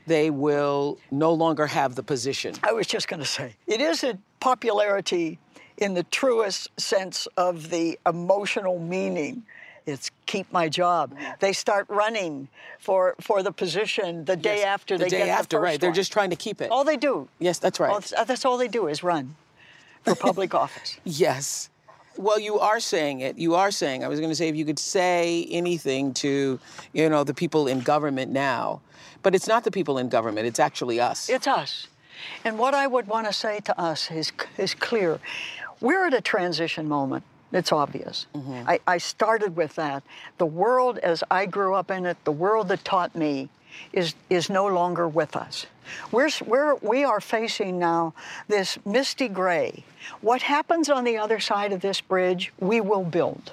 they 0.07 0.31
will 0.31 0.99
no 1.11 1.33
longer 1.33 1.67
have 1.67 1.95
the 1.97 2.03
position. 2.03 2.55
I 2.63 2.73
was 2.73 2.87
just 2.87 3.09
going 3.09 3.21
to 3.21 3.27
say, 3.27 3.57
it 3.67 3.81
isn't 3.81 4.21
popularity 4.41 5.39
in 5.77 5.95
the 5.95 6.05
truest 6.05 6.71
sense 6.81 7.27
of 7.37 7.71
the 7.71 7.99
emotional 8.07 8.79
meaning. 8.79 9.43
It's 9.85 10.11
keep 10.27 10.53
my 10.53 10.69
job. 10.69 11.15
Mm. 11.15 11.39
They 11.39 11.53
start 11.53 11.87
running 11.89 12.49
for 12.81 13.15
for 13.21 13.43
the 13.45 13.53
position 13.53 14.25
the 14.25 14.37
day 14.37 14.59
Yes, 14.59 14.67
after 14.67 14.99
the 14.99 15.05
they 15.05 15.11
day 15.11 15.19
get 15.27 15.29
after, 15.29 15.57
the 15.59 15.61
first 15.61 15.65
right? 15.65 15.81
They're 15.81 15.93
just 15.93 16.13
trying 16.13 16.31
to 16.31 16.37
keep 16.37 16.61
it. 16.61 16.71
all 16.73 16.83
they 16.83 16.97
do. 16.97 17.29
Yes, 17.39 17.59
that's 17.61 17.79
right. 17.79 17.91
All, 17.91 18.25
that's 18.25 18.45
all 18.45 18.59
they 18.59 18.67
do 18.69 18.89
is 18.89 19.05
run 19.05 19.37
for 20.03 20.17
public 20.17 20.55
office. 20.65 20.99
Yes. 21.05 21.71
Well, 22.19 22.39
you 22.39 22.59
are 22.59 22.81
saying 22.81 23.21
it. 23.21 23.39
You 23.39 23.55
are 23.55 23.71
saying. 23.71 24.05
I 24.05 24.09
was 24.09 24.21
going 24.21 24.31
to 24.31 24.37
say 24.37 24.49
if 24.49 24.57
you 24.57 24.65
could 24.65 24.79
say 24.79 25.47
anything 25.51 26.15
to, 26.15 26.59
you 26.93 27.09
know, 27.09 27.25
the 27.25 27.35
people 27.35 27.67
in 27.67 27.81
government 27.81 28.33
now, 28.33 28.81
but 29.23 29.35
it's 29.35 29.47
not 29.47 29.65
the 29.65 29.71
people 29.71 29.99
in 29.99 30.09
government. 30.09 30.47
It's 30.47 30.61
actually 30.61 31.01
us. 31.01 31.29
It's 31.29 31.47
us. 31.47 31.89
And 32.45 32.59
what 32.59 32.75
I 32.75 32.87
would 32.87 33.07
want 33.07 33.27
to 33.27 33.33
say 33.33 33.61
to 33.61 33.81
us 33.81 34.11
is, 34.11 34.33
is 34.57 34.75
clear. 34.75 35.21
We're 35.81 36.07
at 36.07 36.15
a 36.15 36.21
transition 36.21 36.89
moment. 36.89 37.25
It's 37.53 37.73
obvious. 37.73 38.27
Mm-hmm. 38.35 38.69
I, 38.69 38.81
I 38.87 38.99
started 38.99 39.57
with 39.57 39.75
that. 39.77 40.03
The 40.39 40.47
world 40.47 40.99
as 40.99 41.23
I 41.31 41.47
grew 41.47 41.75
up 41.75 41.91
in 41.91 42.07
it, 42.07 42.17
the 42.25 42.33
world 42.33 42.69
that 42.69 42.85
taught 42.85 43.15
me, 43.15 43.49
is, 43.93 44.15
is 44.31 44.51
no 44.51 44.67
longer 44.67 45.09
with 45.09 45.37
us. 45.37 45.67
We're, 46.11 46.31
we're, 46.45 46.75
we 46.77 47.05
are 47.05 47.21
facing 47.21 47.79
now 47.79 48.15
this 48.49 48.79
misty 48.85 49.29
gray. 49.29 49.85
What 50.21 50.43
happens 50.43 50.89
on 50.89 51.05
the 51.05 51.17
other 51.17 51.41
side 51.41 51.73
of 51.73 51.81
this 51.81 52.01
bridge, 52.01 52.53
we 52.59 52.81
will 52.81 53.05
build. 53.05 53.53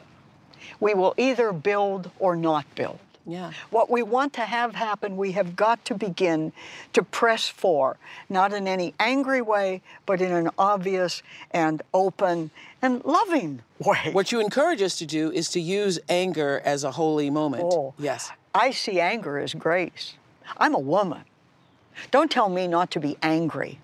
We 0.79 0.93
will 0.93 1.13
either 1.17 1.53
build 1.53 2.11
or 2.19 2.35
not 2.35 2.65
build. 2.75 2.99
Yeah. 3.25 3.51
What 3.69 3.89
we 3.89 4.03
want 4.03 4.33
to 4.33 4.41
have 4.41 4.75
happen, 4.75 5.15
we 5.15 5.31
have 5.31 5.55
got 5.55 5.85
to 5.85 5.95
begin 5.95 6.51
to 6.91 7.03
press 7.03 7.47
for, 7.47 7.95
not 8.29 8.51
in 8.51 8.67
any 8.67 8.93
angry 8.99 9.41
way, 9.41 9.81
but 10.05 10.19
in 10.19 10.31
an 10.33 10.49
obvious 10.57 11.23
and 11.51 11.81
open 11.93 12.51
and 12.81 13.03
loving 13.05 13.61
way. 13.79 14.09
What 14.11 14.33
you 14.33 14.41
encourage 14.41 14.81
us 14.81 14.97
to 14.97 15.05
do 15.05 15.31
is 15.31 15.49
to 15.51 15.61
use 15.61 15.99
anger 16.09 16.61
as 16.65 16.83
a 16.83 16.91
holy 16.91 17.29
moment. 17.29 17.63
Oh. 17.65 17.93
Yes. 17.97 18.29
I 18.53 18.71
see 18.71 18.99
anger 18.99 19.39
as 19.39 19.53
grace. 19.53 20.15
I'm 20.57 20.75
a 20.75 20.79
woman. 20.79 21.23
Don't 22.11 22.29
tell 22.29 22.49
me 22.49 22.67
not 22.67 22.91
to 22.91 22.99
be 22.99 23.17
angry 23.21 23.79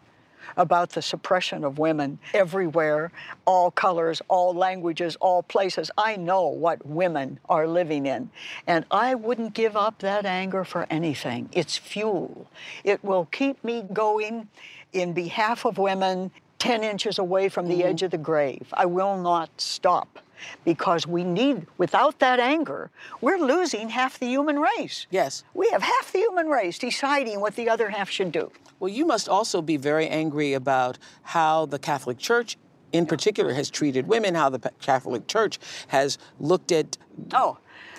about 0.58 0.92
the 0.92 1.02
suppression 1.02 1.64
of 1.64 1.80
women 1.80 2.20
everywhere, 2.34 3.12
all 3.46 3.72
colors, 3.72 4.22
all 4.28 4.54
languages, 4.54 5.16
all 5.22 5.44
places. 5.44 5.90
I 5.98 6.16
know 6.16 6.48
what 6.48 6.86
women 6.86 7.40
are 7.48 7.68
living 7.68 8.06
in. 8.06 8.30
And 8.68 8.86
I 8.92 9.16
wouldn't 9.16 9.54
give 9.54 9.78
up 9.78 10.00
that 10.00 10.26
anger 10.26 10.64
for 10.64 10.86
anything. 10.90 11.50
It's 11.52 11.78
fuel. 11.78 12.50
It 12.84 13.04
will 13.04 13.26
keep 13.26 13.64
me 13.64 13.86
going 13.94 14.50
in 14.92 15.14
behalf 15.14 15.66
of 15.66 15.78
women 15.78 16.32
10 16.60 16.84
inches 16.84 17.18
away 17.18 17.48
from 17.48 17.68
the 17.68 17.80
mm-hmm. 17.80 17.88
edge 17.88 18.04
of 18.04 18.12
the 18.12 18.18
grave. 18.18 18.68
I 18.74 18.86
will 18.86 19.18
not 19.22 19.50
stop 19.62 20.20
because 20.66 21.08
we 21.08 21.24
need, 21.24 21.68
without 21.78 22.20
that 22.20 22.40
anger, 22.40 22.92
we're 23.22 23.38
losing 23.40 23.90
half 23.90 24.20
the 24.20 24.28
human 24.28 24.60
race. 24.60 25.08
Yes. 25.10 25.44
We 25.54 25.70
have 25.70 25.82
half 25.84 26.12
the 26.12 26.20
human 26.20 26.48
race 26.48 26.78
deciding 26.78 27.40
what 27.40 27.56
the 27.56 27.70
other 27.70 27.90
half 27.90 28.10
should 28.10 28.32
do. 28.32 28.52
Well, 28.80 28.90
you 28.90 29.06
must 29.06 29.28
also 29.28 29.62
be 29.62 29.78
very 29.78 30.08
angry 30.08 30.54
about 30.54 30.98
how 31.24 31.66
the 31.66 31.80
Catholic 31.80 32.18
Church, 32.18 32.58
in 32.94 33.06
particular, 33.06 33.54
has 33.54 33.70
treated 33.70 34.08
women, 34.08 34.36
how 34.36 34.50
the 34.50 34.60
Catholic 34.80 35.28
Church 35.28 35.60
has 35.90 36.18
looked 36.40 36.72
at 36.72 36.98
Oh, 37.34 37.58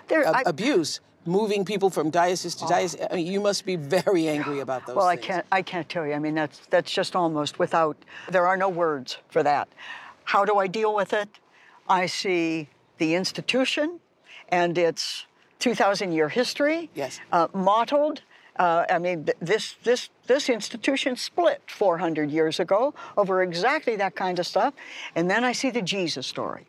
there. 0.08 0.24
ab- 0.24 0.36
I, 0.36 0.42
abuse, 0.46 1.00
moving 1.26 1.64
people 1.66 1.90
from 1.90 2.08
diocese 2.10 2.54
to 2.56 2.64
oh. 2.64 2.68
diocese. 2.68 3.06
I 3.10 3.16
mean, 3.16 3.26
you 3.26 3.40
must 3.40 3.66
be 3.66 3.76
very 3.76 4.26
angry 4.28 4.60
about 4.60 4.86
those 4.86 4.96
well, 4.96 5.06
I 5.06 5.16
can't. 5.16 5.44
I 5.52 5.62
can't 5.62 5.88
tell 5.88 6.06
you. 6.06 6.14
I 6.14 6.18
mean, 6.18 6.34
that's 6.34 6.60
that's 6.70 6.90
just 6.90 7.14
almost 7.14 7.58
without. 7.58 7.96
There 8.30 8.46
are 8.46 8.56
no 8.56 8.68
words 8.68 9.18
for 9.28 9.42
that. 9.42 9.68
How 10.24 10.44
do 10.44 10.56
I 10.58 10.66
deal 10.66 10.94
with 10.94 11.12
it? 11.12 11.28
I 11.90 12.06
see 12.06 12.68
the 12.98 13.14
institution 13.14 13.98
and 14.48 14.78
its 14.78 15.26
2,000-year 15.58 16.28
history. 16.28 16.88
Yes. 16.94 17.20
Uh, 17.32 17.48
mottled. 17.52 18.22
Uh, 18.56 18.84
I 18.88 18.98
mean, 18.98 19.24
th- 19.24 19.36
this 19.40 19.74
this 19.84 20.10
this 20.26 20.48
institution 20.48 21.16
split 21.16 21.62
400 21.66 22.30
years 22.30 22.60
ago 22.60 22.94
over 23.16 23.42
exactly 23.42 23.96
that 23.96 24.14
kind 24.14 24.38
of 24.38 24.46
stuff, 24.46 24.74
and 25.14 25.30
then 25.30 25.44
I 25.44 25.52
see 25.52 25.70
the 25.70 25.82
Jesus 25.82 26.26
story. 26.26 26.66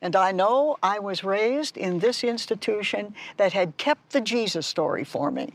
And 0.00 0.16
I 0.16 0.32
know 0.32 0.76
I 0.82 0.98
was 0.98 1.22
raised 1.22 1.76
in 1.76 2.00
this 2.00 2.24
institution 2.24 3.14
that 3.36 3.52
had 3.52 3.76
kept 3.76 4.10
the 4.10 4.20
Jesus 4.20 4.66
story 4.66 5.04
for 5.04 5.30
me. 5.30 5.54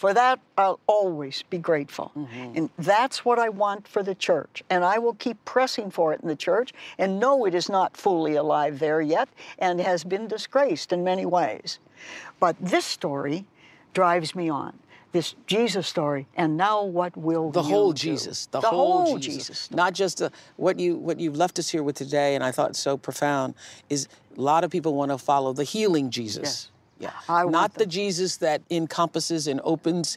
For 0.00 0.14
that, 0.14 0.40
I'll 0.56 0.80
always 0.86 1.44
be 1.50 1.58
grateful. 1.58 2.10
Mm-hmm. 2.16 2.52
And 2.56 2.70
that's 2.78 3.22
what 3.22 3.38
I 3.38 3.50
want 3.50 3.86
for 3.86 4.02
the 4.02 4.14
church. 4.14 4.62
And 4.70 4.82
I 4.82 4.96
will 4.96 5.12
keep 5.12 5.44
pressing 5.44 5.90
for 5.90 6.14
it 6.14 6.22
in 6.22 6.28
the 6.28 6.36
church 6.36 6.72
and 6.96 7.20
know 7.20 7.44
it 7.44 7.54
is 7.54 7.68
not 7.68 7.98
fully 7.98 8.34
alive 8.34 8.78
there 8.78 9.02
yet 9.02 9.28
and 9.58 9.78
has 9.78 10.02
been 10.02 10.26
disgraced 10.26 10.94
in 10.94 11.04
many 11.04 11.26
ways. 11.26 11.80
But 12.38 12.56
this 12.58 12.86
story 12.86 13.44
drives 13.92 14.34
me 14.34 14.48
on. 14.48 14.78
This 15.12 15.34
Jesus 15.46 15.86
story, 15.86 16.26
and 16.34 16.56
now 16.56 16.82
what 16.84 17.14
will 17.14 17.50
the 17.50 17.62
whole? 17.62 17.92
Jesus, 17.92 18.46
the, 18.46 18.60
the 18.60 18.68
whole, 18.68 19.18
Jesus. 19.18 19.48
Jesus, 19.48 19.58
story. 19.58 19.76
not 19.76 19.92
just 19.92 20.18
the, 20.18 20.32
what 20.56 20.78
you 20.78 20.96
what 20.96 21.18
you've 21.18 21.36
left 21.36 21.58
us 21.58 21.68
here 21.68 21.82
with 21.82 21.96
today, 21.96 22.36
and 22.36 22.44
I 22.44 22.52
thought 22.52 22.76
so 22.76 22.96
profound 22.96 23.54
is 23.90 24.06
a 24.38 24.40
lot 24.40 24.62
of 24.62 24.70
people 24.70 24.94
want 24.94 25.10
to 25.10 25.18
follow 25.18 25.52
the 25.52 25.64
healing 25.64 26.10
Jesus, 26.10 26.69
yeah, 27.00 27.10
I 27.28 27.44
not 27.44 27.74
the 27.74 27.86
Jesus 27.86 28.36
that 28.36 28.62
encompasses 28.70 29.48
and 29.48 29.60
opens 29.64 30.16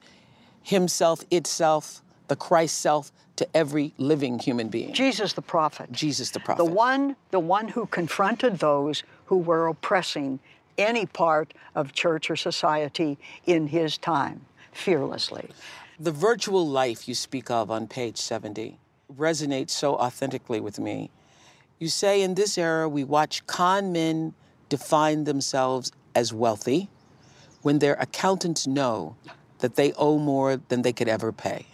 Himself, 0.62 1.24
itself, 1.32 2.04
the 2.28 2.36
Christ 2.36 2.80
self 2.80 3.12
to 3.38 3.48
every 3.56 3.94
living 3.98 4.38
human 4.38 4.70
being. 4.70 4.94
Jesus 4.94 5.34
the 5.34 5.42
prophet. 5.42 5.92
Jesus 5.92 6.30
the 6.30 6.40
prophet. 6.40 6.64
The 6.64 6.72
one, 6.72 7.16
the 7.32 7.40
one 7.40 7.68
who 7.68 7.88
confronted 7.88 8.60
those 8.60 9.04
who 9.26 9.38
were 9.38 9.68
oppressing 9.68 10.40
any 10.78 11.06
part 11.06 11.54
of 11.76 11.94
church 11.94 12.30
or 12.30 12.36
society 12.36 13.18
in 13.46 13.68
his 13.68 13.98
time, 13.98 14.42
fearlessly. 14.72 15.50
The 16.00 16.12
virtual 16.12 16.68
life 16.68 17.08
you 17.08 17.16
speak 17.16 17.50
of 17.50 17.72
on 17.72 17.88
page 17.88 18.18
70 18.18 18.78
resonates 19.16 19.72
so 19.72 19.96
authentically 19.96 20.60
with 20.60 20.80
me. 20.80 21.12
You 21.80 21.88
say 21.88 22.22
in 22.22 22.36
this 22.36 22.58
era, 22.58 22.88
we 22.90 23.04
watch 23.04 23.46
con 23.46 23.92
men 23.92 24.34
define 24.70 25.26
themselves 25.26 25.92
as 26.16 26.34
wealthy 26.34 26.90
when 27.62 27.80
their 27.80 27.96
accountants 27.96 28.68
know 28.68 29.16
that 29.60 29.76
they 29.76 29.94
owe 29.94 30.18
more 30.18 30.58
than 30.58 30.82
they 30.82 30.94
could 30.94 31.08
ever 31.08 31.32
pay. 31.32 31.66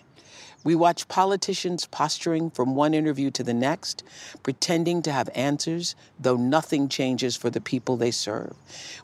We 0.63 0.75
watch 0.75 1.07
politicians 1.07 1.87
posturing 1.87 2.49
from 2.51 2.75
one 2.75 2.93
interview 2.93 3.31
to 3.31 3.43
the 3.43 3.53
next, 3.53 4.03
pretending 4.43 5.01
to 5.03 5.11
have 5.11 5.29
answers, 5.33 5.95
though 6.19 6.35
nothing 6.35 6.89
changes 6.89 7.37
for 7.37 7.49
the 7.49 7.61
people 7.61 7.95
they 7.95 8.11
serve. 8.11 8.53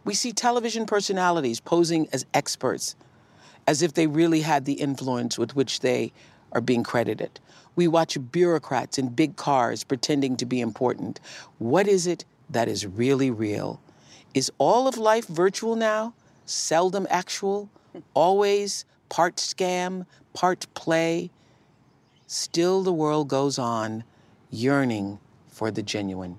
We 0.04 0.14
see 0.14 0.34
television 0.34 0.86
personalities 0.86 1.62
posing 1.62 2.10
as 2.12 2.26
experts 2.34 2.96
as 3.68 3.82
if 3.82 3.94
they 3.94 4.06
really 4.06 4.42
had 4.42 4.66
the 4.66 4.74
influence 4.74 5.40
with 5.40 5.56
which 5.56 5.80
they 5.80 6.12
are 6.52 6.62
being 6.62 6.84
credited. 6.84 7.40
We 7.76 7.88
watch 7.88 8.18
bureaucrats 8.32 8.98
in 8.98 9.10
big 9.10 9.36
cars 9.36 9.84
pretending 9.84 10.38
to 10.38 10.46
be 10.46 10.62
important. 10.62 11.20
What 11.58 11.88
is 11.88 12.06
it 12.06 12.26
that 12.50 12.68
is 12.68 12.86
really 12.86 13.32
real? 13.32 13.82
Is 14.36 14.52
all 14.58 14.86
of 14.86 14.98
life 14.98 15.28
virtual 15.28 15.78
now? 15.78 16.14
Seldom 16.46 17.08
actual? 17.10 17.70
Always 18.14 18.84
part 19.08 19.38
scam, 19.38 20.06
part 20.34 20.68
play? 20.74 21.32
Still, 22.28 22.84
the 22.84 22.92
world 22.92 23.30
goes 23.30 23.58
on 23.58 24.04
yearning 24.52 25.20
for 25.48 25.72
the 25.72 25.82
genuine. 25.82 26.38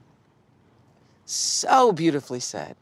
So 1.24 1.90
beautifully 1.90 2.38
said. 2.38 2.76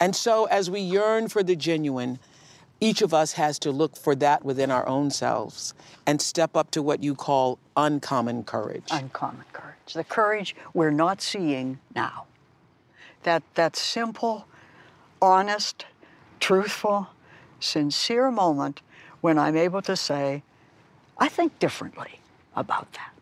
And 0.00 0.16
so, 0.16 0.46
as 0.46 0.70
we 0.70 0.80
yearn 0.80 1.28
for 1.28 1.42
the 1.42 1.54
genuine, 1.54 2.18
each 2.80 3.02
of 3.02 3.12
us 3.12 3.32
has 3.32 3.58
to 3.60 3.70
look 3.70 3.94
for 3.94 4.14
that 4.16 4.42
within 4.42 4.70
our 4.70 4.88
own 4.88 5.10
selves 5.10 5.74
and 6.06 6.20
step 6.20 6.56
up 6.56 6.70
to 6.70 6.82
what 6.82 7.02
you 7.02 7.14
call 7.14 7.58
uncommon 7.76 8.44
courage. 8.44 8.88
Uncommon 8.90 9.44
courage. 9.52 9.92
The 9.92 10.02
courage 10.02 10.56
we're 10.72 10.90
not 10.90 11.20
seeing 11.20 11.78
now. 11.94 12.26
That, 13.24 13.42
that 13.54 13.76
simple, 13.76 14.46
honest, 15.20 15.84
truthful, 16.40 17.08
sincere 17.60 18.30
moment 18.30 18.80
when 19.20 19.38
I'm 19.38 19.56
able 19.56 19.82
to 19.82 19.96
say, 19.96 20.42
I 21.18 21.28
think 21.28 21.58
differently 21.58 22.20
about 22.54 22.92
that. 22.92 23.12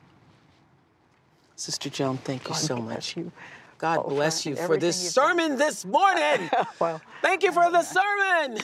Sister 1.57 1.88
Joan, 1.90 2.18
thank 2.18 2.48
you 2.48 2.55
so 2.55 2.76
much. 2.76 3.16
you. 3.16 3.30
God 3.78 4.00
Oh, 4.05 4.09
bless 4.09 4.44
you 4.46 4.57
for 4.57 4.76
this 4.76 5.05
you've 5.05 5.14
done. 5.14 5.38
sermon 5.38 5.59
this 5.59 5.84
morning. 5.98 6.50
Well, 6.80 7.00
Thank 7.20 7.42
you 7.42 7.53
for 7.53 7.70
the 7.70 7.78
uh, 7.78 7.82
sermon. 7.82 8.59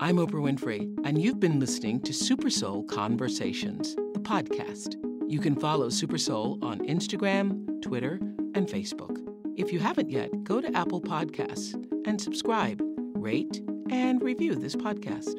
I'm 0.00 0.16
Oprah 0.16 0.42
Winfrey, 0.42 0.94
and 1.04 1.20
you've 1.20 1.40
been 1.40 1.58
listening 1.60 2.00
to 2.02 2.12
Super 2.12 2.48
Soul 2.50 2.84
Conversations, 2.84 3.94
the 3.94 4.20
podcast. 4.20 4.94
You 5.28 5.40
can 5.40 5.56
follow 5.56 5.88
Super 5.90 6.18
Soul 6.18 6.58
on 6.62 6.78
Instagram, 6.86 7.82
Twitter, 7.82 8.14
and 8.54 8.68
Facebook. 8.68 9.20
If 9.56 9.72
you 9.72 9.78
haven't 9.78 10.10
yet, 10.10 10.42
go 10.42 10.60
to 10.60 10.76
Apple 10.76 11.00
Podcasts 11.00 11.74
and 12.06 12.20
subscribe, 12.20 12.82
rate, 13.14 13.60
and 13.88 14.20
review 14.20 14.56
this 14.56 14.74
podcast. 14.74 15.38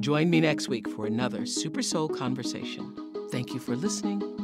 Join 0.00 0.28
me 0.28 0.40
next 0.40 0.68
week 0.68 0.88
for 0.88 1.06
another 1.06 1.46
Super 1.46 1.80
Soul 1.82 2.08
Conversation. 2.08 2.94
Thank 3.30 3.54
you 3.54 3.60
for 3.60 3.76
listening. 3.76 4.43